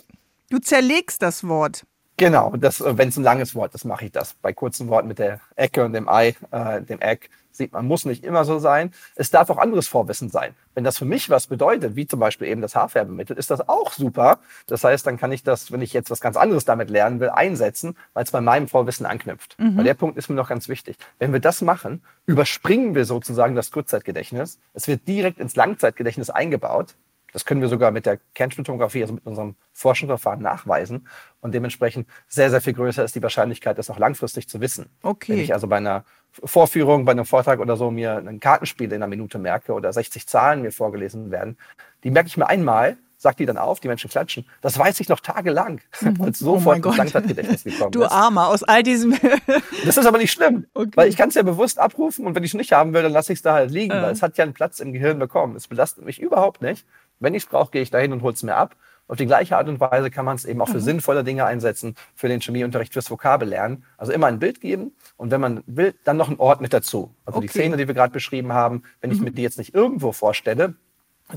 du 0.48 0.58
zerlegst 0.60 1.20
das 1.20 1.46
Wort. 1.46 1.84
Genau, 2.16 2.52
wenn 2.52 3.08
es 3.08 3.16
ein 3.16 3.24
langes 3.24 3.54
Wort 3.54 3.74
ist, 3.74 3.84
mache 3.84 4.06
ich 4.06 4.12
das. 4.12 4.34
Bei 4.34 4.52
kurzen 4.52 4.88
Worten 4.88 5.08
mit 5.08 5.18
der 5.18 5.40
Ecke 5.56 5.84
und 5.84 5.92
dem 5.92 6.08
Ei, 6.08 6.36
äh, 6.52 6.80
dem 6.80 7.00
Eck, 7.00 7.28
sieht 7.50 7.72
man, 7.72 7.86
muss 7.86 8.04
nicht 8.04 8.24
immer 8.24 8.44
so 8.44 8.58
sein. 8.58 8.92
Es 9.14 9.30
darf 9.30 9.50
auch 9.50 9.58
anderes 9.58 9.88
Vorwissen 9.88 10.28
sein. 10.28 10.54
Wenn 10.74 10.84
das 10.84 10.98
für 10.98 11.04
mich 11.04 11.30
was 11.30 11.46
bedeutet, 11.46 11.96
wie 11.96 12.06
zum 12.06 12.20
Beispiel 12.20 12.48
eben 12.48 12.60
das 12.60 12.74
Haarfärbemittel, 12.74 13.36
ist 13.36 13.50
das 13.50 13.68
auch 13.68 13.92
super. 13.92 14.38
Das 14.66 14.82
heißt, 14.84 15.06
dann 15.06 15.18
kann 15.18 15.32
ich 15.32 15.42
das, 15.42 15.70
wenn 15.70 15.80
ich 15.80 15.92
jetzt 15.92 16.10
was 16.10 16.20
ganz 16.20 16.36
anderes 16.36 16.64
damit 16.64 16.90
lernen 16.90 17.20
will, 17.20 17.30
einsetzen, 17.30 17.96
weil 18.12 18.24
es 18.24 18.30
bei 18.30 18.40
meinem 18.40 18.68
Vorwissen 18.68 19.06
anknüpft. 19.06 19.56
Mhm. 19.58 19.76
Weil 19.76 19.84
der 19.84 19.94
Punkt 19.94 20.18
ist 20.18 20.28
mir 20.28 20.34
noch 20.34 20.48
ganz 20.48 20.68
wichtig. 20.68 20.96
Wenn 21.18 21.32
wir 21.32 21.40
das 21.40 21.62
machen, 21.62 22.02
überspringen 22.26 22.94
wir 22.94 23.04
sozusagen 23.04 23.54
das 23.54 23.70
Kurzzeitgedächtnis. 23.70 24.58
Es 24.72 24.88
wird 24.88 25.06
direkt 25.06 25.38
ins 25.38 25.56
Langzeitgedächtnis 25.56 26.30
eingebaut. 26.30 26.94
Das 27.34 27.44
können 27.44 27.60
wir 27.60 27.68
sogar 27.68 27.90
mit 27.90 28.06
der 28.06 28.20
Kernspintomographie, 28.34 29.02
also 29.02 29.14
mit 29.14 29.26
unserem 29.26 29.56
Forschungsverfahren 29.72 30.40
nachweisen. 30.40 31.08
Und 31.40 31.52
dementsprechend 31.52 32.08
sehr, 32.28 32.48
sehr 32.48 32.60
viel 32.60 32.74
größer 32.74 33.02
ist 33.02 33.16
die 33.16 33.22
Wahrscheinlichkeit, 33.24 33.76
das 33.76 33.90
auch 33.90 33.98
langfristig 33.98 34.48
zu 34.48 34.60
wissen. 34.60 34.88
Okay. 35.02 35.32
Wenn 35.32 35.40
ich 35.40 35.52
also 35.52 35.66
bei 35.66 35.78
einer 35.78 36.04
Vorführung, 36.30 37.04
bei 37.04 37.10
einem 37.10 37.24
Vortrag 37.24 37.58
oder 37.58 37.76
so 37.76 37.90
mir 37.90 38.18
ein 38.18 38.38
Kartenspiel 38.38 38.86
in 38.86 39.02
einer 39.02 39.08
Minute 39.08 39.40
merke 39.40 39.72
oder 39.72 39.92
60 39.92 40.28
Zahlen 40.28 40.62
mir 40.62 40.70
vorgelesen 40.70 41.32
werden, 41.32 41.58
die 42.04 42.12
merke 42.12 42.28
ich 42.28 42.36
mir 42.36 42.48
einmal, 42.48 42.98
sag 43.16 43.36
die 43.38 43.46
dann 43.46 43.58
auf, 43.58 43.80
die 43.80 43.88
Menschen 43.88 44.08
klatschen. 44.08 44.46
Das 44.60 44.78
weiß 44.78 45.00
ich 45.00 45.08
noch 45.08 45.18
tagelang, 45.18 45.80
mhm. 46.00 46.20
als 46.22 46.38
sofort 46.38 46.86
oh 46.86 46.88
ins 46.90 46.98
Langzeitgedächtnis 46.98 47.64
gekommen 47.64 47.90
Du 47.90 48.04
Armer, 48.04 48.48
aus 48.48 48.62
all 48.62 48.84
diesem... 48.84 49.18
das 49.84 49.96
ist 49.96 50.06
aber 50.06 50.18
nicht 50.18 50.30
schlimm, 50.30 50.66
okay. 50.74 50.92
weil 50.94 51.08
ich 51.08 51.16
kann 51.16 51.30
es 51.30 51.34
ja 51.34 51.42
bewusst 51.42 51.80
abrufen 51.80 52.26
und 52.26 52.36
wenn 52.36 52.44
ich 52.44 52.50
es 52.50 52.54
nicht 52.54 52.70
haben 52.70 52.92
will, 52.92 53.02
dann 53.02 53.12
lasse 53.12 53.32
ich 53.32 53.40
es 53.40 53.42
da 53.42 53.54
halt 53.54 53.72
liegen, 53.72 53.92
äh. 53.92 54.02
weil 54.02 54.12
es 54.12 54.22
hat 54.22 54.38
ja 54.38 54.44
einen 54.44 54.54
Platz 54.54 54.78
im 54.78 54.92
Gehirn 54.92 55.18
bekommen. 55.18 55.56
Es 55.56 55.66
belastet 55.66 56.04
mich 56.04 56.20
überhaupt 56.20 56.62
nicht. 56.62 56.86
Wenn 57.20 57.34
ich 57.34 57.44
es 57.44 57.48
brauche, 57.48 57.70
gehe 57.70 57.82
ich 57.82 57.90
dahin 57.90 58.12
und 58.12 58.22
hole 58.22 58.34
es 58.34 58.42
mir 58.42 58.56
ab. 58.56 58.76
Auf 59.06 59.18
die 59.18 59.26
gleiche 59.26 59.56
Art 59.56 59.68
und 59.68 59.80
Weise 59.80 60.10
kann 60.10 60.24
man 60.24 60.36
es 60.36 60.46
eben 60.46 60.62
auch 60.62 60.68
für 60.68 60.78
mhm. 60.78 60.82
sinnvolle 60.82 61.24
Dinge 61.24 61.44
einsetzen, 61.44 61.94
für 62.14 62.28
den 62.28 62.40
Chemieunterricht, 62.40 62.92
fürs 62.94 63.10
Vokabellernen. 63.10 63.84
Also 63.98 64.12
immer 64.12 64.28
ein 64.28 64.38
Bild 64.38 64.62
geben 64.62 64.92
und 65.16 65.30
wenn 65.30 65.42
man 65.42 65.62
will, 65.66 65.94
dann 66.04 66.16
noch 66.16 66.28
einen 66.28 66.38
Ort 66.38 66.62
mit 66.62 66.72
dazu. 66.72 67.14
Also 67.26 67.38
okay. 67.38 67.46
die 67.46 67.50
Szene, 67.50 67.76
die 67.76 67.86
wir 67.86 67.94
gerade 67.94 68.12
beschrieben 68.12 68.54
haben, 68.54 68.82
wenn 69.00 69.10
mhm. 69.10 69.16
ich 69.16 69.22
mir 69.22 69.30
die 69.30 69.42
jetzt 69.42 69.58
nicht 69.58 69.74
irgendwo 69.74 70.12
vorstelle, 70.12 70.74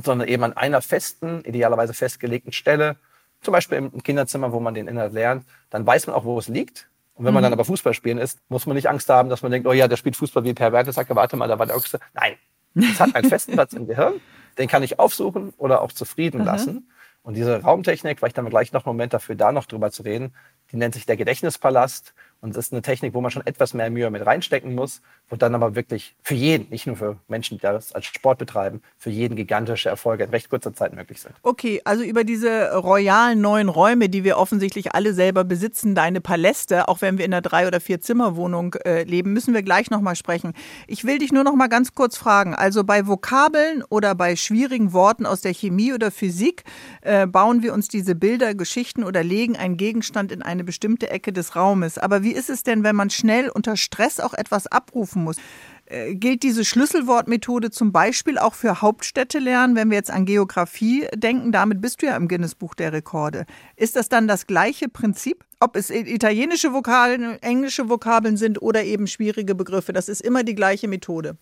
sondern 0.02 0.30
eben 0.30 0.44
an 0.44 0.54
einer 0.54 0.82
festen, 0.82 1.42
idealerweise 1.44 1.94
festgelegten 1.94 2.54
Stelle, 2.54 2.96
zum 3.42 3.52
Beispiel 3.52 3.78
im 3.78 4.02
Kinderzimmer, 4.02 4.52
wo 4.54 4.60
man 4.60 4.74
den 4.74 4.88
Inhalt 4.88 5.14
lernt, 5.14 5.46
dann 5.70 5.86
weiß 5.86 6.08
man 6.08 6.16
auch, 6.16 6.24
wo 6.24 6.40
es 6.40 6.48
liegt. 6.48 6.90
Und 7.16 7.26
wenn 7.26 7.34
man 7.34 7.42
mhm. 7.42 7.46
dann 7.46 7.54
aber 7.54 7.66
Fußball 7.66 7.94
spielen 7.94 8.18
ist, 8.18 8.40
muss 8.48 8.66
man 8.66 8.76
nicht 8.76 8.88
Angst 8.88 9.10
haben, 9.10 9.28
dass 9.28 9.42
man 9.42 9.52
denkt, 9.52 9.68
oh 9.68 9.74
ja, 9.74 9.88
der 9.88 9.98
spielt 9.98 10.16
Fußball 10.16 10.44
wie 10.46 10.54
Per 10.54 10.72
Mertesacker, 10.72 11.16
warte 11.16 11.36
mal, 11.36 11.48
da 11.48 11.60
war 11.60 11.66
der 11.66 11.76
Ochse. 11.76 12.00
Nein, 12.14 12.34
es 12.76 13.00
hat 13.00 13.14
einen 13.14 13.28
festen 13.28 13.54
Platz 13.54 13.74
im 13.74 13.88
Gehirn 13.88 14.22
den 14.58 14.68
kann 14.68 14.84
ich 14.84 15.00
aufsuchen 15.00 15.54
oder 15.58 15.82
auch 15.82 15.92
zufrieden 15.92 16.44
lassen. 16.44 16.90
Und 17.22 17.34
diese 17.34 17.62
Raumtechnik, 17.62 18.20
vielleicht 18.20 18.38
haben 18.38 18.46
wir 18.46 18.52
gleich 18.52 18.72
noch 18.72 18.86
einen 18.86 18.96
Moment 18.96 19.14
dafür, 19.14 19.36
da 19.36 19.52
noch 19.52 19.66
drüber 19.66 19.92
zu 19.92 20.04
reden, 20.04 20.34
die 20.72 20.78
nennt 20.78 20.94
sich 20.94 21.06
der 21.06 21.18
Gedächtnispalast. 21.18 22.14
Und 22.42 22.56
das 22.56 22.68
ist 22.68 22.74
eine 22.74 22.82
Technik, 22.82 23.14
wo 23.14 23.22
man 23.22 23.32
schon 23.32 23.46
etwas 23.46 23.74
mehr 23.74 23.90
Mühe 23.90 24.10
mit 24.12 24.26
reinstecken 24.26 24.76
muss, 24.76 25.02
wo 25.30 25.36
dann 25.36 25.56
aber 25.56 25.76
wirklich 25.76 26.16
für 26.22 26.36
jeden, 26.36 26.70
nicht 26.70 26.86
nur 26.86 26.96
für 26.96 27.18
Menschen, 27.28 27.58
die 27.58 27.62
das 27.62 27.94
als 27.94 28.06
Sport 28.06 28.38
betreiben, 28.38 28.82
für 28.98 29.10
jeden 29.10 29.36
gigantische 29.36 29.90
Erfolge 29.90 30.24
in 30.24 30.30
recht 30.30 30.50
kurzer 30.50 30.74
Zeit 30.74 30.94
möglich 30.94 31.20
sind. 31.20 31.34
Okay, 31.42 31.82
also 31.84 32.04
über 32.04 32.24
diese 32.24 32.76
royalen 32.76 33.42
neuen 33.42 33.70
Räume, 33.70 34.10
die 34.10 34.24
wir 34.24 34.38
offensichtlich 34.38 34.94
alle 34.94 35.14
selber 35.14 35.44
besitzen, 35.44 35.96
deine 35.96 36.22
Paläste, 36.22 36.88
auch 36.88 37.02
wenn 37.02 37.18
wir 37.18 37.26
in 37.26 37.34
einer 37.34 37.42
drei 37.42 37.68
oder 37.68 37.80
vier 37.80 38.02
Zimmerwohnung 38.02 38.76
äh, 38.86 39.04
leben, 39.04 39.34
müssen 39.34 39.54
wir 39.54 39.64
gleich 39.64 39.90
nochmal 39.90 40.16
sprechen. 40.16 40.54
Ich 40.86 41.06
will 41.06 41.18
dich 41.18 41.32
nur 41.32 41.44
noch 41.44 41.56
mal 41.56 41.68
ganz 41.68 41.96
kurz 41.96 42.18
fragen. 42.18 42.54
Also 42.54 42.84
bei 42.84 43.08
Vokabeln 43.08 43.84
oder 43.90 44.14
bei 44.14 44.36
schwierigen 44.36 44.94
Worten 44.94 45.26
aus 45.26 45.42
der 45.42 45.54
Chemie 45.54 45.94
oder 45.94 46.12
Physik 46.12 46.64
äh, 47.02 47.26
bauen 47.26 47.64
wir 47.64 47.74
uns 47.74 47.88
diese 47.88 48.16
Bilder, 48.16 48.54
Geschichten 48.54 49.04
oder 49.04 49.24
legen 49.24 49.58
einen 49.58 49.78
Gegenstand 49.78 50.32
in 50.32 50.42
eine 50.42 50.64
bestimmte 50.64 51.10
Ecke 51.10 51.34
des 51.34 51.56
Raumes. 51.56 51.98
Aber 51.98 52.24
wie 52.28 52.34
ist 52.34 52.50
es 52.50 52.64
denn, 52.64 52.84
wenn 52.84 52.98
man 52.98 53.10
schnell 53.10 53.48
unter 53.48 53.78
Stress 53.78 54.20
auch 54.20 54.34
etwas 54.34 54.68
abrufen 54.68 55.24
muss? 55.24 55.38
Äh, 55.86 56.14
gilt 56.16 56.44
diese 56.44 56.66
Schlüsselwortmethode 56.66 57.72
zum 57.72 57.94
Beispiel 57.94 58.38
auch 58.38 58.54
für 58.54 58.82
Hauptstädte 58.82 59.40
lernen, 59.40 59.78
wenn 59.78 59.90
wir 59.90 59.96
jetzt 59.96 60.12
an 60.12 60.26
Geografie 60.26 61.08
denken? 61.16 61.54
Damit 61.54 61.80
bist 61.80 62.02
du 62.02 62.08
ja 62.08 62.18
im 62.18 62.28
Guinness-Buch 62.28 62.76
der 62.76 62.92
Rekorde. 62.92 63.46
Ist 63.78 63.96
das 63.96 64.10
dann 64.10 64.28
das 64.28 64.46
gleiche 64.46 64.90
Prinzip? 64.90 65.46
Ob 65.62 65.78
es 65.78 65.90
italienische 65.90 66.74
Vokabeln, 66.74 67.42
englische 67.42 67.88
Vokabeln 67.88 68.36
sind 68.36 68.62
oder 68.62 68.84
eben 68.84 69.08
schwierige 69.08 69.56
Begriffe, 69.56 69.94
das 69.94 70.10
ist 70.10 70.20
immer 70.20 70.44
die 70.44 70.56
gleiche 70.56 70.90
Methode. 70.90 71.38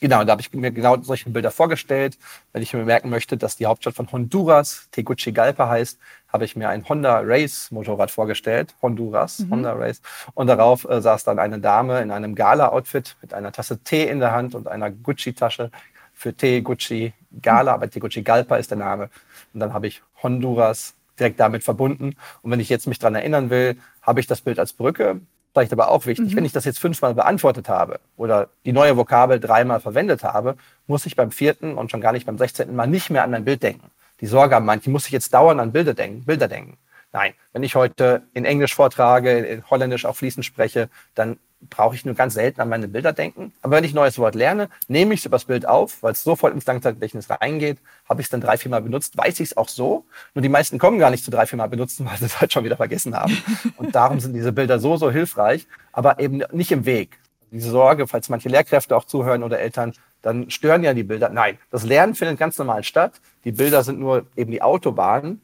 Genau, 0.00 0.24
da 0.24 0.32
habe 0.32 0.42
ich 0.42 0.52
mir 0.52 0.70
genau 0.70 1.00
solche 1.00 1.30
Bilder 1.30 1.50
vorgestellt. 1.50 2.18
Wenn 2.52 2.62
ich 2.62 2.74
mir 2.74 2.84
merken 2.84 3.10
möchte, 3.10 3.36
dass 3.36 3.56
die 3.56 3.66
Hauptstadt 3.66 3.94
von 3.94 4.10
Honduras 4.10 4.88
Tegucigalpa 4.90 5.68
heißt, 5.68 5.98
habe 6.28 6.44
ich 6.44 6.56
mir 6.56 6.68
ein 6.68 6.86
Honda 6.88 7.20
Race 7.22 7.70
Motorrad 7.70 8.10
vorgestellt, 8.10 8.74
Honduras, 8.82 9.38
mhm. 9.38 9.50
Honda 9.50 9.72
Race. 9.72 10.02
Und 10.34 10.48
darauf 10.48 10.84
äh, 10.88 11.00
saß 11.00 11.22
dann 11.24 11.38
eine 11.38 11.60
Dame 11.60 12.00
in 12.02 12.10
einem 12.10 12.34
Gala-Outfit 12.34 13.16
mit 13.22 13.32
einer 13.32 13.52
Tasse 13.52 13.78
Tee 13.78 14.08
in 14.08 14.18
der 14.18 14.32
Hand 14.32 14.56
und 14.56 14.66
einer 14.66 14.90
Gucci-Tasche 14.90 15.70
für 16.12 16.34
Tee, 16.34 16.60
Gucci, 16.60 17.12
Gala, 17.40 17.72
aber 17.74 17.88
Tegucigalpa 17.88 18.56
ist 18.56 18.70
der 18.70 18.78
Name. 18.78 19.10
Und 19.52 19.60
dann 19.60 19.72
habe 19.72 19.86
ich 19.86 20.02
Honduras 20.22 20.94
direkt 21.18 21.38
damit 21.38 21.62
verbunden. 21.62 22.16
Und 22.42 22.50
wenn 22.50 22.60
ich 22.60 22.68
jetzt 22.68 22.86
mich 22.86 22.98
dran 22.98 23.14
erinnern 23.14 23.50
will, 23.50 23.76
habe 24.02 24.20
ich 24.20 24.26
das 24.26 24.40
Bild 24.40 24.58
als 24.58 24.72
Brücke. 24.72 25.20
Vielleicht 25.54 25.72
aber 25.72 25.88
auch 25.88 26.04
wichtig, 26.06 26.32
mhm. 26.32 26.36
wenn 26.36 26.44
ich 26.44 26.52
das 26.52 26.64
jetzt 26.64 26.80
fünfmal 26.80 27.14
beantwortet 27.14 27.68
habe 27.68 28.00
oder 28.16 28.48
die 28.64 28.72
neue 28.72 28.96
Vokabel 28.96 29.38
dreimal 29.38 29.78
verwendet 29.78 30.24
habe, 30.24 30.56
muss 30.88 31.06
ich 31.06 31.14
beim 31.14 31.30
vierten 31.30 31.78
und 31.78 31.92
schon 31.92 32.00
gar 32.00 32.12
nicht 32.12 32.26
beim 32.26 32.38
sechzehnten 32.38 32.74
Mal 32.74 32.88
nicht 32.88 33.08
mehr 33.08 33.22
an 33.22 33.30
mein 33.30 33.44
Bild 33.44 33.62
denken. 33.62 33.88
Die 34.20 34.26
Sorge 34.26 34.56
haben 34.56 34.66
manche, 34.66 34.90
muss 34.90 35.06
ich 35.06 35.12
jetzt 35.12 35.32
dauernd 35.32 35.60
an 35.60 35.70
Bilder 35.70 35.94
denken, 35.94 36.24
Bilder 36.24 36.48
denken. 36.48 36.76
Nein, 37.14 37.32
wenn 37.52 37.62
ich 37.62 37.76
heute 37.76 38.24
in 38.34 38.44
Englisch 38.44 38.74
vortrage, 38.74 39.38
in 39.38 39.70
Holländisch 39.70 40.04
auch 40.04 40.16
fließend 40.16 40.44
spreche, 40.44 40.88
dann 41.14 41.38
brauche 41.70 41.94
ich 41.94 42.04
nur 42.04 42.16
ganz 42.16 42.34
selten 42.34 42.60
an 42.60 42.68
meine 42.68 42.88
Bilder 42.88 43.12
denken. 43.12 43.52
Aber 43.62 43.76
wenn 43.76 43.84
ich 43.84 43.92
ein 43.92 43.94
neues 43.94 44.18
Wort 44.18 44.34
lerne, 44.34 44.68
nehme 44.88 45.14
ich 45.14 45.20
es 45.20 45.26
übers 45.26 45.44
Bild 45.44 45.64
auf, 45.64 46.02
weil 46.02 46.10
es 46.10 46.24
sofort 46.24 46.52
ins 46.54 46.66
Langzeitgedächtnis 46.66 47.30
reingeht, 47.30 47.78
habe 48.08 48.20
ich 48.20 48.26
es 48.26 48.30
dann 48.30 48.40
drei, 48.40 48.56
vier 48.56 48.72
Mal 48.72 48.82
benutzt, 48.82 49.16
weiß 49.16 49.38
ich 49.38 49.50
es 49.50 49.56
auch 49.56 49.68
so. 49.68 50.06
Nur 50.34 50.42
die 50.42 50.48
meisten 50.48 50.80
kommen 50.80 50.98
gar 50.98 51.10
nicht 51.10 51.24
zu 51.24 51.30
drei, 51.30 51.46
vier 51.46 51.56
Mal 51.56 51.68
benutzen, 51.68 52.04
weil 52.04 52.18
sie 52.18 52.24
es 52.24 52.40
halt 52.40 52.52
schon 52.52 52.64
wieder 52.64 52.76
vergessen 52.76 53.14
haben. 53.14 53.40
Und 53.76 53.94
darum 53.94 54.18
sind 54.18 54.32
diese 54.32 54.50
Bilder 54.50 54.80
so, 54.80 54.96
so 54.96 55.12
hilfreich, 55.12 55.68
aber 55.92 56.18
eben 56.18 56.42
nicht 56.50 56.72
im 56.72 56.84
Weg. 56.84 57.20
Diese 57.52 57.70
Sorge, 57.70 58.08
falls 58.08 58.28
manche 58.28 58.48
Lehrkräfte 58.48 58.96
auch 58.96 59.04
zuhören 59.04 59.44
oder 59.44 59.60
Eltern, 59.60 59.92
dann 60.20 60.50
stören 60.50 60.82
ja 60.82 60.92
die 60.94 61.04
Bilder. 61.04 61.28
Nein, 61.28 61.58
das 61.70 61.84
Lernen 61.84 62.16
findet 62.16 62.40
ganz 62.40 62.58
normal 62.58 62.82
statt. 62.82 63.20
Die 63.44 63.52
Bilder 63.52 63.84
sind 63.84 64.00
nur 64.00 64.26
eben 64.34 64.50
die 64.50 64.62
Autobahn, 64.62 65.40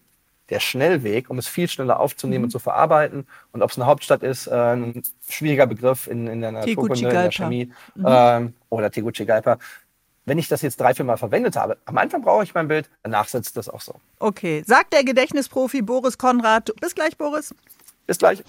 der 0.51 0.61
Schnellweg, 0.61 1.31
um 1.31 1.39
es 1.39 1.49
viel 1.49 1.69
schneller 1.69 2.01
aufzunehmen 2.01 2.43
mhm. 2.43 2.45
und 2.45 2.51
zu 2.51 2.59
verarbeiten. 2.59 3.27
Und 3.53 3.63
ob 3.63 3.71
es 3.71 3.79
eine 3.79 3.87
Hauptstadt 3.87 4.23
ist, 4.23 4.47
äh, 4.47 4.55
ein 4.55 5.03
schwieriger 5.29 5.67
Begriff 5.67 6.07
in, 6.07 6.27
in 6.27 6.41
der 6.41 6.53
Naturkunde, 6.53 6.95
in 6.95 7.09
der 7.09 7.31
Chemie 7.31 7.73
mhm. 7.95 8.05
ähm, 8.07 8.55
oder 8.69 8.91
Tegucigalpa. 8.91 9.59
Wenn 10.27 10.39
ich 10.39 10.49
das 10.49 10.63
jetzt 10.63 10.79
drei, 10.81 10.95
vier 10.95 11.05
Mal 11.05 11.17
verwendet 11.17 11.57
habe, 11.57 11.79
am 11.87 11.97
Anfang 11.99 12.23
brauche 12.23 12.45
ich 12.45 12.55
mein 12.55 12.69
Bild, 12.69 12.91
danach 13.03 13.27
sitzt 13.27 13.57
das 13.57 13.69
auch 13.69 13.81
so. 13.81 13.95
Okay, 14.19 14.63
sagt 14.67 14.93
der 14.93 15.03
Gedächtnisprofi 15.03 15.83
Boris 15.83 16.19
Konrad. 16.19 16.73
Bis 16.81 16.95
gleich, 16.95 17.17
Boris. 17.17 17.55
Bis 18.07 18.19
gleich. 18.19 18.43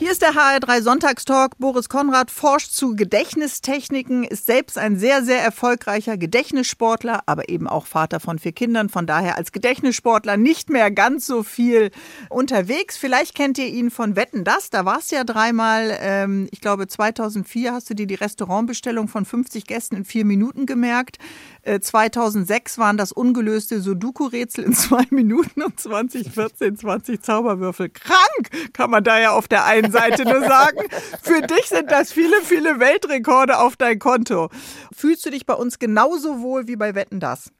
Hier 0.00 0.12
ist 0.12 0.22
der 0.22 0.32
HR3 0.32 0.80
Sonntagstalk. 0.80 1.58
Boris 1.58 1.90
Konrad 1.90 2.30
forscht 2.30 2.72
zu 2.72 2.96
Gedächtnistechniken, 2.96 4.24
ist 4.24 4.46
selbst 4.46 4.78
ein 4.78 4.96
sehr, 4.96 5.22
sehr 5.22 5.42
erfolgreicher 5.42 6.16
Gedächtnissportler, 6.16 7.20
aber 7.26 7.50
eben 7.50 7.68
auch 7.68 7.84
Vater 7.84 8.18
von 8.18 8.38
vier 8.38 8.52
Kindern. 8.52 8.88
Von 8.88 9.06
daher 9.06 9.36
als 9.36 9.52
Gedächtnissportler 9.52 10.38
nicht 10.38 10.70
mehr 10.70 10.90
ganz 10.90 11.26
so 11.26 11.42
viel 11.42 11.90
unterwegs. 12.30 12.96
Vielleicht 12.96 13.34
kennt 13.34 13.58
ihr 13.58 13.66
ihn 13.66 13.90
von 13.90 14.16
Wetten 14.16 14.42
das. 14.42 14.70
Da 14.70 14.86
warst 14.86 15.12
du 15.12 15.16
ja 15.16 15.24
dreimal. 15.24 15.94
Ähm, 16.00 16.48
ich 16.50 16.62
glaube, 16.62 16.88
2004 16.88 17.74
hast 17.74 17.90
du 17.90 17.94
dir 17.94 18.06
die 18.06 18.14
Restaurantbestellung 18.14 19.06
von 19.06 19.26
50 19.26 19.66
Gästen 19.66 19.96
in 19.96 20.06
vier 20.06 20.24
Minuten 20.24 20.64
gemerkt. 20.64 21.18
2006 21.64 22.76
äh, 22.76 22.80
waren 22.80 22.96
das 22.96 23.12
ungelöste 23.12 23.80
Sudoku-Rätsel 23.80 24.64
in 24.64 24.72
zwei 24.74 25.04
Minuten 25.10 25.62
und 25.62 25.78
2014 25.78 26.76
20 26.76 27.22
Zauberwürfel. 27.22 27.90
Krank, 27.90 28.72
kann 28.72 28.90
man 28.90 29.04
da 29.04 29.20
ja 29.20 29.32
auf 29.32 29.48
der 29.48 29.64
einen 29.64 29.92
Seite 29.92 30.24
nur 30.24 30.40
sagen. 30.40 30.80
Für 31.22 31.42
dich 31.42 31.66
sind 31.66 31.90
das 31.90 32.12
viele, 32.12 32.40
viele 32.42 32.80
Weltrekorde 32.80 33.58
auf 33.58 33.76
dein 33.76 33.98
Konto. 33.98 34.50
Fühlst 34.92 35.24
du 35.26 35.30
dich 35.30 35.46
bei 35.46 35.54
uns 35.54 35.78
genauso 35.78 36.40
wohl 36.40 36.66
wie 36.66 36.76
bei 36.76 36.94
Wetten 36.94 37.20
das? 37.20 37.50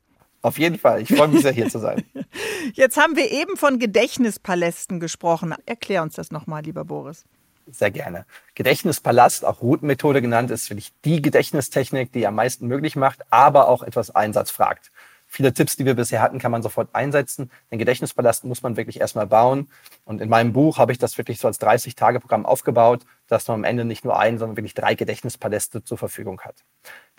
Auf 0.43 0.59
jeden 0.59 0.79
Fall. 0.79 1.03
Ich 1.03 1.15
freue 1.15 1.29
mich 1.29 1.43
sehr, 1.43 1.53
hier 1.53 1.69
zu 1.69 1.79
sein. 1.79 2.03
Jetzt 2.73 2.97
haben 2.97 3.17
wir 3.17 3.31
eben 3.31 3.57
von 3.57 3.79
Gedächtnispalästen 3.79 4.99
gesprochen. 4.99 5.55
Erklär 5.67 6.03
uns 6.03 6.15
das 6.15 6.31
nochmal, 6.31 6.63
lieber 6.63 6.85
Boris. 6.85 7.25
Sehr 7.73 7.91
gerne. 7.91 8.27
Gedächtnispalast, 8.55 9.45
auch 9.45 9.63
Routenmethode 9.63 10.21
genannt, 10.21 10.51
ist 10.51 10.71
wirklich 10.71 10.93
die 11.05 11.23
Gedächtnistechnik, 11.23 12.13
die 12.13 12.27
am 12.27 12.35
meisten 12.35 12.67
möglich 12.67 12.97
macht, 12.97 13.21
aber 13.31 13.69
auch 13.69 13.83
etwas 13.83 14.15
Einsatz 14.15 14.51
fragt. 14.51 14.91
Viele 15.33 15.55
Tipps, 15.55 15.77
die 15.77 15.85
wir 15.85 15.95
bisher 15.95 16.21
hatten, 16.21 16.41
kann 16.41 16.51
man 16.51 16.61
sofort 16.61 16.93
einsetzen. 16.93 17.53
Den 17.71 17.79
Gedächtnispalast 17.79 18.45
muss 18.45 18.65
man 18.65 18.77
wirklich 18.77 19.01
erstmal 19.01 19.29
bauen. 19.29 19.69
Und 20.05 20.21
in 20.21 20.29
meinem 20.29 20.53
Buch 20.53 20.79
habe 20.79 20.91
ich 20.91 20.99
das 20.99 21.17
wirklich 21.19 21.39
so 21.39 21.47
als 21.47 21.61
30-Tage-Programm 21.61 22.45
aufgebaut, 22.45 23.03
dass 23.29 23.47
man 23.47 23.61
am 23.61 23.65
Ende 23.65 23.85
nicht 23.85 24.05
nur 24.05 24.19
ein, 24.19 24.39
sondern 24.39 24.57
wirklich 24.57 24.75
drei 24.75 24.97
Gedächtnispaläste 24.97 25.85
zur 25.85 25.99
Verfügung 25.99 26.41
hat. 26.41 26.57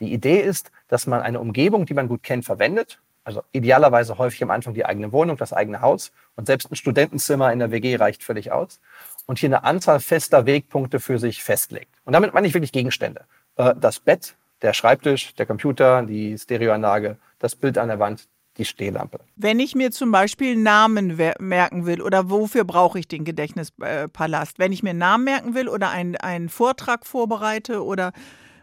Die 0.02 0.12
Idee 0.12 0.42
ist, 0.42 0.72
dass 0.90 1.08
man 1.08 1.22
eine 1.22 1.40
Umgebung, 1.40 1.86
die 1.86 1.94
man 1.94 2.10
gut 2.10 2.22
kennt, 2.22 2.44
verwendet. 2.44 3.00
Also 3.24 3.44
idealerweise 3.54 4.18
häufig 4.18 4.44
am 4.44 4.52
Anfang 4.52 4.74
die 4.74 4.86
eigene 4.86 5.14
Wohnung, 5.14 5.38
das 5.38 5.54
eigene 5.54 5.80
Haus. 5.80 6.12
Und 6.36 6.48
selbst 6.48 6.70
ein 6.70 6.76
Studentenzimmer 6.76 7.54
in 7.54 7.60
der 7.60 7.72
WG 7.72 7.96
reicht 7.96 8.24
völlig 8.24 8.52
aus 8.52 8.82
und 9.28 9.40
hier 9.40 9.50
eine 9.50 9.64
Anzahl 9.64 10.00
fester 10.00 10.46
Wegpunkte 10.46 11.00
für 11.00 11.20
sich 11.20 11.44
festlegt. 11.44 11.96
Und 12.06 12.14
damit 12.14 12.34
meine 12.34 12.48
ich 12.48 12.54
wirklich 12.54 12.72
Gegenstände. 12.72 13.26
Äh, 13.56 13.76
das 13.80 14.00
Bett, 14.00 14.36
der 14.62 14.74
Schreibtisch, 14.74 15.34
der 15.36 15.46
Computer, 15.46 16.04
die 16.04 16.38
Stereoanlage, 16.38 17.18
das 17.40 17.56
Bild 17.56 17.78
an 17.78 17.88
der 17.88 18.00
Wand, 18.00 18.28
die 18.58 18.66
Stehlampe. 18.66 19.20
Wenn 19.36 19.60
ich 19.60 19.76
mir 19.76 19.92
zum 19.92 20.12
Beispiel 20.12 20.56
Namen 20.56 21.18
merken 21.40 21.86
will 21.86 22.02
oder 22.02 22.30
wofür 22.30 22.64
brauche 22.64 23.00
ich 23.00 23.08
den 23.08 23.24
Gedächtnispalast? 23.24 24.60
Wenn 24.60 24.72
ich 24.72 24.84
mir 24.84 24.94
Namen 24.94 25.24
merken 25.24 25.56
will 25.56 25.70
oder 25.70 25.90
einen, 25.90 26.18
einen 26.18 26.50
Vortrag 26.50 27.06
vorbereite 27.06 27.84
oder 27.84 28.12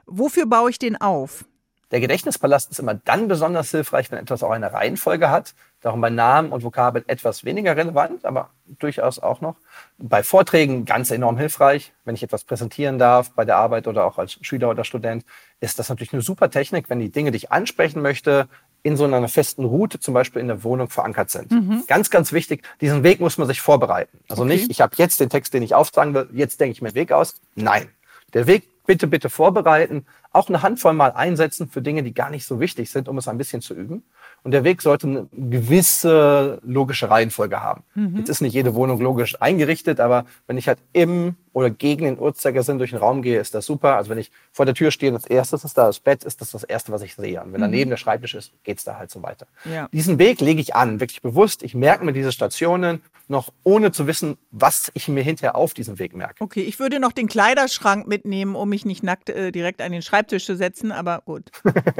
wofür 0.07 0.47
baue 0.47 0.71
ich 0.71 0.79
den 0.79 1.01
auf? 1.01 1.47
Der 1.91 2.01
Gedächtnispalast 2.01 2.71
ist 2.71 2.81
immer 2.81 2.95
dann 2.95 3.29
besonders 3.29 3.71
hilfreich, 3.71 4.11
wenn 4.11 4.19
etwas 4.19 4.43
auch 4.43 4.51
eine 4.51 4.73
Reihenfolge 4.73 5.31
hat. 5.31 5.55
Darum 5.81 6.01
bei 6.01 6.11
Namen 6.11 6.51
und 6.51 6.65
Vokabeln 6.65 7.05
etwas 7.09 7.45
weniger 7.45 7.77
relevant, 7.77 8.25
aber 8.25 8.51
durchaus 8.67 9.21
auch 9.21 9.41
noch. 9.41 9.57
Bei 9.97 10.25
Vorträgen 10.25 10.85
ganz 10.85 11.13
enorm 11.13 11.39
hilfreich. 11.39 11.93
Wenn 12.05 12.17
ich 12.17 12.23
etwas 12.25 12.43
präsentieren 12.43 12.99
darf, 12.99 13.31
bei 13.31 13.45
der 13.45 13.57
Arbeit 13.57 13.87
oder 13.87 14.05
auch 14.05 14.19
als 14.19 14.39
Schüler 14.41 14.71
oder 14.71 14.85
Student, 14.85 15.25
ist 15.61 15.79
das 15.79 15.89
natürlich 15.89 16.13
eine 16.13 16.23
super 16.23 16.51
Technik, 16.51 16.91
wenn 16.91 16.99
die 16.99 17.11
Dinge, 17.11 17.31
die 17.31 17.37
ich 17.37 17.53
ansprechen 17.53 18.03
möchte, 18.03 18.49
in 18.83 18.97
so 18.97 19.05
einer 19.05 19.29
festen 19.29 19.65
Route, 19.65 20.01
zum 20.01 20.15
Beispiel 20.15 20.41
in 20.41 20.49
der 20.49 20.65
Wohnung, 20.65 20.89
verankert 20.89 21.31
sind. 21.31 21.51
Mhm. 21.51 21.85
Ganz, 21.87 22.11
ganz 22.11 22.33
wichtig, 22.33 22.63
diesen 22.81 23.03
Weg 23.03 23.21
muss 23.21 23.39
man 23.39 23.47
sich 23.47 23.61
vorbereiten. 23.61 24.19
Also 24.29 24.43
okay. 24.43 24.53
nicht, 24.53 24.71
ich 24.71 24.81
habe 24.81 24.95
jetzt 24.97 25.21
den 25.21 25.31
Text, 25.31 25.55
den 25.55 25.63
ich 25.63 25.75
aufsagen 25.75 26.15
will, 26.15 26.29
jetzt 26.33 26.61
denke 26.61 26.73
ich 26.73 26.83
mir 26.83 26.91
den 26.91 26.95
Weg 26.97 27.13
aus. 27.13 27.41
Nein. 27.55 27.89
Der 28.35 28.47
Weg 28.47 28.69
bitte, 28.87 29.07
bitte 29.07 29.31
vorbereiten, 29.31 30.07
auch 30.31 30.49
eine 30.49 30.63
Handvoll 30.63 30.93
mal 30.93 31.13
einsetzen 31.13 31.69
für 31.69 31.83
Dinge, 31.83 32.03
die 32.03 32.13
gar 32.13 32.31
nicht 32.31 32.45
so 32.45 32.61
wichtig 32.61 32.91
sind, 32.91 33.09
um 33.09 33.19
es 33.19 33.29
ein 33.29 33.39
bisschen 33.39 33.63
zu 33.63 33.75
üben. 33.75 34.05
Und 34.43 34.53
der 34.53 34.63
Weg 34.63 34.83
sollte 34.83 35.07
eine 35.07 35.29
gewisse 35.33 36.61
logische 36.63 37.11
Reihenfolge 37.11 37.61
haben. 37.63 37.83
Mhm. 37.95 38.19
Jetzt 38.19 38.29
ist 38.29 38.41
nicht 38.41 38.53
jede 38.53 38.75
Wohnung 38.75 39.01
logisch 39.01 39.41
eingerichtet, 39.41 40.01
aber 40.01 40.27
wenn 40.47 40.59
ich 40.59 40.69
halt 40.69 40.79
im 40.93 41.37
oder 41.53 41.71
gegen 41.71 42.05
den 42.05 42.19
Uhrzeigersinn 42.19 42.79
durch 42.79 42.91
den 42.91 43.01
Raum 43.01 43.23
gehe, 43.23 43.41
ist 43.41 43.55
das 43.55 43.67
super. 43.67 43.97
Also 43.97 44.11
wenn 44.11 44.19
ich 44.19 44.31
vor 44.53 44.65
der 44.65 44.75
Tür 44.75 44.93
stehe, 44.93 45.11
das 45.11 45.27
erste 45.27 45.57
ist 45.57 45.77
da 45.77 45.87
das 45.87 45.99
Bett, 45.99 46.23
ist 46.23 46.41
das 46.41 46.53
das 46.53 46.63
erste, 46.63 46.93
was 46.93 47.03
ich 47.03 47.17
sehe. 47.17 47.43
Und 47.43 47.53
wenn 47.53 47.61
mhm. 47.61 47.65
daneben 47.65 47.91
der 47.91 47.97
Schreibtisch 47.97 48.35
ist, 48.35 48.53
geht's 48.63 48.85
da 48.85 48.97
halt 48.97 49.11
so 49.11 49.23
weiter. 49.23 49.47
Ja. 49.65 49.89
Diesen 49.93 50.19
Weg 50.19 50.41
lege 50.41 50.61
ich 50.61 50.77
an, 50.77 51.01
wirklich 51.01 51.21
bewusst. 51.21 51.65
Ich 51.65 51.75
merke 51.75 52.05
mir 52.05 52.13
diese 52.13 52.31
Stationen 52.31 53.03
noch 53.29 53.53
ohne 53.63 53.93
zu 53.93 54.07
wissen, 54.07 54.39
was 54.51 54.91
ich 54.95 55.09
mir 55.09 55.23
hinterher 55.23 55.57
auf 55.57 55.75
diesem 55.75 55.99
Weg 55.99 56.15
merke. 56.15 56.37
Okay, 56.43 56.63
ich 56.63 56.79
würde 56.79 56.99
noch 57.01 57.13
den 57.13 57.29
Kleiderschrank 57.29 58.07
mitnehmen, 58.07 58.55
um 58.55 58.69
mich 58.69 58.85
nicht 58.85 59.03
nackt 59.03 59.29
äh, 59.29 59.53
direkt 59.53 59.83
an 59.83 59.93
den 59.93 60.03
Schreibtisch 60.03 60.18
zu 60.27 60.57
setzen, 60.57 60.93
aber 60.93 61.23
gut. 61.25 61.51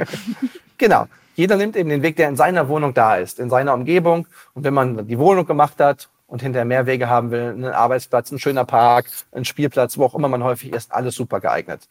genau. 0.79 1.07
Jeder 1.37 1.57
nimmt 1.57 1.77
eben 1.77 1.89
den 1.89 2.03
Weg, 2.03 2.17
der 2.17 2.29
in 2.29 2.37
seiner 2.37 2.69
Wohnung 2.69 2.95
da 2.95 3.17
ist, 3.17 3.39
in 3.39 3.49
seiner 3.49 3.73
Umgebung. 3.73 4.27
Und 4.55 4.65
wenn 4.65 4.75
man 4.75 5.07
die 5.07 5.19
Wohnung 5.19 5.47
gemacht 5.47 5.79
hat 5.79 6.09
und 6.27 6.43
hinterher 6.43 6.65
mehr 6.65 6.87
Wege 6.87 7.09
haben 7.09 7.31
will, 7.31 7.51
einen 7.51 7.65
Arbeitsplatz, 7.67 8.33
ein 8.33 8.41
schöner 8.41 8.65
Park, 8.65 9.07
ein 9.31 9.45
Spielplatz, 9.45 9.99
wo 9.99 10.05
auch 10.05 10.17
immer 10.17 10.27
man 10.27 10.43
häufig 10.43 10.73
ist, 10.73 10.91
alles 10.91 11.15
super 11.15 11.39
geeignet. 11.39 11.89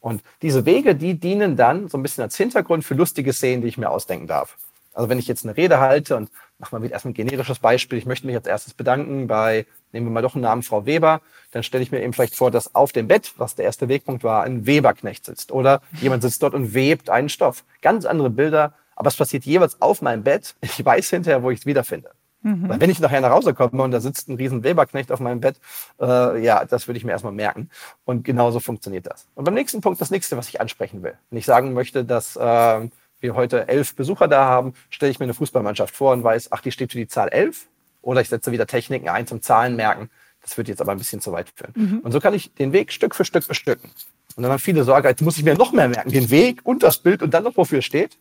Und 0.00 0.22
diese 0.40 0.64
Wege, 0.64 0.94
die 0.94 1.18
dienen 1.18 1.56
dann 1.56 1.88
so 1.88 1.98
ein 1.98 2.02
bisschen 2.02 2.22
als 2.22 2.36
Hintergrund 2.36 2.84
für 2.84 2.94
lustige 2.94 3.32
Szenen, 3.32 3.62
die 3.62 3.68
ich 3.68 3.78
mir 3.78 3.90
ausdenken 3.90 4.26
darf. 4.26 4.56
Also 4.94 5.08
wenn 5.08 5.18
ich 5.18 5.28
jetzt 5.28 5.44
eine 5.44 5.56
Rede 5.56 5.80
halte 5.80 6.16
und 6.16 6.30
mach 6.58 6.72
mal 6.72 6.82
wieder 6.82 6.94
erstmal 6.94 7.12
ein 7.12 7.14
generisches 7.14 7.58
Beispiel, 7.58 7.98
ich 7.98 8.06
möchte 8.06 8.26
mich 8.26 8.36
als 8.36 8.46
erstes 8.46 8.74
bedanken 8.74 9.26
bei, 9.26 9.66
nehmen 9.98 10.10
wir 10.10 10.12
mal 10.12 10.22
doch 10.22 10.34
einen 10.34 10.42
Namen, 10.42 10.62
Frau 10.62 10.86
Weber, 10.86 11.20
dann 11.50 11.62
stelle 11.62 11.82
ich 11.82 11.90
mir 11.90 12.02
eben 12.02 12.12
vielleicht 12.12 12.36
vor, 12.36 12.50
dass 12.50 12.74
auf 12.74 12.92
dem 12.92 13.08
Bett, 13.08 13.32
was 13.36 13.54
der 13.56 13.64
erste 13.64 13.88
Wegpunkt 13.88 14.22
war, 14.22 14.44
ein 14.44 14.66
Weberknecht 14.66 15.24
sitzt 15.24 15.50
oder 15.50 15.80
jemand 16.00 16.22
sitzt 16.22 16.42
dort 16.42 16.54
und 16.54 16.74
webt 16.74 17.10
einen 17.10 17.28
Stoff. 17.28 17.64
Ganz 17.82 18.04
andere 18.04 18.30
Bilder, 18.30 18.74
aber 18.94 19.08
es 19.08 19.16
passiert 19.16 19.44
jeweils 19.44 19.80
auf 19.82 20.02
meinem 20.02 20.22
Bett. 20.22 20.54
Ich 20.60 20.84
weiß 20.84 21.10
hinterher, 21.10 21.42
wo 21.42 21.50
ich 21.50 21.60
es 21.60 21.66
wiederfinde. 21.66 22.10
Mhm. 22.42 22.74
Wenn 22.78 22.90
ich 22.90 23.00
nachher 23.00 23.20
nach 23.20 23.30
Hause 23.30 23.52
komme 23.52 23.82
und 23.82 23.90
da 23.90 24.00
sitzt 24.00 24.28
ein 24.28 24.36
riesen 24.36 24.62
Weberknecht 24.62 25.10
auf 25.10 25.18
meinem 25.20 25.40
Bett, 25.40 25.56
äh, 26.00 26.40
ja, 26.42 26.64
das 26.64 26.86
würde 26.86 26.98
ich 26.98 27.04
mir 27.04 27.10
erstmal 27.10 27.32
merken. 27.32 27.68
Und 28.04 28.24
genauso 28.24 28.60
funktioniert 28.60 29.06
das. 29.06 29.26
Und 29.34 29.44
beim 29.44 29.54
nächsten 29.54 29.80
Punkt, 29.80 30.00
das 30.00 30.10
nächste, 30.10 30.36
was 30.36 30.48
ich 30.48 30.60
ansprechen 30.60 31.02
will. 31.02 31.14
Wenn 31.30 31.38
ich 31.38 31.46
sagen 31.46 31.72
möchte, 31.72 32.04
dass 32.04 32.36
äh, 32.36 32.88
wir 33.20 33.34
heute 33.34 33.66
elf 33.68 33.96
Besucher 33.96 34.28
da 34.28 34.44
haben, 34.44 34.74
stelle 34.90 35.10
ich 35.10 35.18
mir 35.18 35.24
eine 35.24 35.34
Fußballmannschaft 35.34 35.94
vor 35.94 36.12
und 36.12 36.22
weiß, 36.22 36.52
ach, 36.52 36.60
die 36.60 36.70
steht 36.70 36.92
für 36.92 36.98
die 36.98 37.08
Zahl 37.08 37.28
elf. 37.28 37.66
Oder 38.02 38.20
ich 38.20 38.28
setze 38.28 38.52
wieder 38.52 38.66
Techniken 38.66 39.08
ein 39.08 39.26
zum 39.26 39.42
Zahlen 39.42 39.76
merken. 39.76 40.10
Das 40.42 40.56
wird 40.56 40.68
jetzt 40.68 40.80
aber 40.80 40.92
ein 40.92 40.98
bisschen 40.98 41.20
zu 41.20 41.32
weit 41.32 41.52
führen. 41.54 41.72
Mhm. 41.74 41.98
Und 42.00 42.12
so 42.12 42.20
kann 42.20 42.34
ich 42.34 42.54
den 42.54 42.72
Weg 42.72 42.92
Stück 42.92 43.14
für 43.14 43.24
Stück 43.24 43.46
bestücken. 43.46 43.90
Und 44.36 44.42
dann 44.42 44.52
haben 44.52 44.58
viele 44.58 44.84
Sorge, 44.84 45.08
jetzt 45.08 45.22
muss 45.22 45.36
ich 45.36 45.44
mir 45.44 45.56
noch 45.56 45.72
mehr 45.72 45.88
merken, 45.88 46.10
den 46.10 46.30
Weg 46.30 46.60
und 46.64 46.82
das 46.82 46.98
Bild 46.98 47.22
und 47.22 47.34
dann 47.34 47.44
noch 47.44 47.56
wofür 47.56 47.80
es 47.80 47.84
steht. 47.84 48.18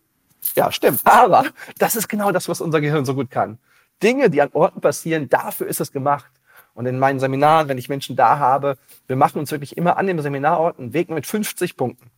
Ja, 0.56 0.72
stimmt. 0.72 1.02
Aber 1.06 1.46
das 1.78 1.96
ist 1.96 2.08
genau 2.08 2.32
das, 2.32 2.50
was 2.50 2.62
unser 2.62 2.82
Gehirn 2.82 3.06
so 3.06 3.14
gut 3.14 3.30
kann. 3.30 3.60
Dinge, 4.02 4.30
die 4.30 4.42
an 4.42 4.50
Orten 4.54 4.82
passieren, 4.82 5.30
dafür 5.30 5.68
ist 5.68 5.80
es 5.80 5.92
gemacht. 5.92 6.32
Und 6.74 6.86
in 6.86 7.00
meinen 7.00 7.20
Seminaren, 7.20 7.68
wenn 7.70 7.78
ich 7.78 7.90
Menschen 7.90 8.16
da 8.16 8.38
habe, 8.38 8.78
wir 9.08 9.16
machen 9.16 9.40
uns 9.40 9.52
wirklich 9.52 9.78
immer 9.78 9.98
an 9.98 10.06
dem 10.06 10.20
Seminarort 10.22 10.78
einen 10.80 10.94
Weg 10.94 11.10
mit 11.10 11.26
50 11.26 11.76
Punkten. 11.76 12.12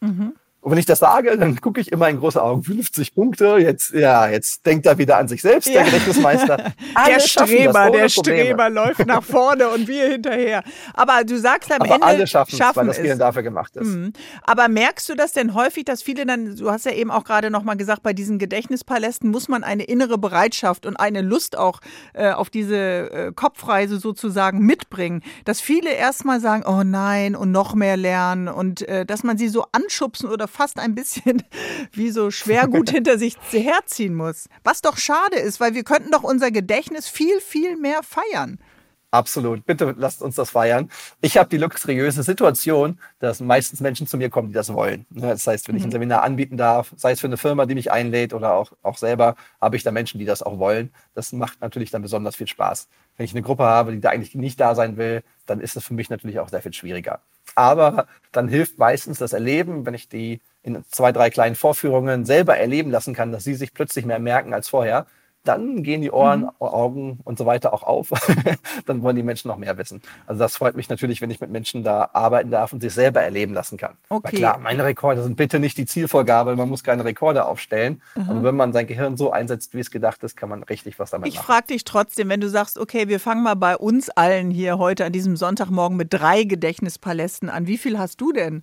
Mhm. 0.00 0.34
Und 0.62 0.72
wenn 0.72 0.78
ich 0.78 0.84
das 0.84 0.98
sage, 0.98 1.38
dann 1.38 1.58
gucke 1.58 1.80
ich 1.80 1.90
immer 1.90 2.08
in 2.10 2.18
große 2.18 2.42
Augen. 2.42 2.62
50 2.62 3.14
Punkte. 3.14 3.56
Jetzt, 3.58 3.92
ja, 3.92 4.28
jetzt 4.28 4.66
denkt 4.66 4.84
er 4.84 4.98
wieder 4.98 5.16
an 5.16 5.26
sich 5.26 5.40
selbst, 5.40 5.68
ja. 5.68 5.74
der 5.80 5.84
Gedächtnismeister. 5.84 6.72
der 7.06 7.20
Streber, 7.20 7.90
der 7.90 8.10
Streber 8.10 8.68
läuft 8.68 9.06
nach 9.06 9.22
vorne 9.22 9.70
und 9.70 9.88
wir 9.88 10.08
hinterher. 10.08 10.62
Aber 10.92 11.24
du 11.24 11.38
sagst 11.38 11.72
am 11.72 11.80
Aber 11.80 11.94
Ende, 11.94 12.06
alle 12.06 12.26
schaffen 12.26 12.60
es, 12.60 12.76
weil 12.76 12.86
das 12.86 12.98
Gehirn 12.98 13.18
dafür 13.18 13.42
gemacht 13.42 13.74
ist. 13.76 13.86
Mhm. 13.86 14.12
Aber 14.42 14.68
merkst 14.68 15.08
du 15.08 15.14
das 15.14 15.32
denn 15.32 15.54
häufig, 15.54 15.86
dass 15.86 16.02
viele 16.02 16.26
dann, 16.26 16.56
du 16.56 16.70
hast 16.70 16.84
ja 16.84 16.92
eben 16.92 17.10
auch 17.10 17.24
gerade 17.24 17.50
nochmal 17.50 17.78
gesagt, 17.78 18.02
bei 18.02 18.12
diesen 18.12 18.38
Gedächtnispalästen 18.38 19.30
muss 19.30 19.48
man 19.48 19.64
eine 19.64 19.84
innere 19.84 20.18
Bereitschaft 20.18 20.84
und 20.84 20.96
eine 20.98 21.22
Lust 21.22 21.56
auch 21.56 21.80
äh, 22.12 22.32
auf 22.32 22.50
diese 22.50 22.76
äh, 22.76 23.32
Kopfreise 23.34 23.98
sozusagen 23.98 24.58
mitbringen, 24.58 25.22
dass 25.46 25.62
viele 25.62 25.90
erstmal 25.90 26.38
sagen, 26.40 26.64
oh 26.66 26.82
nein, 26.84 27.34
und 27.34 27.50
noch 27.50 27.74
mehr 27.74 27.96
lernen 27.96 28.48
und 28.48 28.86
äh, 28.86 29.06
dass 29.06 29.22
man 29.22 29.38
sie 29.38 29.48
so 29.48 29.64
anschubsen 29.72 30.28
oder 30.28 30.49
fast 30.50 30.78
ein 30.78 30.94
bisschen 30.94 31.42
wie 31.92 32.10
so 32.10 32.30
Schwergut 32.30 32.90
hinter 32.92 33.18
sich 33.18 33.36
herziehen 33.50 34.14
muss. 34.14 34.48
Was 34.64 34.82
doch 34.82 34.98
schade 34.98 35.36
ist, 35.36 35.60
weil 35.60 35.74
wir 35.74 35.84
könnten 35.84 36.10
doch 36.10 36.22
unser 36.22 36.50
Gedächtnis 36.50 37.08
viel, 37.08 37.40
viel 37.40 37.76
mehr 37.76 38.02
feiern. 38.02 38.58
Absolut. 39.12 39.66
Bitte 39.66 39.94
lasst 39.98 40.22
uns 40.22 40.36
das 40.36 40.50
feiern. 40.50 40.88
Ich 41.20 41.36
habe 41.36 41.48
die 41.48 41.56
luxuriöse 41.56 42.22
Situation, 42.22 43.00
dass 43.18 43.40
meistens 43.40 43.80
Menschen 43.80 44.06
zu 44.06 44.16
mir 44.16 44.30
kommen, 44.30 44.48
die 44.48 44.54
das 44.54 44.72
wollen. 44.72 45.04
Das 45.10 45.46
heißt, 45.46 45.66
wenn 45.66 45.76
ich 45.76 45.82
ein 45.82 45.88
mhm. 45.88 45.92
Seminar 45.92 46.22
anbieten 46.22 46.56
darf, 46.56 46.92
sei 46.96 47.12
es 47.12 47.20
für 47.20 47.26
eine 47.26 47.36
Firma, 47.36 47.66
die 47.66 47.74
mich 47.74 47.90
einlädt 47.90 48.32
oder 48.34 48.54
auch, 48.54 48.72
auch 48.82 48.98
selber, 48.98 49.34
habe 49.60 49.74
ich 49.74 49.82
da 49.82 49.90
Menschen, 49.90 50.20
die 50.20 50.26
das 50.26 50.42
auch 50.44 50.58
wollen. 50.60 50.92
Das 51.14 51.32
macht 51.32 51.60
natürlich 51.60 51.90
dann 51.90 52.02
besonders 52.02 52.36
viel 52.36 52.46
Spaß. 52.46 52.88
Wenn 53.16 53.24
ich 53.24 53.32
eine 53.32 53.42
Gruppe 53.42 53.64
habe, 53.64 53.92
die 53.92 54.00
da 54.00 54.10
eigentlich 54.10 54.36
nicht 54.36 54.60
da 54.60 54.76
sein 54.76 54.96
will, 54.96 55.24
dann 55.46 55.60
ist 55.60 55.76
es 55.76 55.84
für 55.84 55.94
mich 55.94 56.08
natürlich 56.08 56.38
auch 56.38 56.48
sehr 56.48 56.62
viel 56.62 56.72
schwieriger. 56.72 57.20
Aber 57.56 58.06
dann 58.30 58.46
hilft 58.46 58.78
meistens 58.78 59.18
das 59.18 59.32
Erleben, 59.32 59.86
wenn 59.86 59.94
ich 59.94 60.08
die 60.08 60.40
in 60.62 60.84
zwei, 60.88 61.10
drei 61.10 61.30
kleinen 61.30 61.56
Vorführungen 61.56 62.24
selber 62.24 62.56
erleben 62.56 62.92
lassen 62.92 63.12
kann, 63.14 63.32
dass 63.32 63.42
sie 63.42 63.54
sich 63.54 63.74
plötzlich 63.74 64.04
mehr 64.04 64.20
merken 64.20 64.54
als 64.54 64.68
vorher, 64.68 65.06
dann 65.44 65.82
gehen 65.82 66.02
die 66.02 66.10
Ohren, 66.10 66.40
mhm. 66.40 66.50
Augen 66.58 67.20
und 67.24 67.38
so 67.38 67.46
weiter 67.46 67.72
auch 67.72 67.82
auf. 67.82 68.10
dann 68.86 69.02
wollen 69.02 69.16
die 69.16 69.22
Menschen 69.22 69.48
noch 69.48 69.56
mehr 69.56 69.76
wissen. 69.78 70.02
Also 70.26 70.38
das 70.38 70.56
freut 70.56 70.76
mich 70.76 70.88
natürlich, 70.88 71.20
wenn 71.20 71.30
ich 71.30 71.40
mit 71.40 71.50
Menschen 71.50 71.82
da 71.82 72.10
arbeiten 72.12 72.50
darf 72.50 72.72
und 72.72 72.80
sich 72.80 72.92
selber 72.92 73.22
erleben 73.22 73.54
lassen 73.54 73.78
kann. 73.78 73.96
Okay. 74.08 74.32
Weil 74.32 74.38
klar, 74.38 74.58
meine 74.58 74.84
Rekorde 74.84 75.22
sind 75.22 75.36
bitte 75.36 75.58
nicht 75.58 75.78
die 75.78 75.86
Zielvorgabe, 75.86 76.56
man 76.56 76.68
muss 76.68 76.84
keine 76.84 77.04
Rekorde 77.04 77.46
aufstellen. 77.46 78.02
Mhm. 78.14 78.30
Aber 78.30 78.42
wenn 78.42 78.56
man 78.56 78.72
sein 78.72 78.86
Gehirn 78.86 79.16
so 79.16 79.30
einsetzt, 79.30 79.74
wie 79.74 79.80
es 79.80 79.90
gedacht 79.90 80.22
ist, 80.24 80.36
kann 80.36 80.48
man 80.48 80.62
richtig 80.62 80.98
was 80.98 81.10
damit 81.10 81.28
ich 81.28 81.34
machen. 81.34 81.42
Ich 81.42 81.46
frage 81.46 81.66
dich 81.68 81.84
trotzdem, 81.84 82.28
wenn 82.28 82.40
du 82.40 82.48
sagst, 82.48 82.78
okay, 82.78 83.08
wir 83.08 83.20
fangen 83.20 83.42
mal 83.42 83.56
bei 83.56 83.76
uns 83.76 84.10
allen 84.10 84.50
hier 84.50 84.78
heute 84.78 85.04
an 85.06 85.12
diesem 85.12 85.36
Sonntagmorgen 85.36 85.96
mit 85.96 86.12
drei 86.12 86.44
Gedächtnispalästen 86.44 87.48
an. 87.48 87.66
Wie 87.66 87.78
viel 87.78 87.98
hast 87.98 88.20
du 88.20 88.32
denn? 88.32 88.62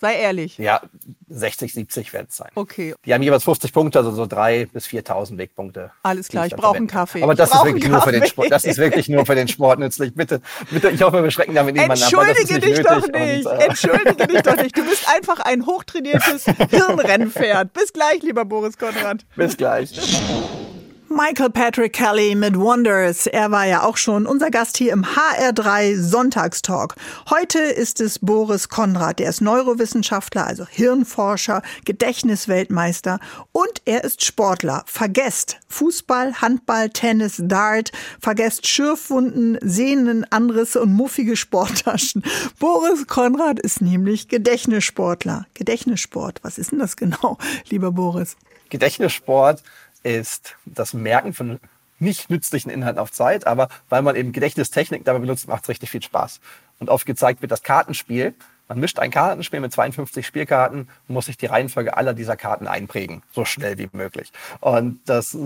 Sei 0.00 0.14
ehrlich. 0.14 0.56
Ja, 0.56 0.80
60, 1.28 1.74
70 1.74 2.12
werden 2.14 2.26
es 2.30 2.36
sein. 2.36 2.50
Okay. 2.54 2.94
Die 3.04 3.12
haben 3.12 3.22
jeweils 3.22 3.44
50 3.44 3.72
Punkte, 3.72 3.98
also 3.98 4.12
so 4.12 4.22
3.000 4.22 4.72
bis 4.72 4.86
4.000 4.86 5.36
Wegpunkte. 5.36 5.90
Alles 6.02 6.28
klar, 6.28 6.46
ich, 6.46 6.52
ich 6.52 6.58
brauche 6.58 6.76
einen 6.76 6.86
Kaffee. 6.86 7.22
Aber 7.22 7.34
das 7.34 7.52
ist, 7.52 7.64
wirklich 7.64 7.86
nur 7.86 8.00
für 8.00 8.12
den 8.12 8.26
Sport, 8.26 8.50
das 8.50 8.64
ist 8.64 8.78
wirklich 8.78 9.08
nur 9.10 9.26
für 9.26 9.34
den 9.34 9.48
Sport 9.48 9.78
nützlich. 9.78 10.14
Bitte, 10.14 10.40
bitte 10.70 10.88
ich 10.88 11.02
hoffe, 11.02 11.22
wir 11.22 11.30
schrecken 11.30 11.54
damit 11.54 11.74
niemanden 11.74 12.02
ab. 12.02 12.10
Entschuldige 12.10 12.60
dich 12.60 12.80
doch 12.80 13.06
nicht. 13.08 13.46
Und, 13.46 13.60
äh 13.60 13.64
Entschuldige 13.66 14.26
dich 14.26 14.42
doch 14.42 14.56
nicht. 14.56 14.76
Du 14.76 14.84
bist 14.84 15.06
einfach 15.14 15.40
ein 15.40 15.66
hochtrainiertes 15.66 16.46
Hirnrennpferd. 16.70 17.72
Bis 17.74 17.92
gleich, 17.92 18.22
lieber 18.22 18.46
Boris 18.46 18.78
Konrad. 18.78 19.26
Bis 19.36 19.56
gleich. 19.56 19.90
Michael 21.12 21.50
Patrick 21.50 21.92
Kelly 21.92 22.36
mit 22.36 22.56
Wonders. 22.56 23.26
Er 23.26 23.50
war 23.50 23.66
ja 23.66 23.82
auch 23.82 23.96
schon 23.96 24.26
unser 24.26 24.48
Gast 24.48 24.76
hier 24.76 24.92
im 24.92 25.04
HR3 25.04 26.00
Sonntagstalk. 26.00 26.94
Heute 27.28 27.58
ist 27.58 28.00
es 28.00 28.20
Boris 28.20 28.68
Konrad. 28.68 29.18
Der 29.18 29.28
ist 29.28 29.40
Neurowissenschaftler, 29.40 30.46
also 30.46 30.64
Hirnforscher, 30.68 31.62
Gedächtnisweltmeister 31.84 33.18
und 33.50 33.82
er 33.86 34.04
ist 34.04 34.24
Sportler. 34.24 34.84
Vergesst 34.86 35.58
Fußball, 35.66 36.40
Handball, 36.40 36.90
Tennis, 36.90 37.42
Dart. 37.42 37.90
Vergesst 38.20 38.68
Schürfwunden, 38.68 39.58
Sehnenanrisse 39.62 40.80
und 40.80 40.92
muffige 40.92 41.36
Sporttaschen. 41.36 42.22
Boris 42.60 43.08
Konrad 43.08 43.58
ist 43.58 43.80
nämlich 43.80 44.28
Gedächtnissportler. 44.28 45.46
Gedächtnissport. 45.54 46.38
Was 46.42 46.56
ist 46.56 46.70
denn 46.70 46.78
das 46.78 46.96
genau, 46.96 47.36
lieber 47.68 47.90
Boris? 47.90 48.36
Gedächtnissport 48.68 49.64
ist 50.02 50.56
das 50.64 50.94
Merken 50.94 51.32
von 51.32 51.60
nicht 51.98 52.30
nützlichen 52.30 52.70
Inhalten 52.70 52.98
auf 52.98 53.12
Zeit, 53.12 53.46
aber 53.46 53.68
weil 53.88 54.02
man 54.02 54.16
eben 54.16 54.32
Gedächtnistechnik 54.32 55.04
dabei 55.04 55.18
benutzt, 55.18 55.48
macht 55.48 55.64
es 55.64 55.68
richtig 55.68 55.90
viel 55.90 56.02
Spaß. 56.02 56.40
Und 56.78 56.88
oft 56.88 57.06
gezeigt 57.06 57.42
wird 57.42 57.52
das 57.52 57.62
Kartenspiel. 57.62 58.34
Man 58.68 58.80
mischt 58.80 58.98
ein 58.98 59.10
Kartenspiel 59.10 59.60
mit 59.60 59.72
52 59.72 60.26
Spielkarten 60.26 60.88
und 61.08 61.14
muss 61.14 61.26
sich 61.26 61.36
die 61.36 61.46
Reihenfolge 61.46 61.96
aller 61.96 62.14
dieser 62.14 62.36
Karten 62.36 62.66
einprägen, 62.66 63.22
so 63.32 63.44
schnell 63.44 63.78
wie 63.78 63.90
möglich. 63.92 64.32
Und 64.60 65.00
das 65.04 65.36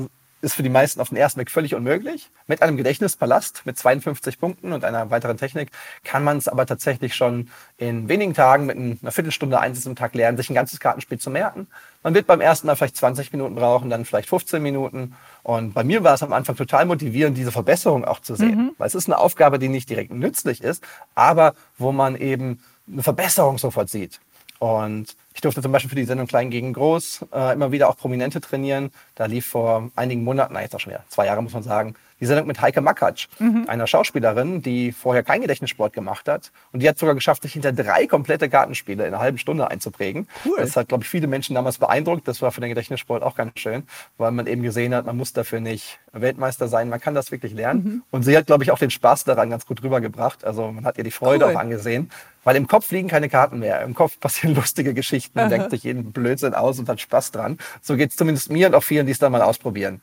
ist 0.44 0.54
für 0.54 0.62
die 0.62 0.68
meisten 0.68 1.00
auf 1.00 1.08
den 1.08 1.16
ersten 1.16 1.38
Blick 1.38 1.50
völlig 1.50 1.74
unmöglich. 1.74 2.30
Mit 2.46 2.62
einem 2.62 2.76
Gedächtnispalast 2.76 3.62
mit 3.64 3.76
52 3.76 4.38
Punkten 4.38 4.72
und 4.72 4.84
einer 4.84 5.10
weiteren 5.10 5.36
Technik 5.36 5.70
kann 6.04 6.22
man 6.22 6.36
es 6.36 6.46
aber 6.46 6.66
tatsächlich 6.66 7.14
schon 7.14 7.48
in 7.78 8.08
wenigen 8.08 8.34
Tagen 8.34 8.66
mit 8.66 8.76
einer 8.76 9.10
Viertelstunde 9.10 9.58
Einsatz 9.58 9.86
am 9.86 9.96
Tag 9.96 10.14
lernen, 10.14 10.36
sich 10.36 10.50
ein 10.50 10.54
ganzes 10.54 10.78
Kartenspiel 10.78 11.18
zu 11.18 11.30
merken. 11.30 11.66
Man 12.02 12.14
wird 12.14 12.26
beim 12.26 12.40
ersten 12.40 12.66
Mal 12.66 12.76
vielleicht 12.76 12.96
20 12.96 13.32
Minuten 13.32 13.54
brauchen, 13.54 13.90
dann 13.90 14.04
vielleicht 14.04 14.28
15 14.28 14.62
Minuten. 14.62 15.16
Und 15.42 15.72
bei 15.72 15.82
mir 15.82 16.04
war 16.04 16.14
es 16.14 16.22
am 16.22 16.32
Anfang 16.32 16.54
total 16.54 16.84
motivierend, 16.84 17.36
diese 17.36 17.50
Verbesserung 17.50 18.04
auch 18.04 18.20
zu 18.20 18.36
sehen. 18.36 18.56
Mhm. 18.56 18.70
Weil 18.78 18.86
es 18.86 18.94
ist 18.94 19.08
eine 19.08 19.18
Aufgabe, 19.18 19.58
die 19.58 19.68
nicht 19.68 19.88
direkt 19.88 20.12
nützlich 20.12 20.62
ist, 20.62 20.84
aber 21.14 21.54
wo 21.78 21.90
man 21.90 22.14
eben 22.14 22.62
eine 22.92 23.02
Verbesserung 23.02 23.58
sofort 23.58 23.88
sieht. 23.88 24.20
Und 24.64 25.14
ich 25.34 25.42
durfte 25.42 25.60
zum 25.60 25.72
Beispiel 25.72 25.90
für 25.90 25.96
die 25.96 26.06
Sendung 26.06 26.26
Klein 26.26 26.48
gegen 26.48 26.72
Groß 26.72 27.26
äh, 27.34 27.52
immer 27.52 27.70
wieder 27.70 27.90
auch 27.90 27.98
Prominente 27.98 28.40
trainieren. 28.40 28.92
Da 29.14 29.26
lief 29.26 29.46
vor 29.46 29.90
einigen 29.94 30.24
Monaten, 30.24 30.54
na 30.54 30.62
jetzt 30.62 30.74
auch 30.74 30.80
schon 30.80 30.94
wieder 30.94 31.04
zwei 31.10 31.26
Jahre 31.26 31.42
muss 31.42 31.52
man 31.52 31.62
sagen, 31.62 31.96
die 32.20 32.26
Sendung 32.26 32.46
mit 32.46 32.60
Heike 32.60 32.80
Makatsch, 32.80 33.28
mhm. 33.38 33.64
einer 33.68 33.86
Schauspielerin, 33.86 34.62
die 34.62 34.92
vorher 34.92 35.22
keinen 35.22 35.42
Gedächtnissport 35.42 35.92
gemacht 35.92 36.28
hat. 36.28 36.52
Und 36.72 36.82
die 36.82 36.88
hat 36.88 36.98
sogar 36.98 37.14
geschafft, 37.14 37.42
sich 37.42 37.52
hinter 37.52 37.72
drei 37.72 38.06
komplette 38.06 38.48
Gartenspiele 38.48 39.06
in 39.06 39.14
einer 39.14 39.22
halben 39.22 39.38
Stunde 39.38 39.70
einzuprägen. 39.70 40.28
Cool. 40.44 40.56
Das 40.58 40.76
hat, 40.76 40.88
glaube 40.88 41.04
ich, 41.04 41.10
viele 41.10 41.26
Menschen 41.26 41.54
damals 41.54 41.78
beeindruckt. 41.78 42.26
Das 42.28 42.42
war 42.42 42.52
für 42.52 42.60
den 42.60 42.70
Gedächtnissport 42.70 43.22
auch 43.22 43.34
ganz 43.34 43.58
schön, 43.58 43.84
weil 44.18 44.30
man 44.30 44.46
eben 44.46 44.62
gesehen 44.62 44.94
hat, 44.94 45.06
man 45.06 45.16
muss 45.16 45.32
dafür 45.32 45.60
nicht 45.60 45.98
Weltmeister 46.12 46.68
sein, 46.68 46.88
man 46.88 47.00
kann 47.00 47.14
das 47.14 47.32
wirklich 47.32 47.52
lernen. 47.54 47.84
Mhm. 47.84 48.02
Und 48.10 48.22
sie 48.22 48.36
hat, 48.36 48.46
glaube 48.46 48.64
ich, 48.64 48.70
auch 48.70 48.78
den 48.78 48.90
Spaß 48.90 49.24
daran 49.24 49.50
ganz 49.50 49.66
gut 49.66 49.82
rübergebracht. 49.82 50.44
Also 50.44 50.70
man 50.70 50.84
hat 50.84 50.98
ihr 50.98 51.04
die 51.04 51.10
Freude 51.10 51.46
cool. 51.46 51.54
auch 51.54 51.60
angesehen. 51.60 52.10
Weil 52.44 52.56
im 52.56 52.66
Kopf 52.66 52.90
liegen 52.92 53.08
keine 53.08 53.28
Karten 53.28 53.58
mehr. 53.58 53.80
Im 53.82 53.94
Kopf 53.94 54.20
passieren 54.20 54.54
lustige 54.56 54.94
Geschichten, 54.94 55.38
man 55.38 55.50
denkt 55.50 55.70
sich 55.70 55.82
jeden 55.82 56.12
Blödsinn 56.12 56.54
aus 56.54 56.78
und 56.78 56.88
hat 56.88 57.00
Spaß 57.00 57.32
dran. 57.32 57.58
So 57.80 57.96
geht 57.96 58.10
es 58.10 58.16
zumindest 58.16 58.50
mir 58.50 58.68
und 58.68 58.74
auch 58.74 58.84
vielen, 58.84 59.06
die 59.06 59.12
es 59.12 59.18
dann 59.18 59.32
mal 59.32 59.42
ausprobieren. 59.42 60.00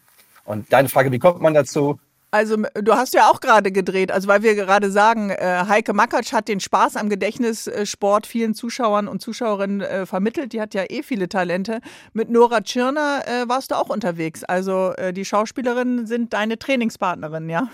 Und 0.51 0.73
deine 0.73 0.89
Frage, 0.89 1.13
wie 1.13 1.19
kommt 1.19 1.41
man 1.41 1.53
dazu? 1.53 1.97
Also 2.33 2.55
du 2.75 2.93
hast 2.93 3.13
ja 3.13 3.29
auch 3.29 3.41
gerade 3.41 3.73
gedreht, 3.73 4.09
also 4.09 4.29
weil 4.29 4.41
wir 4.41 4.55
gerade 4.55 4.89
sagen, 4.89 5.31
äh, 5.31 5.65
Heike 5.67 5.91
Makatsch 5.91 6.31
hat 6.31 6.47
den 6.47 6.61
Spaß 6.61 6.95
am 6.95 7.09
Gedächtnissport 7.09 8.25
vielen 8.25 8.55
Zuschauern 8.55 9.09
und 9.09 9.21
Zuschauerinnen 9.21 9.81
äh, 9.81 10.05
vermittelt. 10.05 10.53
Die 10.53 10.61
hat 10.61 10.73
ja 10.73 10.85
eh 10.87 11.03
viele 11.03 11.27
Talente. 11.27 11.81
Mit 12.13 12.29
Nora 12.29 12.61
Tschirner 12.61 13.23
äh, 13.25 13.49
warst 13.49 13.71
du 13.71 13.75
auch 13.75 13.89
unterwegs. 13.89 14.45
Also 14.45 14.93
äh, 14.93 15.11
die 15.11 15.25
Schauspielerinnen 15.25 16.07
sind 16.07 16.31
deine 16.31 16.57
Trainingspartnerin, 16.57 17.49
ja? 17.49 17.67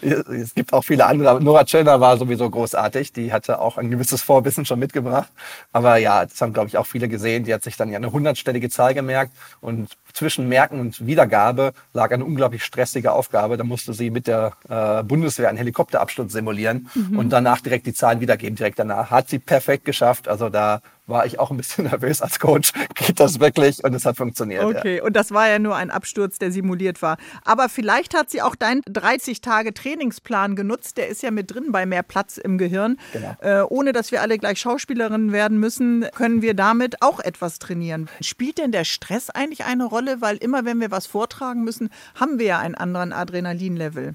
es 0.00 0.54
gibt 0.54 0.72
auch 0.72 0.82
viele 0.82 1.04
andere. 1.04 1.38
Nora 1.44 1.64
Tschirner 1.64 2.00
war 2.00 2.16
sowieso 2.16 2.48
großartig. 2.48 3.12
Die 3.12 3.34
hatte 3.34 3.60
auch 3.60 3.76
ein 3.76 3.90
gewisses 3.90 4.22
Vorwissen 4.22 4.64
schon 4.64 4.78
mitgebracht. 4.78 5.30
Aber 5.72 5.98
ja, 5.98 6.24
das 6.24 6.40
haben, 6.40 6.54
glaube 6.54 6.68
ich, 6.68 6.78
auch 6.78 6.86
viele 6.86 7.06
gesehen. 7.06 7.44
Die 7.44 7.52
hat 7.52 7.62
sich 7.62 7.76
dann 7.76 7.90
ja 7.90 7.98
eine 7.98 8.12
hundertstellige 8.12 8.70
Zahl 8.70 8.94
gemerkt 8.94 9.32
und 9.60 9.90
zwischen 10.14 10.48
Merken 10.48 10.80
und 10.80 11.06
Wiedergabe 11.06 11.74
lag 11.92 12.10
eine 12.12 12.24
unglaublich 12.24 12.64
stressige 12.64 13.12
Aufgabe. 13.12 13.25
Da 13.32 13.64
musste 13.64 13.92
sie 13.92 14.10
mit 14.10 14.26
der 14.26 14.52
äh, 14.68 15.02
Bundeswehr 15.02 15.48
einen 15.48 15.58
Helikopterabsturz 15.58 16.32
simulieren 16.32 16.88
mhm. 16.94 17.18
und 17.18 17.30
danach 17.30 17.60
direkt 17.60 17.86
die 17.86 17.94
Zahlen 17.94 18.20
wiedergeben, 18.20 18.56
direkt 18.56 18.78
danach. 18.78 19.10
Hat 19.10 19.28
sie 19.28 19.38
perfekt 19.38 19.84
geschafft. 19.84 20.28
Also 20.28 20.48
da 20.48 20.80
war 21.06 21.26
ich 21.26 21.38
auch 21.38 21.50
ein 21.50 21.56
bisschen 21.56 21.84
nervös 21.90 22.22
als 22.22 22.38
Coach. 22.38 22.72
Geht 22.94 23.20
das 23.20 23.40
wirklich? 23.40 23.82
Und 23.84 23.94
es 23.94 24.04
hat 24.04 24.16
funktioniert. 24.16 24.64
Okay, 24.64 24.98
ja. 24.98 25.02
und 25.04 25.14
das 25.14 25.32
war 25.32 25.48
ja 25.48 25.58
nur 25.58 25.76
ein 25.76 25.90
Absturz, 25.90 26.38
der 26.38 26.50
simuliert 26.50 27.02
war. 27.02 27.16
Aber 27.44 27.68
vielleicht 27.68 28.14
hat 28.14 28.30
sie 28.30 28.42
auch 28.42 28.54
deinen 28.54 28.82
30-Tage-Trainingsplan 28.82 30.56
genutzt. 30.56 30.96
Der 30.96 31.08
ist 31.08 31.22
ja 31.22 31.30
mit 31.30 31.52
drin 31.52 31.72
bei 31.72 31.86
mehr 31.86 32.02
Platz 32.02 32.36
im 32.36 32.58
Gehirn. 32.58 32.98
Genau. 33.12 33.36
Äh, 33.40 33.62
ohne 33.68 33.92
dass 33.92 34.12
wir 34.12 34.22
alle 34.22 34.38
gleich 34.38 34.58
Schauspielerinnen 34.60 35.32
werden 35.32 35.58
müssen, 35.58 36.06
können 36.14 36.42
wir 36.42 36.54
damit 36.54 37.02
auch 37.02 37.20
etwas 37.20 37.58
trainieren. 37.58 38.08
Spielt 38.20 38.58
denn 38.58 38.72
der 38.72 38.84
Stress 38.84 39.30
eigentlich 39.30 39.64
eine 39.64 39.84
Rolle? 39.84 40.20
Weil 40.20 40.36
immer, 40.36 40.64
wenn 40.64 40.80
wir 40.80 40.90
was 40.90 41.06
vortragen 41.06 41.64
müssen, 41.64 41.90
haben 42.18 42.38
wir 42.38 42.46
ja 42.46 42.58
einen 42.58 42.74
anderen 42.74 43.12
Adrenalinlevel. 43.12 44.14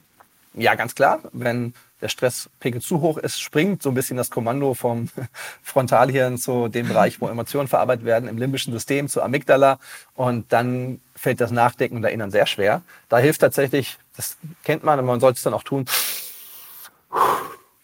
Ja, 0.54 0.76
ganz 0.76 0.96
klar. 0.96 1.22
Wenn 1.32 1.74
der 2.02 2.10
Stresspegel 2.10 2.82
zu 2.82 3.02
hoch 3.02 3.18
ist, 3.18 3.40
springt 3.40 3.84
so 3.84 3.90
ein 3.90 3.96
bisschen 3.96 4.18
das 4.18 4.30
Kommando 4.30 4.74
vom 4.74 5.10
Frontalhirn 5.64 6.38
zu 6.38 6.68
dem 6.68 6.88
Bereich, 6.88 7.22
wo 7.22 7.28
Emotionen 7.28 7.68
verarbeitet 7.68 8.06
werden, 8.06 8.28
im 8.28 8.38
limbischen 8.38 8.74
System, 8.74 9.08
zur 9.08 9.24
Amygdala. 9.24 9.80
Und 10.16 10.52
dann 10.52 11.00
fällt 11.16 11.42
das 11.42 11.52
Nachdenken 11.52 11.98
und 11.98 12.04
Erinnern 12.04 12.32
sehr 12.32 12.48
schwer. 12.48 12.82
Da 13.10 13.20
hilft 13.20 13.42
tatsächlich, 13.42 13.98
das 14.18 14.38
kennt 14.64 14.84
man, 14.84 15.00
und 15.00 15.06
man 15.06 15.20
sollte 15.20 15.38
es 15.38 15.44
dann 15.44 15.54
auch 15.54 15.64
tun, 15.64 15.86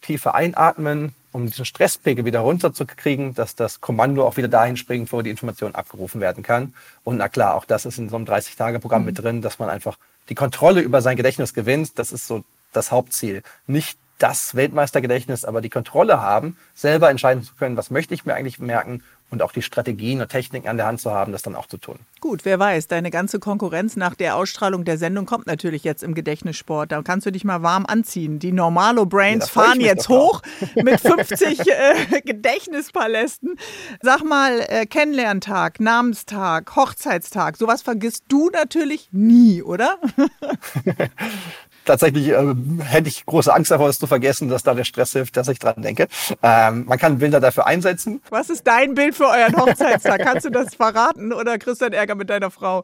tiefer 0.01 0.35
einatmen 0.35 1.13
um 1.37 1.45
diesen 1.45 1.65
Stresspegel 1.65 2.25
wieder 2.25 2.39
runterzukriegen, 2.39 3.35
dass 3.35 3.55
das 3.55 3.79
Kommando 3.79 4.25
auch 4.25 4.37
wieder 4.37 4.47
dahin 4.47 4.75
springt, 4.75 5.11
wo 5.13 5.21
die 5.21 5.29
Information 5.29 5.75
abgerufen 5.75 6.19
werden 6.19 6.43
kann. 6.43 6.73
Und 7.03 7.17
na 7.17 7.29
klar, 7.29 7.55
auch 7.55 7.65
das 7.65 7.85
ist 7.85 7.99
in 7.99 8.09
so 8.09 8.15
einem 8.15 8.25
30-Tage-Programm 8.25 9.03
mhm. 9.03 9.05
mit 9.05 9.19
drin, 9.19 9.41
dass 9.41 9.59
man 9.59 9.69
einfach 9.69 9.97
die 10.29 10.35
Kontrolle 10.35 10.81
über 10.81 11.01
sein 11.01 11.15
Gedächtnis 11.15 11.53
gewinnt. 11.53 11.99
Das 11.99 12.11
ist 12.11 12.27
so 12.27 12.43
das 12.73 12.91
Hauptziel. 12.91 13.43
Nicht 13.67 13.99
das 14.17 14.55
Weltmeistergedächtnis, 14.55 15.45
aber 15.45 15.61
die 15.61 15.69
Kontrolle 15.69 16.21
haben, 16.21 16.57
selber 16.73 17.09
entscheiden 17.09 17.43
zu 17.43 17.53
können, 17.55 17.77
was 17.77 17.91
möchte 17.91 18.13
ich 18.13 18.25
mir 18.25 18.33
eigentlich 18.33 18.59
merken 18.59 19.03
und 19.29 19.41
auch 19.41 19.51
die 19.51 19.61
Strategien 19.61 20.21
und 20.21 20.29
Techniken 20.29 20.67
an 20.67 20.77
der 20.77 20.85
Hand 20.85 21.01
zu 21.01 21.11
haben, 21.11 21.33
das 21.33 21.41
dann 21.41 21.55
auch 21.55 21.65
zu 21.65 21.77
tun. 21.77 21.99
Gut, 22.21 22.45
wer 22.45 22.59
weiß, 22.59 22.87
deine 22.87 23.11
ganze 23.11 23.39
Konkurrenz 23.39 23.97
nach 23.97 24.15
der 24.15 24.35
Ausstrahlung 24.35 24.85
der 24.85 24.97
Sendung 24.97 25.25
kommt 25.25 25.47
natürlich 25.47 25.83
jetzt 25.83 26.01
im 26.01 26.13
Gedächtnissport. 26.13 26.91
Da 26.91 27.01
kannst 27.01 27.25
du 27.25 27.31
dich 27.31 27.43
mal 27.43 27.61
warm 27.61 27.85
anziehen. 27.85 28.39
Die 28.39 28.53
Normalo 28.53 29.05
Brains 29.05 29.45
ja, 29.53 29.63
fahren 29.63 29.81
jetzt 29.81 30.07
hoch 30.07 30.41
mit 30.75 31.01
50 31.01 31.59
äh, 31.67 32.21
Gedächtnispalästen. 32.21 33.57
Sag 34.01 34.23
mal, 34.23 34.61
äh, 34.69 34.85
Kennenlerntag, 34.85 35.79
Namenstag, 35.81 36.75
Hochzeitstag, 36.75 37.57
sowas 37.57 37.81
vergisst 37.81 38.23
du 38.29 38.49
natürlich 38.49 39.09
nie, 39.11 39.61
oder? 39.61 39.97
tatsächlich 41.87 42.29
äh, 42.29 42.55
hätte 42.83 43.09
ich 43.09 43.25
große 43.25 43.53
Angst 43.53 43.71
davor, 43.71 43.89
es 43.89 43.99
zu 43.99 44.07
vergessen, 44.07 44.49
dass 44.49 44.63
da 44.63 44.73
der 44.73 44.83
Stress 44.83 45.13
hilft, 45.13 45.37
dass 45.37 45.47
ich 45.47 45.59
dran 45.59 45.81
denke. 45.81 46.07
Ähm, 46.43 46.85
man 46.85 46.99
kann 46.99 47.17
Bilder 47.17 47.39
dafür 47.39 47.65
einsetzen. 47.65 48.21
Was 48.29 48.49
ist 48.49 48.67
dein 48.67 48.93
Bild 48.93 49.15
für 49.15 49.27
euren 49.27 49.55
Hochzeitstag? 49.57 50.21
Kannst 50.21 50.45
du 50.45 50.49
das 50.49 50.75
verraten 50.75 51.33
oder 51.33 51.57
kriegst 51.57 51.81
du 51.81 51.85
einen 51.85 51.93
Ärger 51.93 52.15
mit 52.15 52.29
deiner 52.29 52.51
Frau? 52.51 52.83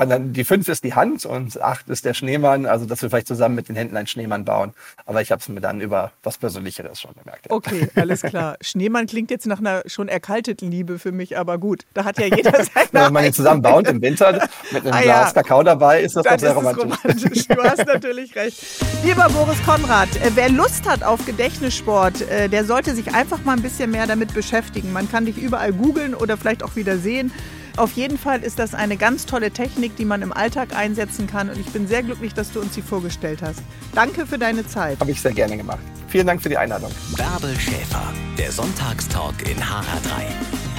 Ja, 0.00 0.06
dann 0.06 0.32
die 0.32 0.44
fünf 0.44 0.68
ist 0.68 0.84
die 0.84 0.94
Hand 0.94 1.26
und 1.26 1.60
acht 1.60 1.88
ist 1.88 2.04
der 2.04 2.14
Schneemann. 2.14 2.66
Also, 2.66 2.86
dass 2.86 3.02
wir 3.02 3.10
vielleicht 3.10 3.28
zusammen 3.28 3.54
mit 3.54 3.68
den 3.68 3.76
Händen 3.76 3.96
einen 3.96 4.06
Schneemann 4.06 4.44
bauen. 4.44 4.72
Aber 5.04 5.20
ich 5.20 5.30
habe 5.30 5.40
es 5.40 5.48
mir 5.48 5.60
dann 5.60 5.80
über 5.80 6.12
was 6.22 6.38
Persönlicheres 6.38 7.00
schon 7.00 7.12
gemerkt. 7.14 7.46
Ja. 7.46 7.52
Okay, 7.52 7.88
alles 7.94 8.22
klar. 8.22 8.56
Schneemann 8.62 9.06
klingt 9.06 9.30
jetzt 9.30 9.46
nach 9.46 9.58
einer 9.58 9.82
schon 9.86 10.08
erkalteten 10.08 10.70
Liebe 10.70 10.98
für 10.98 11.12
mich, 11.12 11.36
aber 11.36 11.58
gut. 11.58 11.84
Da 11.94 12.04
hat 12.04 12.18
ja 12.18 12.26
jeder 12.26 12.52
seine. 12.52 12.88
Wenn 12.92 13.12
man 13.12 13.24
ihn 13.24 13.32
zusammen 13.32 13.62
baut 13.62 13.86
im 13.86 14.00
Winter 14.00 14.48
mit 14.70 14.84
einem 14.84 14.92
ah, 14.94 15.02
Glas 15.02 15.34
ja. 15.34 15.42
Kakao 15.42 15.62
dabei, 15.62 16.02
ist 16.02 16.16
das, 16.16 16.24
das 16.24 16.34
doch 16.34 16.40
sehr 16.40 16.52
romantisch. 16.52 16.84
romantisch. 16.84 17.48
Du 17.48 17.62
hast 17.62 17.86
natürlich 17.86 18.34
recht. 18.34 18.64
Lieber 19.04 19.28
Boris 19.28 19.62
Konrad, 19.64 20.08
äh, 20.16 20.30
wer 20.34 20.48
Lust 20.48 20.88
hat 20.88 21.02
auf 21.02 21.24
Gedächtnissport, 21.26 22.22
äh, 22.22 22.48
der 22.48 22.64
sollte 22.64 22.94
sich 22.94 23.14
einfach 23.14 23.44
mal 23.44 23.56
ein 23.56 23.62
bisschen 23.62 23.90
mehr 23.90 24.06
damit 24.06 24.32
beschäftigen. 24.32 24.92
Man 24.92 25.10
kann 25.10 25.26
dich 25.26 25.38
überall 25.38 25.72
googeln 25.72 26.14
oder 26.14 26.36
vielleicht 26.36 26.62
auch 26.62 26.76
wieder 26.76 26.98
sehen. 26.98 27.32
Auf 27.76 27.92
jeden 27.92 28.18
Fall 28.18 28.42
ist 28.42 28.58
das 28.58 28.74
eine 28.74 28.96
ganz 28.96 29.26
tolle 29.26 29.50
Technik, 29.50 29.96
die 29.96 30.04
man 30.04 30.22
im 30.22 30.32
Alltag 30.32 30.76
einsetzen 30.76 31.26
kann 31.26 31.48
und 31.48 31.58
ich 31.58 31.66
bin 31.66 31.86
sehr 31.86 32.02
glücklich, 32.02 32.34
dass 32.34 32.52
du 32.52 32.60
uns 32.60 32.74
sie 32.74 32.82
vorgestellt 32.82 33.40
hast. 33.42 33.62
Danke 33.94 34.26
für 34.26 34.38
deine 34.38 34.66
Zeit. 34.66 35.00
Habe 35.00 35.10
ich 35.10 35.20
sehr 35.20 35.32
gerne 35.32 35.56
gemacht. 35.56 35.80
Vielen 36.08 36.26
Dank 36.26 36.42
für 36.42 36.50
die 36.50 36.58
Einladung. 36.58 36.90
Bärbel 37.16 37.58
Schäfer, 37.58 38.12
der 38.36 38.52
Sonntagstalk 38.52 39.48
in 39.48 39.56
HR3. 39.56 40.71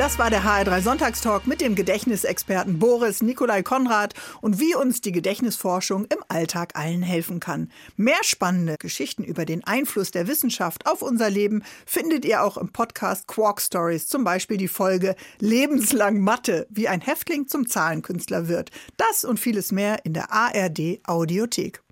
Das 0.00 0.18
war 0.18 0.30
der 0.30 0.44
HR3 0.44 0.80
Sonntagstalk 0.80 1.46
mit 1.46 1.60
dem 1.60 1.74
Gedächtnisexperten 1.74 2.78
Boris 2.78 3.20
Nikolai 3.20 3.62
Konrad 3.62 4.14
und 4.40 4.58
wie 4.58 4.74
uns 4.74 5.02
die 5.02 5.12
Gedächtnisforschung 5.12 6.06
im 6.06 6.24
Alltag 6.26 6.74
allen 6.74 7.02
helfen 7.02 7.38
kann. 7.38 7.70
Mehr 7.98 8.22
spannende 8.22 8.76
Geschichten 8.78 9.24
über 9.24 9.44
den 9.44 9.62
Einfluss 9.62 10.10
der 10.10 10.26
Wissenschaft 10.26 10.86
auf 10.86 11.02
unser 11.02 11.28
Leben 11.28 11.62
findet 11.84 12.24
ihr 12.24 12.42
auch 12.42 12.56
im 12.56 12.72
Podcast 12.72 13.28
Quark 13.28 13.60
Stories, 13.60 14.08
zum 14.08 14.24
Beispiel 14.24 14.56
die 14.56 14.68
Folge 14.68 15.16
Lebenslang 15.38 16.18
Mathe, 16.20 16.66
wie 16.70 16.88
ein 16.88 17.02
Häftling 17.02 17.46
zum 17.46 17.68
Zahlenkünstler 17.68 18.48
wird. 18.48 18.70
Das 18.96 19.26
und 19.26 19.38
vieles 19.38 19.70
mehr 19.70 20.06
in 20.06 20.14
der 20.14 20.32
ARD 20.32 21.00
Audiothek. 21.04 21.82